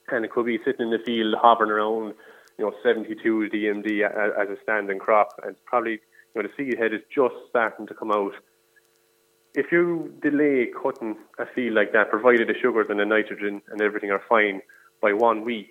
and 0.09 0.25
it 0.25 0.33
could 0.33 0.47
be 0.47 0.59
sitting 0.65 0.87
in 0.87 0.91
the 0.91 1.05
field 1.05 1.35
hovering 1.41 1.71
around, 1.71 2.15
you 2.59 2.65
know, 2.65 2.73
72 2.83 3.51
DMD 3.53 4.03
as 4.03 4.49
a 4.49 4.57
standing 4.63 4.99
crop, 4.99 5.29
and 5.45 5.55
probably 5.67 6.01
you 6.35 6.43
know, 6.43 6.49
the 6.49 6.55
seed 6.57 6.79
head 6.79 6.95
is 6.95 7.03
just 7.15 7.35
starting 7.51 7.87
to 7.87 7.95
come 7.95 8.11
out. 8.11 8.33
If 9.55 9.67
you 9.73 10.15
delay 10.23 10.69
cutting 10.83 11.17
a 11.39 11.47
field 11.55 11.75
like 11.75 11.93
that, 11.93 12.11
provided 12.11 12.49
the 12.49 12.55
sugars 12.61 12.87
and 12.89 13.01
the 13.01 13.05
nitrogen 13.05 13.63
and 13.69 13.81
everything 13.83 14.11
are 14.11 14.23
fine 14.29 14.63
by 15.01 15.13
one 15.13 15.45
week, 15.45 15.71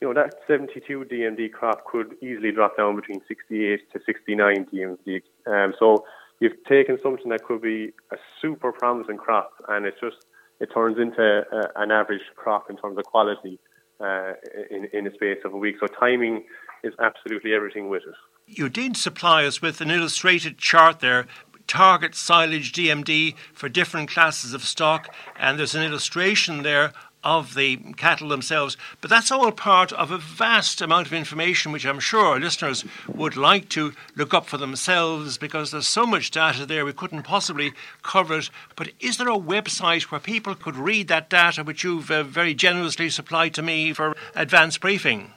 you 0.00 0.08
know 0.08 0.14
that 0.14 0.34
72 0.46 1.06
DMD 1.10 1.52
crop 1.52 1.84
could 1.84 2.14
easily 2.22 2.52
drop 2.52 2.76
down 2.76 2.96
between 2.96 3.20
68 3.26 3.92
to 3.92 4.00
69 4.04 4.66
DMD. 4.72 5.22
Um, 5.46 5.74
so 5.78 6.04
you've 6.40 6.62
taken 6.68 6.98
something 7.02 7.28
that 7.30 7.44
could 7.44 7.62
be 7.62 7.92
a 8.12 8.16
super 8.40 8.72
promising 8.72 9.16
crop, 9.16 9.52
and 9.68 9.86
it's 9.86 10.00
just 10.00 10.16
it 10.60 10.70
turns 10.72 10.98
into 10.98 11.42
a, 11.50 11.80
an 11.80 11.90
average 11.90 12.22
crop 12.36 12.70
in 12.70 12.76
terms 12.76 12.98
of 12.98 13.04
quality 13.04 13.58
uh, 14.00 14.32
in 14.70 14.88
in 14.92 15.06
a 15.06 15.14
space 15.14 15.38
of 15.44 15.52
a 15.52 15.56
week. 15.56 15.76
So 15.80 15.86
timing 15.86 16.44
is 16.84 16.94
absolutely 17.00 17.54
everything 17.54 17.88
with 17.88 18.02
it. 18.02 18.14
You 18.46 18.68
did 18.68 18.96
supply 18.96 19.44
us 19.44 19.60
with 19.60 19.80
an 19.80 19.90
illustrated 19.90 20.58
chart 20.58 21.00
there 21.00 21.26
target 21.68 22.14
silage 22.14 22.72
DMD 22.72 23.34
for 23.52 23.68
different 23.68 24.10
classes 24.10 24.54
of 24.54 24.62
stock, 24.62 25.14
and 25.38 25.58
there's 25.58 25.74
an 25.74 25.84
illustration 25.84 26.62
there 26.62 26.92
of 27.24 27.54
the 27.54 27.76
cattle 27.96 28.28
themselves. 28.28 28.76
But 29.00 29.10
that's 29.10 29.30
all 29.30 29.50
part 29.52 29.92
of 29.92 30.10
a 30.10 30.18
vast 30.18 30.80
amount 30.80 31.06
of 31.06 31.12
information 31.12 31.72
which 31.72 31.86
I'm 31.86 32.00
sure 32.00 32.38
listeners 32.38 32.84
would 33.06 33.36
like 33.36 33.68
to 33.70 33.92
look 34.16 34.34
up 34.34 34.46
for 34.46 34.56
themselves 34.56 35.38
because 35.38 35.70
there's 35.70 35.88
so 35.88 36.06
much 36.06 36.30
data 36.30 36.64
there 36.64 36.84
we 36.84 36.92
couldn't 36.92 37.22
possibly 37.22 37.72
cover 38.02 38.38
it. 38.38 38.50
But 38.76 38.90
is 39.00 39.18
there 39.18 39.28
a 39.28 39.38
website 39.38 40.04
where 40.04 40.20
people 40.20 40.54
could 40.54 40.76
read 40.76 41.08
that 41.08 41.30
data 41.30 41.64
which 41.64 41.84
you've 41.84 42.10
uh, 42.10 42.22
very 42.22 42.54
generously 42.54 43.10
supplied 43.10 43.54
to 43.54 43.62
me 43.62 43.92
for 43.92 44.14
advanced 44.34 44.80
briefing? 44.80 45.32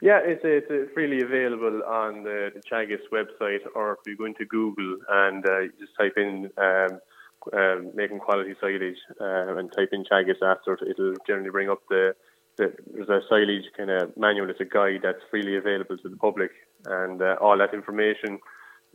Yeah, 0.00 0.20
it's, 0.22 0.42
it's 0.44 0.92
freely 0.94 1.22
available 1.22 1.82
on 1.82 2.22
the, 2.22 2.52
the 2.54 2.60
Teagasc 2.60 3.10
website, 3.12 3.66
or 3.74 3.92
if 3.92 3.98
you 4.06 4.16
go 4.16 4.26
into 4.26 4.44
Google 4.44 4.98
and 5.08 5.44
uh, 5.44 5.62
just 5.80 5.92
type 5.98 6.14
in 6.16 6.50
um, 6.56 7.00
um, 7.52 7.90
making 7.94 8.18
quality 8.18 8.54
silage 8.60 8.96
uh, 9.20 9.56
and 9.56 9.72
type 9.72 9.90
in 9.92 10.04
Teagasc 10.04 10.42
after 10.42 10.74
it, 10.74 10.88
it'll 10.90 11.14
generally 11.26 11.50
bring 11.50 11.70
up 11.70 11.80
the, 11.88 12.14
the 12.56 12.72
there's 12.92 13.08
a 13.08 13.20
silage 13.28 13.64
kind 13.76 13.90
of 13.90 14.16
manual, 14.16 14.50
it's 14.50 14.60
a 14.60 14.64
guide 14.64 15.00
that's 15.02 15.22
freely 15.30 15.56
available 15.56 15.96
to 15.98 16.08
the 16.08 16.16
public, 16.16 16.50
and 16.86 17.22
uh, 17.22 17.36
all 17.40 17.58
that 17.58 17.74
information 17.74 18.38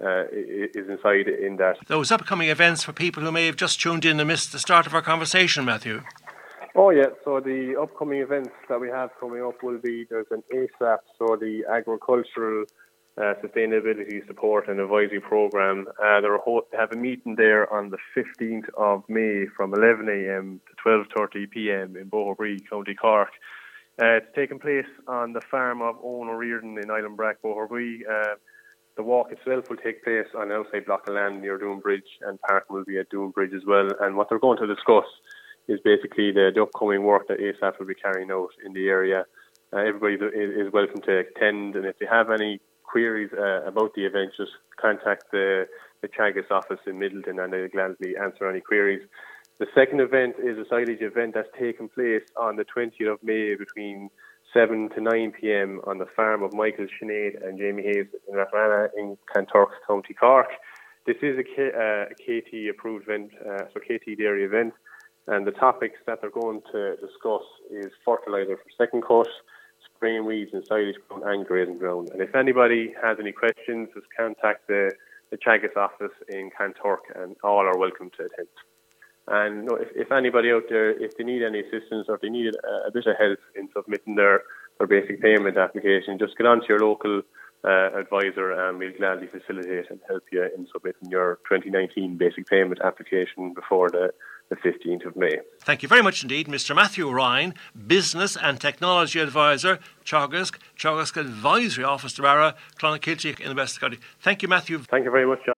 uh, 0.03 0.23
is 0.31 0.89
inside 0.89 1.27
in 1.27 1.57
that. 1.57 1.77
Those 1.87 2.11
upcoming 2.11 2.49
events 2.49 2.83
for 2.83 2.93
people 2.93 3.23
who 3.23 3.31
may 3.31 3.45
have 3.45 3.55
just 3.55 3.79
tuned 3.79 4.05
in 4.05 4.19
and 4.19 4.27
missed 4.27 4.51
the 4.51 4.59
start 4.59 4.87
of 4.87 4.93
our 4.93 5.01
conversation, 5.01 5.65
Matthew. 5.65 6.01
Oh 6.75 6.89
yeah, 6.89 7.09
so 7.23 7.39
the 7.39 7.75
upcoming 7.79 8.19
events 8.21 8.49
that 8.67 8.79
we 8.79 8.89
have 8.89 9.11
coming 9.19 9.43
up 9.43 9.61
will 9.61 9.77
be 9.77 10.05
there's 10.09 10.25
an 10.31 10.43
ASAP, 10.51 10.97
so 11.19 11.37
the 11.39 11.63
agricultural 11.71 12.65
uh, 13.17 13.33
sustainability 13.43 14.25
support 14.25 14.67
and 14.67 14.79
advisory 14.79 15.19
program. 15.19 15.85
Uh, 16.03 16.21
they 16.21 16.77
have 16.77 16.91
a 16.91 16.95
meeting 16.95 17.35
there 17.35 17.71
on 17.71 17.91
the 17.91 17.97
15th 18.15 18.69
of 18.75 19.03
May 19.07 19.45
from 19.55 19.73
11 19.73 20.09
a.m. 20.09 20.59
to 20.67 21.05
12:30 21.15 21.49
p.m. 21.51 21.95
in 21.95 22.09
Boherbue, 22.09 22.67
County 22.69 22.95
Cork. 22.95 23.29
Uh, 24.01 24.17
it's 24.17 24.27
taking 24.35 24.57
place 24.57 24.87
on 25.07 25.33
the 25.33 25.41
farm 25.51 25.81
of 25.81 25.95
Owen 26.03 26.29
O'Riordan 26.29 26.79
in 26.79 26.85
Islandbrack, 26.85 27.35
Boherbue. 27.43 27.99
Uh, 28.09 28.35
the 28.95 29.03
walk 29.03 29.31
itself 29.31 29.69
will 29.69 29.77
take 29.77 30.03
place 30.03 30.27
on 30.35 30.51
an 30.51 30.57
outside 30.57 30.85
block 30.85 31.07
of 31.07 31.13
land 31.13 31.41
near 31.41 31.59
Doon 31.59 31.79
Bridge, 31.79 32.17
and 32.21 32.41
parking 32.41 32.75
will 32.75 32.83
be 32.83 32.97
at 32.97 33.09
Doon 33.09 33.29
Bridge 33.31 33.53
as 33.55 33.63
well. 33.67 33.89
And 34.01 34.15
what 34.15 34.29
they're 34.29 34.39
going 34.39 34.57
to 34.59 34.67
discuss 34.67 35.05
is 35.67 35.79
basically 35.83 36.31
the, 36.31 36.51
the 36.53 36.63
upcoming 36.63 37.03
work 37.03 37.27
that 37.27 37.39
ASAP 37.39 37.77
will 37.77 37.85
be 37.85 37.95
carrying 37.95 38.31
out 38.31 38.49
in 38.65 38.73
the 38.73 38.87
area. 38.87 39.25
Uh, 39.71 39.77
everybody 39.77 40.15
is 40.15 40.71
welcome 40.73 41.01
to 41.01 41.19
attend, 41.19 41.75
and 41.75 41.85
if 41.85 41.97
they 41.99 42.05
have 42.05 42.31
any 42.31 42.59
queries 42.93 43.31
uh, 43.33 43.63
about 43.65 43.91
the 43.95 44.05
event, 44.05 44.31
just 44.37 44.51
contact 44.79 45.25
the, 45.31 45.67
the 46.03 46.07
Teagasc 46.07 46.51
office 46.51 46.79
in 46.85 46.99
Midleton 46.99 47.43
and 47.43 47.51
they'll 47.51 47.67
gladly 47.67 48.13
answer 48.15 48.47
any 48.47 48.61
queries. 48.61 49.01
The 49.59 49.65
second 49.73 49.99
event 49.99 50.35
is 50.37 50.57
a 50.59 50.65
silage 50.69 51.01
event 51.01 51.33
that's 51.33 51.49
taking 51.59 51.89
place 51.89 52.21
on 52.37 52.55
the 52.55 52.65
20th 52.65 53.13
of 53.13 53.23
May 53.23 53.55
between 53.55 54.09
7 54.53 54.89
to 54.89 55.01
9 55.01 55.33
p.m. 55.39 55.81
on 55.87 55.97
the 55.97 56.05
farm 56.15 56.43
of 56.43 56.53
Michael 56.53 56.85
Sinead 56.95 57.43
and 57.43 57.57
Jamie 57.57 57.81
Hayes 57.83 58.07
in 58.27 58.35
Rathranna 58.35 58.89
in 58.95 59.17
Kanturk, 59.35 59.71
County 59.87 60.13
Cork. 60.13 60.49
This 61.07 61.17
is 61.23 61.39
a, 61.39 61.43
K, 61.43 61.71
uh, 61.75 62.13
a 62.13 62.15
KT 62.21 62.69
approved 62.69 63.09
event, 63.09 63.31
uh, 63.41 63.65
so 63.73 63.79
KT 63.79 64.17
dairy 64.17 64.45
event, 64.45 64.73
and 65.27 65.47
the 65.47 65.51
topics 65.51 65.97
that 66.05 66.21
they're 66.21 66.29
going 66.43 66.61
to 66.71 66.95
discuss 66.97 67.45
is 67.71 67.91
fertiliser 68.05 68.57
for 68.57 68.69
second 68.77 69.03
cut, 69.03 69.27
spraying 70.03 70.25
weeds 70.25 70.51
in 70.53 70.61
silage 70.65 70.95
ground 71.07 71.23
and 71.25 71.47
grazing 71.47 71.77
ground. 71.77 72.09
And 72.11 72.21
if 72.21 72.35
anybody 72.35 72.93
has 73.01 73.15
any 73.21 73.31
questions, 73.31 73.87
just 73.93 74.07
contact 74.17 74.67
the, 74.67 74.91
the 75.31 75.37
Teagasc 75.37 75.77
office 75.77 76.11
in 76.27 76.49
Kanturk 76.59 77.07
and 77.15 77.37
all 77.41 77.65
are 77.65 77.77
welcome 77.77 78.11
to 78.17 78.25
attend. 78.25 78.49
And 79.29 79.71
if, 79.79 79.87
if 79.95 80.11
anybody 80.11 80.51
out 80.51 80.63
there, 80.67 80.89
if 81.01 81.15
they 81.15 81.23
need 81.23 81.41
any 81.41 81.61
assistance 81.61 82.07
or 82.09 82.15
if 82.15 82.21
they 82.21 82.27
need 82.27 82.53
a, 82.53 82.87
a 82.89 82.91
bit 82.91 83.05
of 83.05 83.15
help 83.17 83.39
in 83.55 83.69
submitting 83.73 84.15
their, 84.15 84.41
their 84.77 84.87
basic 84.87 85.21
payment 85.21 85.57
application, 85.57 86.19
just 86.19 86.37
get 86.37 86.47
on 86.47 86.59
to 86.59 86.67
your 86.67 86.79
local 86.79 87.21
uh, 87.63 87.97
advisor 87.97 88.51
and 88.51 88.77
we'll 88.77 88.91
gladly 88.97 89.27
facilitate 89.27 89.89
and 89.89 89.99
help 90.07 90.23
you 90.31 90.43
in 90.43 90.67
submitting 90.71 91.09
your 91.09 91.39
2019 91.49 92.17
basic 92.17 92.47
payment 92.47 92.79
application 92.83 93.53
before 93.53 93.89
the 93.89 94.11
the 94.49 94.55
15th 94.57 95.05
of 95.05 95.15
May. 95.15 95.37
Thank 95.61 95.83
you 95.83 95.89
very 95.89 96.01
much 96.03 96.21
indeed, 96.21 96.47
Mr. 96.47 96.75
Matthew 96.75 97.09
Ryan, 97.09 97.53
Business 97.87 98.35
and 98.35 98.59
Technology 98.59 99.19
Advisor, 99.19 99.79
Teagasc, 100.05 100.55
Teagasc 100.77 101.17
Advisory 101.17 101.83
Office, 101.83 102.13
Darrara, 102.13 102.55
Clonakilty 102.77 103.39
in 103.39 103.49
the 103.49 103.55
West 103.55 103.79
County. 103.79 103.99
Thank 104.19 104.41
you, 104.41 104.47
Matthew. 104.47 104.79
Thank 104.79 105.05
you 105.05 105.11
very 105.11 105.25
much, 105.25 105.39
John. 105.45 105.55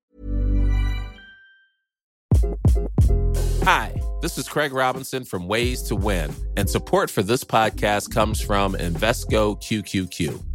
Hi, 3.63 3.99
this 4.21 4.37
is 4.37 4.47
Craig 4.47 4.71
Robinson 4.73 5.25
from 5.25 5.47
Ways 5.47 5.81
to 5.83 5.95
Win, 5.95 6.31
and 6.55 6.69
support 6.69 7.09
for 7.09 7.23
this 7.23 7.43
podcast 7.43 8.13
comes 8.13 8.39
from 8.39 8.75
Invesco 8.75 9.59
QQQ. 9.59 10.54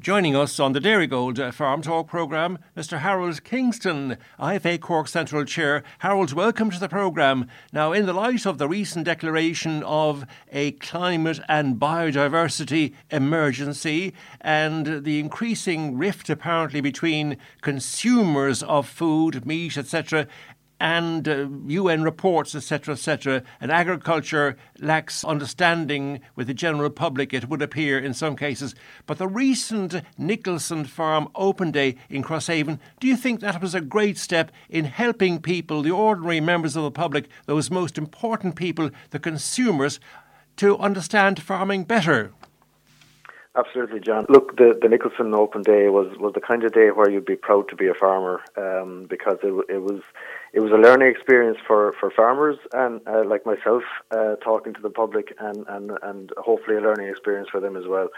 Joining 0.00 0.34
us 0.34 0.58
on 0.58 0.72
the 0.72 0.80
Dairygold 0.80 1.38
uh, 1.38 1.52
Farm 1.52 1.82
Talk 1.82 2.08
programme, 2.08 2.58
Mr. 2.74 3.00
Harold 3.00 3.44
Kingston, 3.44 4.16
IFA 4.38 4.80
Cork 4.80 5.08
Central 5.08 5.44
Chair. 5.44 5.82
Harold, 5.98 6.32
welcome 6.32 6.70
to 6.70 6.80
the 6.80 6.88
programme. 6.88 7.46
Now, 7.70 7.92
in 7.92 8.06
the 8.06 8.14
light 8.14 8.46
of 8.46 8.56
the 8.56 8.66
recent 8.66 9.04
declaration 9.04 9.82
of 9.82 10.24
a 10.50 10.72
climate 10.72 11.40
and 11.50 11.78
biodiversity 11.78 12.94
emergency 13.10 14.14
and 14.40 15.04
the 15.04 15.20
increasing 15.20 15.98
rift 15.98 16.30
apparently 16.30 16.80
between 16.80 17.36
consumers 17.60 18.62
of 18.62 18.88
food, 18.88 19.44
meat, 19.44 19.76
etc., 19.76 20.26
and 20.80 21.28
uh, 21.28 21.46
UN 21.66 22.02
reports, 22.02 22.54
etc., 22.54 22.94
etc., 22.94 23.42
and 23.60 23.70
agriculture 23.70 24.56
lacks 24.80 25.22
understanding 25.22 26.20
with 26.34 26.46
the 26.46 26.54
general 26.54 26.88
public, 26.88 27.34
it 27.34 27.48
would 27.48 27.60
appear 27.60 27.98
in 27.98 28.14
some 28.14 28.34
cases. 28.34 28.74
But 29.06 29.18
the 29.18 29.28
recent 29.28 29.94
Nicholson 30.16 30.86
Farm 30.86 31.28
Open 31.34 31.70
Day 31.70 31.96
in 32.08 32.24
Crosshaven, 32.24 32.80
do 32.98 33.06
you 33.06 33.16
think 33.16 33.40
that 33.40 33.60
was 33.60 33.74
a 33.74 33.80
great 33.82 34.16
step 34.16 34.50
in 34.70 34.86
helping 34.86 35.40
people, 35.40 35.82
the 35.82 35.90
ordinary 35.90 36.40
members 36.40 36.76
of 36.76 36.82
the 36.82 36.90
public, 36.90 37.28
those 37.44 37.70
most 37.70 37.98
important 37.98 38.56
people, 38.56 38.90
the 39.10 39.18
consumers, 39.18 40.00
to 40.56 40.78
understand 40.78 41.42
farming 41.42 41.84
better? 41.84 42.32
Absolutely, 43.56 43.98
John. 43.98 44.26
Look, 44.28 44.56
the, 44.56 44.78
the 44.80 44.88
Nicholson 44.88 45.34
Open 45.34 45.62
Day 45.62 45.88
was, 45.88 46.16
was 46.18 46.34
the 46.34 46.40
kind 46.40 46.62
of 46.62 46.72
day 46.72 46.90
where 46.90 47.10
you'd 47.10 47.24
be 47.24 47.34
proud 47.34 47.68
to 47.70 47.76
be 47.76 47.88
a 47.88 47.94
farmer 47.94 48.40
um, 48.56 49.06
because 49.10 49.38
it, 49.42 49.52
it 49.68 49.82
was 49.82 50.02
it 50.52 50.60
was 50.60 50.70
a 50.70 50.76
learning 50.76 51.08
experience 51.08 51.58
for, 51.66 51.94
for 51.98 52.10
farmers 52.10 52.58
and 52.72 53.00
uh, 53.08 53.24
like 53.24 53.46
myself 53.46 53.82
uh, 54.12 54.36
talking 54.36 54.72
to 54.74 54.80
the 54.80 54.90
public 54.90 55.34
and, 55.38 55.64
and, 55.68 55.92
and 56.02 56.32
hopefully 56.38 56.76
a 56.76 56.80
learning 56.80 57.08
experience 57.08 57.48
for 57.50 57.60
them 57.60 57.76
as 57.76 57.86
well. 57.88 58.08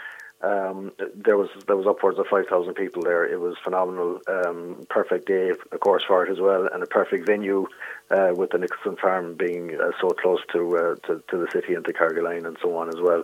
Um, 0.41 0.91
there 1.15 1.37
was 1.37 1.49
there 1.67 1.77
was 1.77 1.87
upwards 1.87 2.19
of 2.19 2.25
five 2.29 2.47
thousand 2.47 2.73
people 2.73 3.01
there. 3.01 3.25
It 3.25 3.39
was 3.39 3.55
phenomenal, 3.63 4.19
um, 4.27 4.85
perfect 4.89 5.25
day, 5.25 5.51
of 5.71 5.79
course, 5.79 6.03
for 6.05 6.25
it 6.25 6.31
as 6.31 6.39
well, 6.39 6.67
and 6.71 6.83
a 6.83 6.87
perfect 6.87 7.25
venue 7.25 7.65
uh, 8.11 8.33
with 8.35 8.49
the 8.49 8.57
Nicholson 8.57 8.97
Farm 9.01 9.35
being 9.35 9.79
uh, 9.79 9.91
so 10.01 10.09
close 10.09 10.41
to, 10.51 10.77
uh, 10.77 11.07
to 11.07 11.23
to 11.29 11.37
the 11.37 11.47
city 11.49 11.73
and 11.75 11.85
to 11.85 11.93
Carrigaline 11.93 12.45
and 12.45 12.57
so 12.61 12.75
on 12.75 12.89
as 12.89 12.99
well 13.01 13.23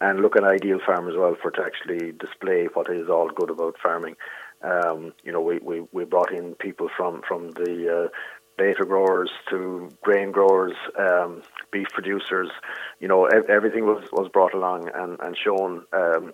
and 0.00 0.20
look 0.20 0.36
at 0.36 0.44
ideal 0.44 0.78
farm 0.84 1.08
as 1.08 1.16
well 1.16 1.36
for 1.40 1.50
to 1.50 1.62
actually 1.62 2.12
display 2.12 2.68
what 2.72 2.90
is 2.90 3.08
all 3.08 3.28
good 3.28 3.50
about 3.50 3.76
farming. 3.82 4.16
Um, 4.62 5.12
you 5.22 5.32
know, 5.32 5.40
we, 5.40 5.58
we, 5.58 5.82
we 5.92 6.04
brought 6.04 6.32
in 6.32 6.54
people 6.54 6.88
from 6.96 7.22
from 7.26 7.50
the 7.52 8.06
uh, 8.06 8.08
growers 8.84 9.30
to 9.50 9.88
grain 10.02 10.32
growers, 10.32 10.74
um, 10.98 11.42
beef 11.70 11.88
producers. 11.92 12.50
You 12.98 13.06
know, 13.08 13.26
everything 13.26 13.86
was, 13.86 14.08
was 14.12 14.28
brought 14.32 14.52
along 14.54 14.90
and, 14.92 15.16
and 15.20 15.36
shown 15.36 15.84
um, 15.92 16.32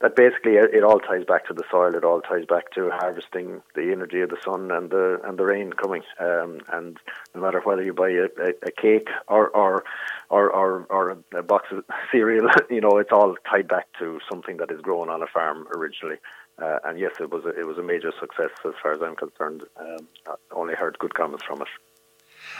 that 0.00 0.14
basically 0.14 0.56
it, 0.56 0.84
all 0.84 1.00
ties 1.00 1.24
back 1.24 1.46
to 1.46 1.54
the 1.54 1.64
soil. 1.70 1.94
It 1.94 2.04
all 2.04 2.20
ties 2.20 2.44
back 2.44 2.70
to 2.74 2.90
harvesting 2.90 3.62
the 3.74 3.92
energy 3.92 4.20
of 4.20 4.30
the 4.30 4.36
sun 4.44 4.70
and 4.70 4.90
the 4.90 5.20
and 5.24 5.38
the 5.38 5.44
rain 5.44 5.72
coming. 5.72 6.02
Um, 6.20 6.60
and 6.72 6.98
no 7.34 7.40
matter 7.40 7.60
whether 7.60 7.82
you 7.82 7.94
buy 7.94 8.10
a, 8.10 8.24
a, 8.24 8.52
a 8.66 8.70
cake 8.70 9.08
or 9.28 9.48
or, 9.48 9.84
or 10.28 10.50
or 10.50 10.86
or 10.90 11.18
a 11.34 11.42
box 11.42 11.68
of 11.70 11.84
cereal, 12.12 12.48
you 12.70 12.80
know, 12.80 12.98
it's 12.98 13.12
all 13.12 13.36
tied 13.50 13.68
back 13.68 13.86
to 13.98 14.20
something 14.30 14.58
that 14.58 14.70
is 14.70 14.80
grown 14.80 15.08
on 15.08 15.22
a 15.22 15.26
farm 15.26 15.66
originally. 15.74 16.16
Uh, 16.58 16.78
and 16.84 16.98
yes, 16.98 17.12
it 17.20 17.30
was 17.30 17.44
a, 17.44 17.58
it 17.58 17.66
was 17.66 17.76
a 17.78 17.82
major 17.82 18.12
success 18.18 18.50
as 18.64 18.72
far 18.82 18.92
as 18.92 19.02
I'm 19.02 19.16
concerned. 19.16 19.62
Um, 19.78 20.08
I 20.26 20.34
only 20.52 20.74
heard 20.74 20.98
good 20.98 21.14
comments 21.14 21.44
from 21.44 21.62
it. 21.62 21.68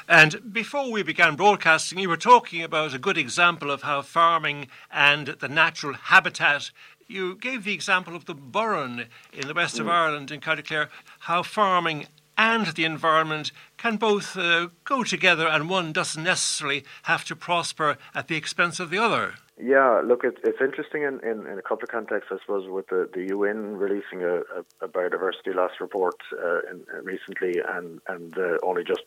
And 0.09 0.53
before 0.53 0.91
we 0.91 1.03
began 1.03 1.37
broadcasting, 1.37 1.99
you 1.99 2.09
were 2.09 2.17
talking 2.17 2.63
about 2.63 2.95
a 2.95 2.99
good 2.99 3.19
example 3.19 3.71
of 3.71 3.83
how 3.83 4.03
farming 4.03 4.69
and 4.91 5.29
the 5.29 5.49
natural 5.49 5.95
habitat 5.95 6.71
you 7.09 7.37
gave 7.37 7.65
the 7.65 7.75
example 7.75 8.17
of 8.17 8.25
the 8.25 8.35
Burren 8.35 9.07
in 9.33 9.49
the 9.49 9.55
west 9.55 9.79
of 9.79 9.87
mm. 9.87 9.91
Ireland 9.91 10.31
in 10.31 10.41
County 10.41 10.63
Clare, 10.63 10.91
how 11.21 11.43
farming 11.43 12.07
and 12.39 12.67
the 12.69 12.85
environment 12.85 13.51
can 13.77 13.97
both 13.97 14.37
uh, 14.37 14.69
go 14.85 15.03
together 15.03 15.47
and 15.47 15.71
one 15.71 15.93
doesn't 15.93 16.23
necessarily 16.23 16.85
have 17.05 17.25
to 17.25 17.37
prosper 17.37 17.97
at 18.15 18.29
the 18.29 18.37
expense 18.37 18.79
of 18.79 18.91
the 18.91 18.99
other. 18.99 19.35
Yeah, 19.59 20.03
look, 20.05 20.23
it, 20.23 20.37
it's 20.45 20.61
interesting 20.61 21.03
in, 21.03 21.19
in, 21.21 21.47
in, 21.47 21.59
a 21.59 21.63
couple 21.63 21.85
of 21.85 21.89
contexts, 21.89 22.31
I 22.31 22.37
suppose, 22.41 22.69
with 22.69 22.89
the, 22.89 23.09
the 23.15 23.29
UN 23.35 23.79
releasing 23.79 24.23
a, 24.23 24.41
a, 24.41 24.65
a 24.83 24.89
biodiversity 24.89 25.55
loss 25.55 25.71
report 25.81 26.17
uh, 26.35 26.59
in, 26.71 26.85
uh, 26.95 27.01
recently 27.03 27.63
and, 27.67 28.01
and 28.07 28.37
uh, 28.37 28.59
only 28.63 28.85
just 28.85 29.05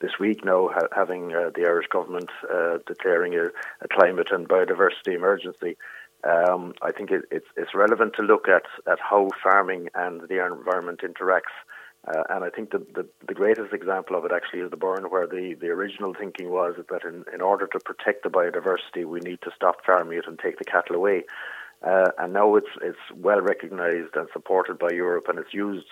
this 0.00 0.12
week 0.18 0.42
now 0.42 0.70
ha- 0.72 0.88
having 0.96 1.34
uh, 1.34 1.50
the 1.54 1.66
Irish 1.66 1.88
government 1.88 2.30
uh, 2.50 2.78
declaring 2.86 3.34
a, 3.34 3.48
a 3.82 3.88
climate 3.88 4.28
and 4.30 4.48
biodiversity 4.48 5.14
emergency 5.14 5.76
um, 6.24 6.74
I 6.82 6.92
think 6.92 7.10
it, 7.10 7.22
it's, 7.30 7.46
it's 7.56 7.74
relevant 7.74 8.14
to 8.16 8.22
look 8.22 8.46
at, 8.48 8.64
at 8.90 8.98
how 8.98 9.28
farming 9.42 9.88
and 9.94 10.22
the 10.22 10.44
environment 10.44 11.00
interacts. 11.02 11.56
Uh, 12.06 12.22
and 12.30 12.44
I 12.44 12.50
think 12.50 12.70
the, 12.70 12.78
the, 12.94 13.06
the, 13.28 13.34
greatest 13.34 13.74
example 13.74 14.16
of 14.16 14.24
it 14.24 14.32
actually 14.32 14.60
is 14.60 14.70
the 14.70 14.76
Burren, 14.76 15.10
where 15.10 15.26
the, 15.26 15.54
the 15.60 15.68
original 15.68 16.14
thinking 16.18 16.48
was 16.48 16.76
that 16.76 17.04
in, 17.04 17.24
in 17.32 17.42
order 17.42 17.66
to 17.66 17.78
protect 17.78 18.22
the 18.22 18.30
biodiversity, 18.30 19.04
we 19.04 19.20
need 19.20 19.40
to 19.42 19.50
stop 19.54 19.84
farming 19.84 20.16
it 20.16 20.26
and 20.26 20.38
take 20.38 20.58
the 20.58 20.64
cattle 20.64 20.96
away. 20.96 21.24
Uh, 21.86 22.10
and 22.18 22.32
now 22.32 22.56
it's 22.56 22.68
it's 22.82 22.98
well 23.14 23.40
recognised 23.40 24.14
and 24.14 24.28
supported 24.32 24.78
by 24.78 24.90
Europe, 24.92 25.26
and 25.28 25.38
it's 25.38 25.54
used 25.54 25.86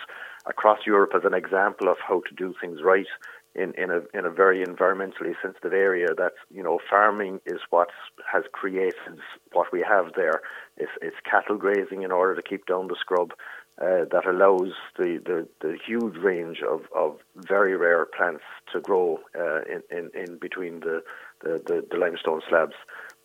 across 0.45 0.79
Europe 0.85 1.11
as 1.15 1.25
an 1.25 1.33
example 1.33 1.89
of 1.89 1.97
how 2.07 2.21
to 2.21 2.35
do 2.35 2.53
things 2.61 2.81
right 2.83 3.07
in, 3.55 3.73
in 3.77 3.89
a 3.89 4.01
in 4.17 4.25
a 4.25 4.29
very 4.29 4.63
environmentally 4.63 5.33
sensitive 5.41 5.73
area 5.73 6.07
that 6.17 6.33
you 6.53 6.63
know 6.63 6.79
farming 6.89 7.39
is 7.45 7.59
what 7.69 7.89
has 8.31 8.43
created 8.51 9.19
what 9.53 9.71
we 9.71 9.83
have 9.87 10.13
there. 10.15 10.41
It's, 10.77 10.91
it's 11.01 11.15
cattle 11.29 11.57
grazing 11.57 12.03
in 12.03 12.11
order 12.11 12.35
to 12.35 12.41
keep 12.41 12.65
down 12.65 12.87
the 12.87 12.95
scrub 12.99 13.33
uh, 13.81 14.03
that 14.11 14.25
allows 14.27 14.73
the, 14.97 15.21
the, 15.25 15.47
the 15.61 15.77
huge 15.85 16.17
range 16.17 16.61
of, 16.69 16.81
of 16.93 17.17
very 17.35 17.77
rare 17.77 18.05
plants 18.05 18.43
to 18.73 18.81
grow 18.81 19.19
uh, 19.37 19.61
in, 19.61 19.81
in, 19.89 20.11
in 20.13 20.37
between 20.37 20.81
the, 20.81 21.01
the, 21.41 21.61
the, 21.65 21.87
the 21.89 21.97
limestone 21.97 22.41
slabs. 22.49 22.75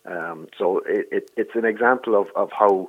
Um, 0.05 0.47
so 0.57 0.81
it, 0.87 1.07
it, 1.11 1.31
it's 1.35 1.55
an 1.55 1.65
example 1.65 2.19
of, 2.19 2.27
of 2.37 2.51
how 2.57 2.87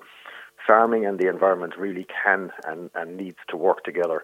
farming 0.65 1.07
and 1.07 1.19
the 1.19 1.29
environment 1.29 1.75
really 1.77 2.07
can 2.25 2.53
and, 2.65 2.91
and 2.95 3.17
needs 3.17 3.39
to 3.49 3.57
work 3.57 3.83
together 3.85 4.23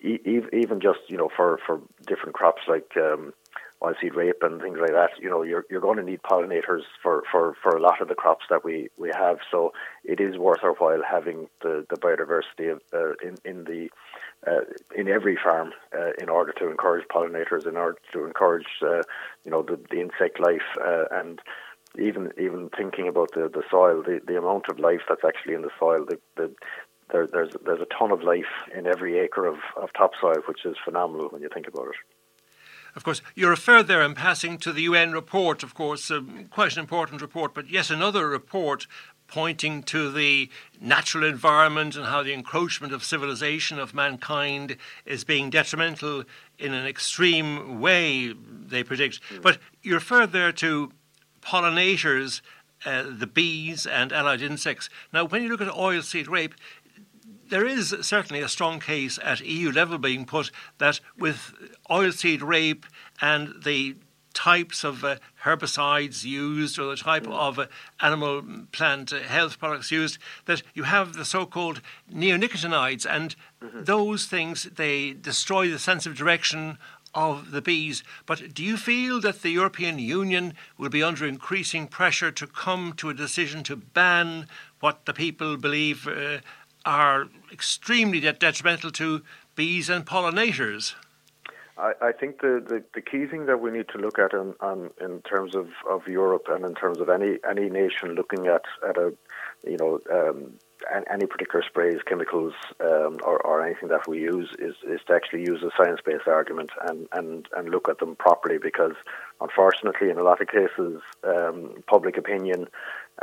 even 0.00 0.80
just 0.80 1.00
you 1.08 1.16
know 1.16 1.30
for 1.36 1.58
for 1.66 1.80
different 2.06 2.34
crops 2.34 2.62
like 2.68 2.90
um, 2.96 3.32
oilseed 3.84 4.14
rape 4.14 4.42
and 4.42 4.60
things 4.60 4.78
like 4.80 4.92
that, 4.92 5.10
you 5.20 5.28
know, 5.28 5.42
you're 5.42 5.64
you're 5.70 5.80
going 5.80 5.98
to 5.98 6.02
need 6.02 6.22
pollinators 6.22 6.82
for, 7.02 7.22
for, 7.30 7.54
for 7.62 7.76
a 7.76 7.80
lot 7.80 8.00
of 8.00 8.08
the 8.08 8.14
crops 8.14 8.44
that 8.50 8.64
we, 8.64 8.88
we 8.96 9.10
have. 9.14 9.38
So 9.50 9.72
it 10.04 10.20
is 10.20 10.38
worth 10.38 10.60
our 10.62 10.74
while 10.74 11.02
having 11.08 11.48
the, 11.62 11.86
the 11.90 11.96
biodiversity 11.96 12.72
of, 12.72 12.80
uh, 12.92 13.14
in 13.22 13.36
in 13.44 13.64
the 13.64 13.88
uh, 14.46 14.64
in 14.96 15.08
every 15.08 15.36
farm 15.42 15.72
uh, 15.96 16.12
in 16.20 16.28
order 16.28 16.52
to 16.52 16.68
encourage 16.68 17.06
pollinators, 17.08 17.66
in 17.66 17.76
order 17.76 17.98
to 18.12 18.24
encourage 18.24 18.66
uh, 18.82 19.02
you 19.44 19.50
know 19.50 19.62
the, 19.62 19.78
the 19.90 20.00
insect 20.00 20.40
life 20.40 20.78
uh, 20.84 21.04
and 21.10 21.40
even 21.98 22.30
even 22.38 22.70
thinking 22.76 23.08
about 23.08 23.32
the, 23.34 23.48
the 23.52 23.62
soil, 23.70 24.02
the, 24.02 24.20
the 24.26 24.36
amount 24.36 24.64
of 24.68 24.78
life 24.78 25.02
that's 25.08 25.24
actually 25.24 25.54
in 25.54 25.62
the 25.62 25.70
soil, 25.78 26.04
the, 26.08 26.18
the 26.36 26.54
there, 27.12 27.26
there's 27.26 27.52
there's 27.64 27.80
a 27.80 27.98
ton 27.98 28.10
of 28.10 28.22
life 28.22 28.44
in 28.76 28.86
every 28.86 29.18
acre 29.18 29.46
of, 29.46 29.56
of 29.76 29.92
topsoil, 29.92 30.42
which 30.46 30.64
is 30.64 30.76
phenomenal 30.84 31.28
when 31.28 31.42
you 31.42 31.48
think 31.52 31.68
about 31.68 31.88
it. 31.88 31.96
Of 32.96 33.02
course, 33.02 33.22
you 33.34 33.48
referred 33.48 33.88
there 33.88 34.02
in 34.02 34.14
passing 34.14 34.56
to 34.58 34.72
the 34.72 34.82
UN 34.82 35.12
report, 35.12 35.64
of 35.64 35.74
course, 35.74 36.10
um, 36.12 36.46
quite 36.50 36.74
an 36.74 36.80
important 36.80 37.20
report, 37.22 37.52
but 37.52 37.68
yes, 37.68 37.90
another 37.90 38.28
report 38.28 38.86
pointing 39.26 39.82
to 39.82 40.12
the 40.12 40.48
natural 40.80 41.24
environment 41.24 41.96
and 41.96 42.06
how 42.06 42.22
the 42.22 42.32
encroachment 42.32 42.92
of 42.92 43.02
civilization 43.02 43.78
of 43.78 43.94
mankind 43.94 44.76
is 45.06 45.24
being 45.24 45.50
detrimental 45.50 46.24
in 46.58 46.72
an 46.72 46.86
extreme 46.86 47.80
way, 47.80 48.32
they 48.32 48.84
predict. 48.84 49.20
Mm. 49.22 49.42
But 49.42 49.58
you 49.82 49.94
referred 49.94 50.32
there 50.32 50.52
to 50.52 50.92
pollinators, 51.40 52.42
uh, 52.84 53.04
the 53.08 53.26
bees 53.26 53.86
and 53.86 54.12
allied 54.12 54.42
insects. 54.42 54.88
Now, 55.12 55.24
when 55.24 55.42
you 55.42 55.48
look 55.48 55.62
at 55.62 55.68
oilseed 55.68 56.28
rape, 56.28 56.54
there 57.48 57.66
is 57.66 57.94
certainly 58.02 58.42
a 58.42 58.48
strong 58.48 58.80
case 58.80 59.18
at 59.22 59.40
EU 59.40 59.70
level 59.70 59.98
being 59.98 60.24
put 60.24 60.50
that 60.78 61.00
with 61.18 61.52
oilseed 61.90 62.42
rape 62.42 62.86
and 63.20 63.62
the 63.64 63.96
types 64.34 64.84
of 64.84 65.04
uh, 65.04 65.16
herbicides 65.44 66.24
used 66.24 66.78
or 66.78 66.90
the 66.90 66.96
type 66.96 67.24
mm. 67.24 67.32
of 67.32 67.58
uh, 67.58 67.66
animal 68.00 68.42
plant 68.72 69.12
uh, 69.12 69.20
health 69.20 69.58
products 69.58 69.90
used 69.90 70.18
that 70.44 70.62
you 70.74 70.82
have 70.82 71.14
the 71.14 71.24
so-called 71.24 71.80
neonicotinoids 72.12 73.06
and 73.08 73.36
mm-hmm. 73.62 73.84
those 73.84 74.26
things 74.26 74.64
they 74.74 75.12
destroy 75.12 75.68
the 75.70 75.78
sense 75.78 76.04
of 76.04 76.16
direction 76.16 76.76
of 77.14 77.52
the 77.52 77.62
bees 77.62 78.02
but 78.26 78.52
do 78.52 78.64
you 78.64 78.76
feel 78.76 79.20
that 79.20 79.42
the 79.42 79.50
European 79.50 80.00
Union 80.00 80.52
will 80.76 80.90
be 80.90 81.02
under 81.02 81.24
increasing 81.24 81.86
pressure 81.86 82.32
to 82.32 82.46
come 82.46 82.92
to 82.92 83.08
a 83.08 83.14
decision 83.14 83.62
to 83.62 83.76
ban 83.76 84.48
what 84.80 85.06
the 85.06 85.14
people 85.14 85.56
believe 85.56 86.08
uh, 86.08 86.38
are 86.84 87.26
extremely 87.52 88.20
detrimental 88.20 88.90
to 88.92 89.22
bees 89.54 89.88
and 89.88 90.04
pollinators. 90.06 90.94
I, 91.76 92.12
think 92.12 92.40
the, 92.40 92.64
the, 92.64 92.84
the, 92.94 93.00
key 93.00 93.26
thing 93.26 93.46
that 93.46 93.60
we 93.60 93.72
need 93.72 93.88
to 93.88 93.98
look 93.98 94.16
at 94.16 94.32
on, 94.32 94.90
in 95.00 95.22
terms 95.22 95.56
of, 95.56 95.68
of 95.90 96.06
Europe 96.06 96.46
and 96.48 96.64
in 96.64 96.74
terms 96.74 97.00
of 97.00 97.08
any 97.08 97.38
any 97.48 97.68
nation 97.68 98.14
looking 98.14 98.46
at, 98.46 98.62
at 98.88 98.96
a 98.96 99.12
you 99.66 99.76
know 99.76 100.00
um, 100.12 100.52
any 101.12 101.26
particular 101.26 101.64
sprays, 101.66 102.00
chemicals, 102.06 102.54
um, 102.80 103.18
or, 103.24 103.40
or 103.44 103.64
anything 103.64 103.88
that 103.88 104.06
we 104.06 104.20
use 104.20 104.50
is, 104.58 104.74
is 104.86 105.00
to 105.06 105.14
actually 105.14 105.40
use 105.40 105.62
a 105.62 105.70
science 105.76 106.00
based 106.04 106.26
argument 106.26 106.70
and, 106.88 107.08
and, 107.12 107.48
and 107.56 107.70
look 107.70 107.88
at 107.88 107.98
them 107.98 108.16
properly 108.16 108.58
because, 108.58 108.94
unfortunately, 109.40 110.10
in 110.10 110.18
a 110.18 110.22
lot 110.22 110.40
of 110.40 110.48
cases, 110.48 111.00
um, 111.24 111.82
public 111.86 112.16
opinion 112.16 112.66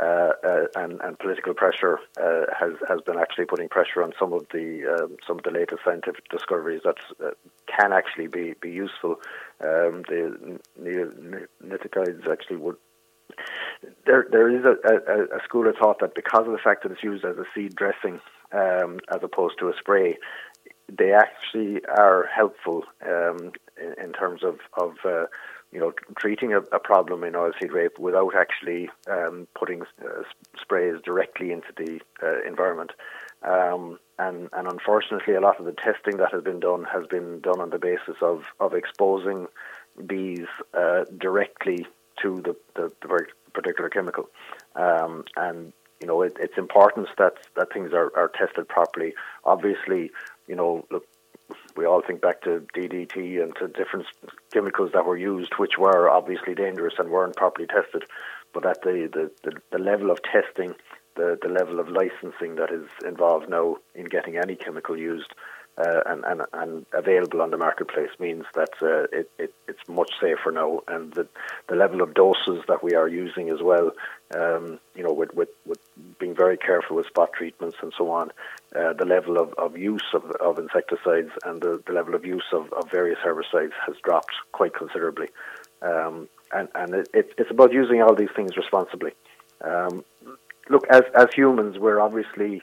uh, 0.00 0.30
uh, 0.42 0.64
and, 0.74 1.00
and, 1.02 1.18
political 1.18 1.52
pressure 1.52 1.98
uh, 2.18 2.46
has 2.58 2.72
has 2.88 3.00
been 3.02 3.18
actually 3.18 3.44
putting 3.44 3.68
pressure 3.68 4.02
on 4.02 4.12
some 4.18 4.32
of 4.32 4.46
the 4.50 4.86
um, 4.86 5.16
some 5.26 5.36
of 5.36 5.44
the 5.44 5.50
latest 5.50 5.82
scientific 5.84 6.26
discoveries 6.30 6.80
that 6.82 6.96
uh, 7.22 7.30
can 7.66 7.92
actually 7.92 8.26
be 8.26 8.54
be 8.60 8.70
useful. 8.70 9.16
Um, 9.60 10.02
the 10.08 10.58
neonicotinoids 10.80 12.26
actually 12.30 12.56
would. 12.56 12.76
There, 14.06 14.26
there 14.30 14.48
is 14.48 14.64
a, 14.64 14.76
a, 14.88 15.36
a, 15.36 15.42
school 15.44 15.68
of 15.68 15.76
thought 15.76 16.00
that 16.00 16.14
because 16.14 16.46
of 16.46 16.52
the 16.52 16.58
fact 16.62 16.82
that 16.82 16.92
it's 16.92 17.02
used 17.02 17.24
as 17.24 17.36
a 17.36 17.44
seed 17.54 17.74
dressing 17.74 18.20
um, 18.52 18.98
as 19.14 19.22
opposed 19.22 19.58
to 19.58 19.68
a 19.68 19.72
spray, 19.78 20.18
they 20.90 21.12
actually 21.12 21.80
are 21.86 22.28
helpful 22.34 22.84
um, 23.06 23.52
in, 23.80 24.04
in, 24.04 24.12
terms 24.12 24.42
of 24.42 24.58
of 24.78 24.92
uh, 25.04 25.26
you 25.72 25.80
know, 25.80 25.92
treating 26.16 26.52
a, 26.52 26.58
a 26.58 26.78
problem 26.78 27.24
in 27.24 27.32
oilseed 27.32 27.72
rape 27.72 27.98
without 27.98 28.34
actually 28.36 28.90
um, 29.10 29.48
putting 29.54 29.82
uh, 29.82 30.22
sprays 30.60 30.96
directly 31.04 31.50
into 31.50 31.68
the 31.76 32.00
uh, 32.22 32.46
environment. 32.46 32.92
Um, 33.42 33.98
and, 34.18 34.48
and 34.52 34.68
unfortunately, 34.68 35.34
a 35.34 35.40
lot 35.40 35.58
of 35.58 35.64
the 35.64 35.72
testing 35.72 36.18
that 36.18 36.32
has 36.32 36.44
been 36.44 36.60
done 36.60 36.84
has 36.84 37.06
been 37.06 37.40
done 37.40 37.60
on 37.60 37.70
the 37.70 37.78
basis 37.78 38.16
of, 38.20 38.44
of 38.60 38.74
exposing 38.74 39.48
bees 40.06 40.46
uh, 40.74 41.04
directly 41.18 41.86
to 42.20 42.40
the, 42.42 42.56
the, 42.74 42.92
the 43.00 43.26
particular 43.52 43.88
chemical. 43.88 44.28
Um, 44.76 45.24
and 45.36 45.72
you 46.00 46.06
know, 46.06 46.22
it, 46.22 46.36
it's 46.40 46.58
important 46.58 47.08
that 47.18 47.34
that 47.56 47.72
things 47.72 47.92
are, 47.92 48.12
are 48.16 48.28
tested 48.28 48.68
properly. 48.68 49.14
Obviously, 49.44 50.10
you 50.48 50.56
know, 50.56 50.84
look, 50.90 51.06
we 51.76 51.86
all 51.86 52.02
think 52.06 52.20
back 52.20 52.42
to 52.42 52.66
DDT 52.74 53.42
and 53.42 53.54
to 53.56 53.68
different 53.68 54.06
chemicals 54.52 54.90
that 54.92 55.06
were 55.06 55.16
used, 55.16 55.54
which 55.58 55.78
were 55.78 56.08
obviously 56.08 56.54
dangerous 56.54 56.94
and 56.98 57.10
weren't 57.10 57.36
properly 57.36 57.66
tested. 57.66 58.04
But 58.52 58.66
at 58.66 58.82
the, 58.82 59.08
the, 59.12 59.30
the, 59.50 59.56
the 59.70 59.78
level 59.78 60.10
of 60.10 60.18
testing, 60.22 60.74
the, 61.16 61.38
the 61.40 61.48
level 61.48 61.80
of 61.80 61.88
licensing 61.88 62.56
that 62.56 62.70
is 62.70 62.86
involved 63.06 63.48
now 63.48 63.76
in 63.94 64.06
getting 64.06 64.36
any 64.36 64.56
chemical 64.56 64.96
used, 64.96 65.32
uh, 65.78 66.02
and, 66.06 66.24
and, 66.24 66.42
and 66.52 66.86
available 66.92 67.40
on 67.40 67.50
the 67.50 67.56
marketplace 67.56 68.10
means 68.18 68.44
that 68.54 68.70
uh, 68.82 69.04
it, 69.16 69.30
it, 69.38 69.54
it's 69.66 69.88
much 69.88 70.10
safer 70.20 70.50
now, 70.52 70.80
and 70.88 71.12
the, 71.14 71.26
the 71.68 71.76
level 71.76 72.02
of 72.02 72.14
doses 72.14 72.62
that 72.68 72.82
we 72.82 72.94
are 72.94 73.08
using 73.08 73.48
as 73.48 73.62
well, 73.62 73.92
um, 74.36 74.78
you 74.94 75.02
know, 75.02 75.12
with, 75.12 75.32
with, 75.34 75.48
with 75.66 75.78
being 76.18 76.34
very 76.34 76.56
careful 76.56 76.96
with 76.96 77.06
spot 77.06 77.30
treatments 77.32 77.76
and 77.82 77.92
so 77.96 78.10
on, 78.10 78.30
uh, 78.76 78.92
the 78.92 79.06
level 79.06 79.38
of, 79.38 79.52
of 79.54 79.76
use 79.76 80.04
of, 80.12 80.30
of 80.32 80.58
insecticides 80.58 81.30
and 81.44 81.62
the, 81.62 81.82
the 81.86 81.92
level 81.92 82.14
of 82.14 82.24
use 82.24 82.44
of, 82.52 82.72
of 82.74 82.90
various 82.90 83.18
herbicides 83.24 83.72
has 83.86 83.96
dropped 84.04 84.34
quite 84.52 84.74
considerably. 84.74 85.28
Um, 85.80 86.28
and 86.52 86.68
and 86.74 86.94
it, 86.94 87.08
it, 87.12 87.32
it's 87.38 87.50
about 87.50 87.72
using 87.72 88.02
all 88.02 88.14
these 88.14 88.30
things 88.36 88.56
responsibly. 88.56 89.12
Um, 89.62 90.04
look, 90.68 90.86
as 90.90 91.02
as 91.14 91.28
humans, 91.34 91.78
we're 91.78 92.00
obviously 92.00 92.62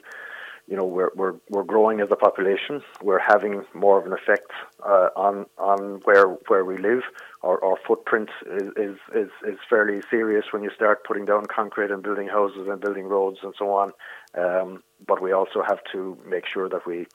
you 0.70 0.76
know 0.76 0.84
we're 0.84 1.10
we're 1.16 1.34
we're 1.50 1.64
growing 1.64 2.00
as 2.00 2.08
a 2.12 2.16
population. 2.16 2.80
We're 3.02 3.18
having 3.18 3.64
more 3.74 3.98
of 3.98 4.06
an 4.06 4.12
effect 4.12 4.52
uh, 4.86 5.08
on 5.16 5.46
on 5.58 6.00
where 6.04 6.28
where 6.46 6.64
we 6.64 6.78
live. 6.78 7.02
Our, 7.42 7.62
our 7.64 7.76
footprint 7.86 8.30
is, 8.46 8.70
is 8.76 8.96
is 9.12 9.30
is 9.46 9.58
fairly 9.68 10.00
serious 10.08 10.44
when 10.52 10.62
you 10.62 10.70
start 10.70 11.04
putting 11.04 11.24
down 11.24 11.46
concrete 11.46 11.90
and 11.90 12.04
building 12.04 12.28
houses 12.28 12.68
and 12.68 12.80
building 12.80 13.06
roads 13.06 13.38
and 13.42 13.52
so 13.58 13.72
on. 13.72 13.92
Um, 14.38 14.84
but 15.04 15.20
we 15.20 15.32
also 15.32 15.60
have 15.66 15.80
to 15.92 16.16
make 16.24 16.46
sure 16.46 16.68
that 16.68 16.86
we 16.86 17.08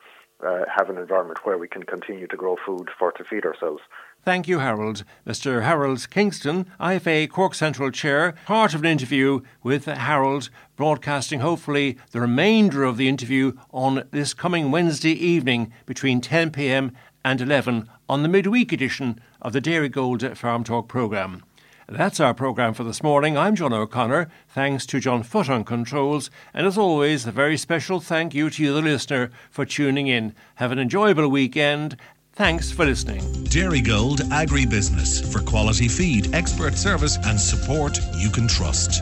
uh, 0.46 0.66
have 0.74 0.90
an 0.90 0.98
environment 0.98 1.46
where 1.46 1.58
we 1.58 1.68
can 1.68 1.84
continue 1.84 2.28
to 2.28 2.38
grow 2.38 2.56
food 2.66 2.90
for 2.98 3.12
to 3.14 3.24
feed 3.24 3.46
ourselves. 3.46 3.82
Thank 4.24 4.48
you, 4.48 4.60
Harold. 4.60 5.04
Mr. 5.26 5.62
Harold 5.64 6.10
Kingston, 6.10 6.66
IFA 6.80 7.30
Cork 7.30 7.54
Central 7.54 7.92
Chair, 7.92 8.34
part 8.46 8.74
of 8.74 8.82
an 8.82 8.88
interview 8.88 9.42
with 9.62 9.86
Harold, 9.86 10.50
broadcasting 10.76 11.42
hopefully 11.42 11.98
the 12.12 12.20
remainder 12.20 12.84
of 12.84 12.98
the 12.98 13.08
interview 13.08 13.54
on 13.72 14.08
this 14.12 14.34
coming 14.34 14.72
Wednesday 14.72 15.12
evening 15.12 15.72
between 15.86 16.22
10 16.22 16.52
pm 16.52 16.92
and 17.24 17.40
11 17.40 17.88
on 18.10 18.24
the 18.24 18.30
midweek 18.30 18.72
edition 18.72 19.20
of 19.42 19.54
the 19.54 19.62
Dairygold 19.62 20.36
Farm 20.36 20.64
Talk 20.64 20.88
programme. 20.88 21.44
That's 21.88 22.20
our 22.20 22.34
programme 22.34 22.74
for 22.74 22.84
this 22.84 23.04
morning. 23.04 23.38
I'm 23.38 23.56
John 23.56 23.72
O'Connor. 23.72 24.28
Thanks 24.50 24.86
to 24.88 25.00
John 25.00 25.22
Foot 25.24 25.50
on 25.50 25.64
controls. 25.64 26.32
And 26.54 26.66
as 26.66 26.78
always, 26.78 27.28
a 27.28 27.32
very 27.32 27.58
special 27.58 28.00
thank 28.00 28.34
you 28.34 28.50
to 28.50 28.64
you, 28.64 28.74
the 28.74 28.82
listener, 28.82 29.30
for 29.52 29.66
tuning 29.66 30.08
in. 30.08 30.34
Have 30.56 30.72
an 30.72 30.80
enjoyable 30.80 31.28
weekend 31.30 31.98
Thanks 32.36 32.70
for 32.70 32.84
listening. 32.84 33.22
Dairygold 33.46 34.18
Agribusiness 34.30 35.32
for 35.32 35.40
quality 35.40 35.88
feed, 35.88 36.36
expert 36.36 36.76
service, 36.76 37.18
and 37.24 37.40
support 37.40 37.98
you 38.18 38.30
can 38.30 38.46
trust. 38.46 39.02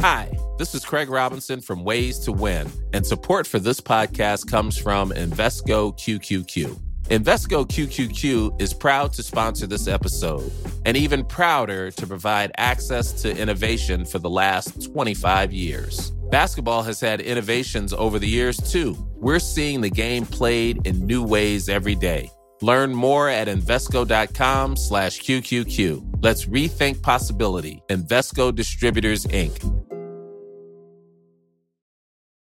Hi, 0.00 0.30
this 0.60 0.74
is 0.74 0.84
Craig 0.84 1.08
Robinson 1.08 1.62
from 1.62 1.84
Ways 1.84 2.18
to 2.18 2.32
Win, 2.32 2.70
and 2.92 3.06
support 3.06 3.46
for 3.46 3.58
this 3.58 3.80
podcast 3.80 4.50
comes 4.50 4.76
from 4.76 5.10
Invesco 5.10 5.98
QQQ. 5.98 6.78
Invesco 7.04 7.66
QQQ 7.66 8.60
is 8.60 8.74
proud 8.74 9.14
to 9.14 9.22
sponsor 9.22 9.66
this 9.66 9.88
episode 9.88 10.52
and 10.84 10.98
even 10.98 11.24
prouder 11.24 11.90
to 11.92 12.06
provide 12.06 12.52
access 12.58 13.22
to 13.22 13.34
innovation 13.34 14.04
for 14.04 14.18
the 14.18 14.28
last 14.28 14.92
25 14.92 15.50
years. 15.50 16.10
Basketball 16.30 16.82
has 16.82 17.00
had 17.00 17.22
innovations 17.22 17.94
over 17.94 18.18
the 18.18 18.28
years 18.28 18.58
too. 18.58 18.94
We're 19.14 19.38
seeing 19.38 19.80
the 19.80 19.88
game 19.88 20.26
played 20.26 20.86
in 20.86 21.06
new 21.06 21.24
ways 21.24 21.70
every 21.70 21.94
day. 21.94 22.30
Learn 22.60 22.94
more 22.94 23.30
at 23.30 23.48
Invesco.com 23.48 24.76
slash 24.76 25.20
QQQ. 25.20 26.18
Let's 26.22 26.44
rethink 26.44 27.00
possibility. 27.00 27.82
Invesco 27.88 28.54
Distributors, 28.54 29.24
Inc. 29.24 29.89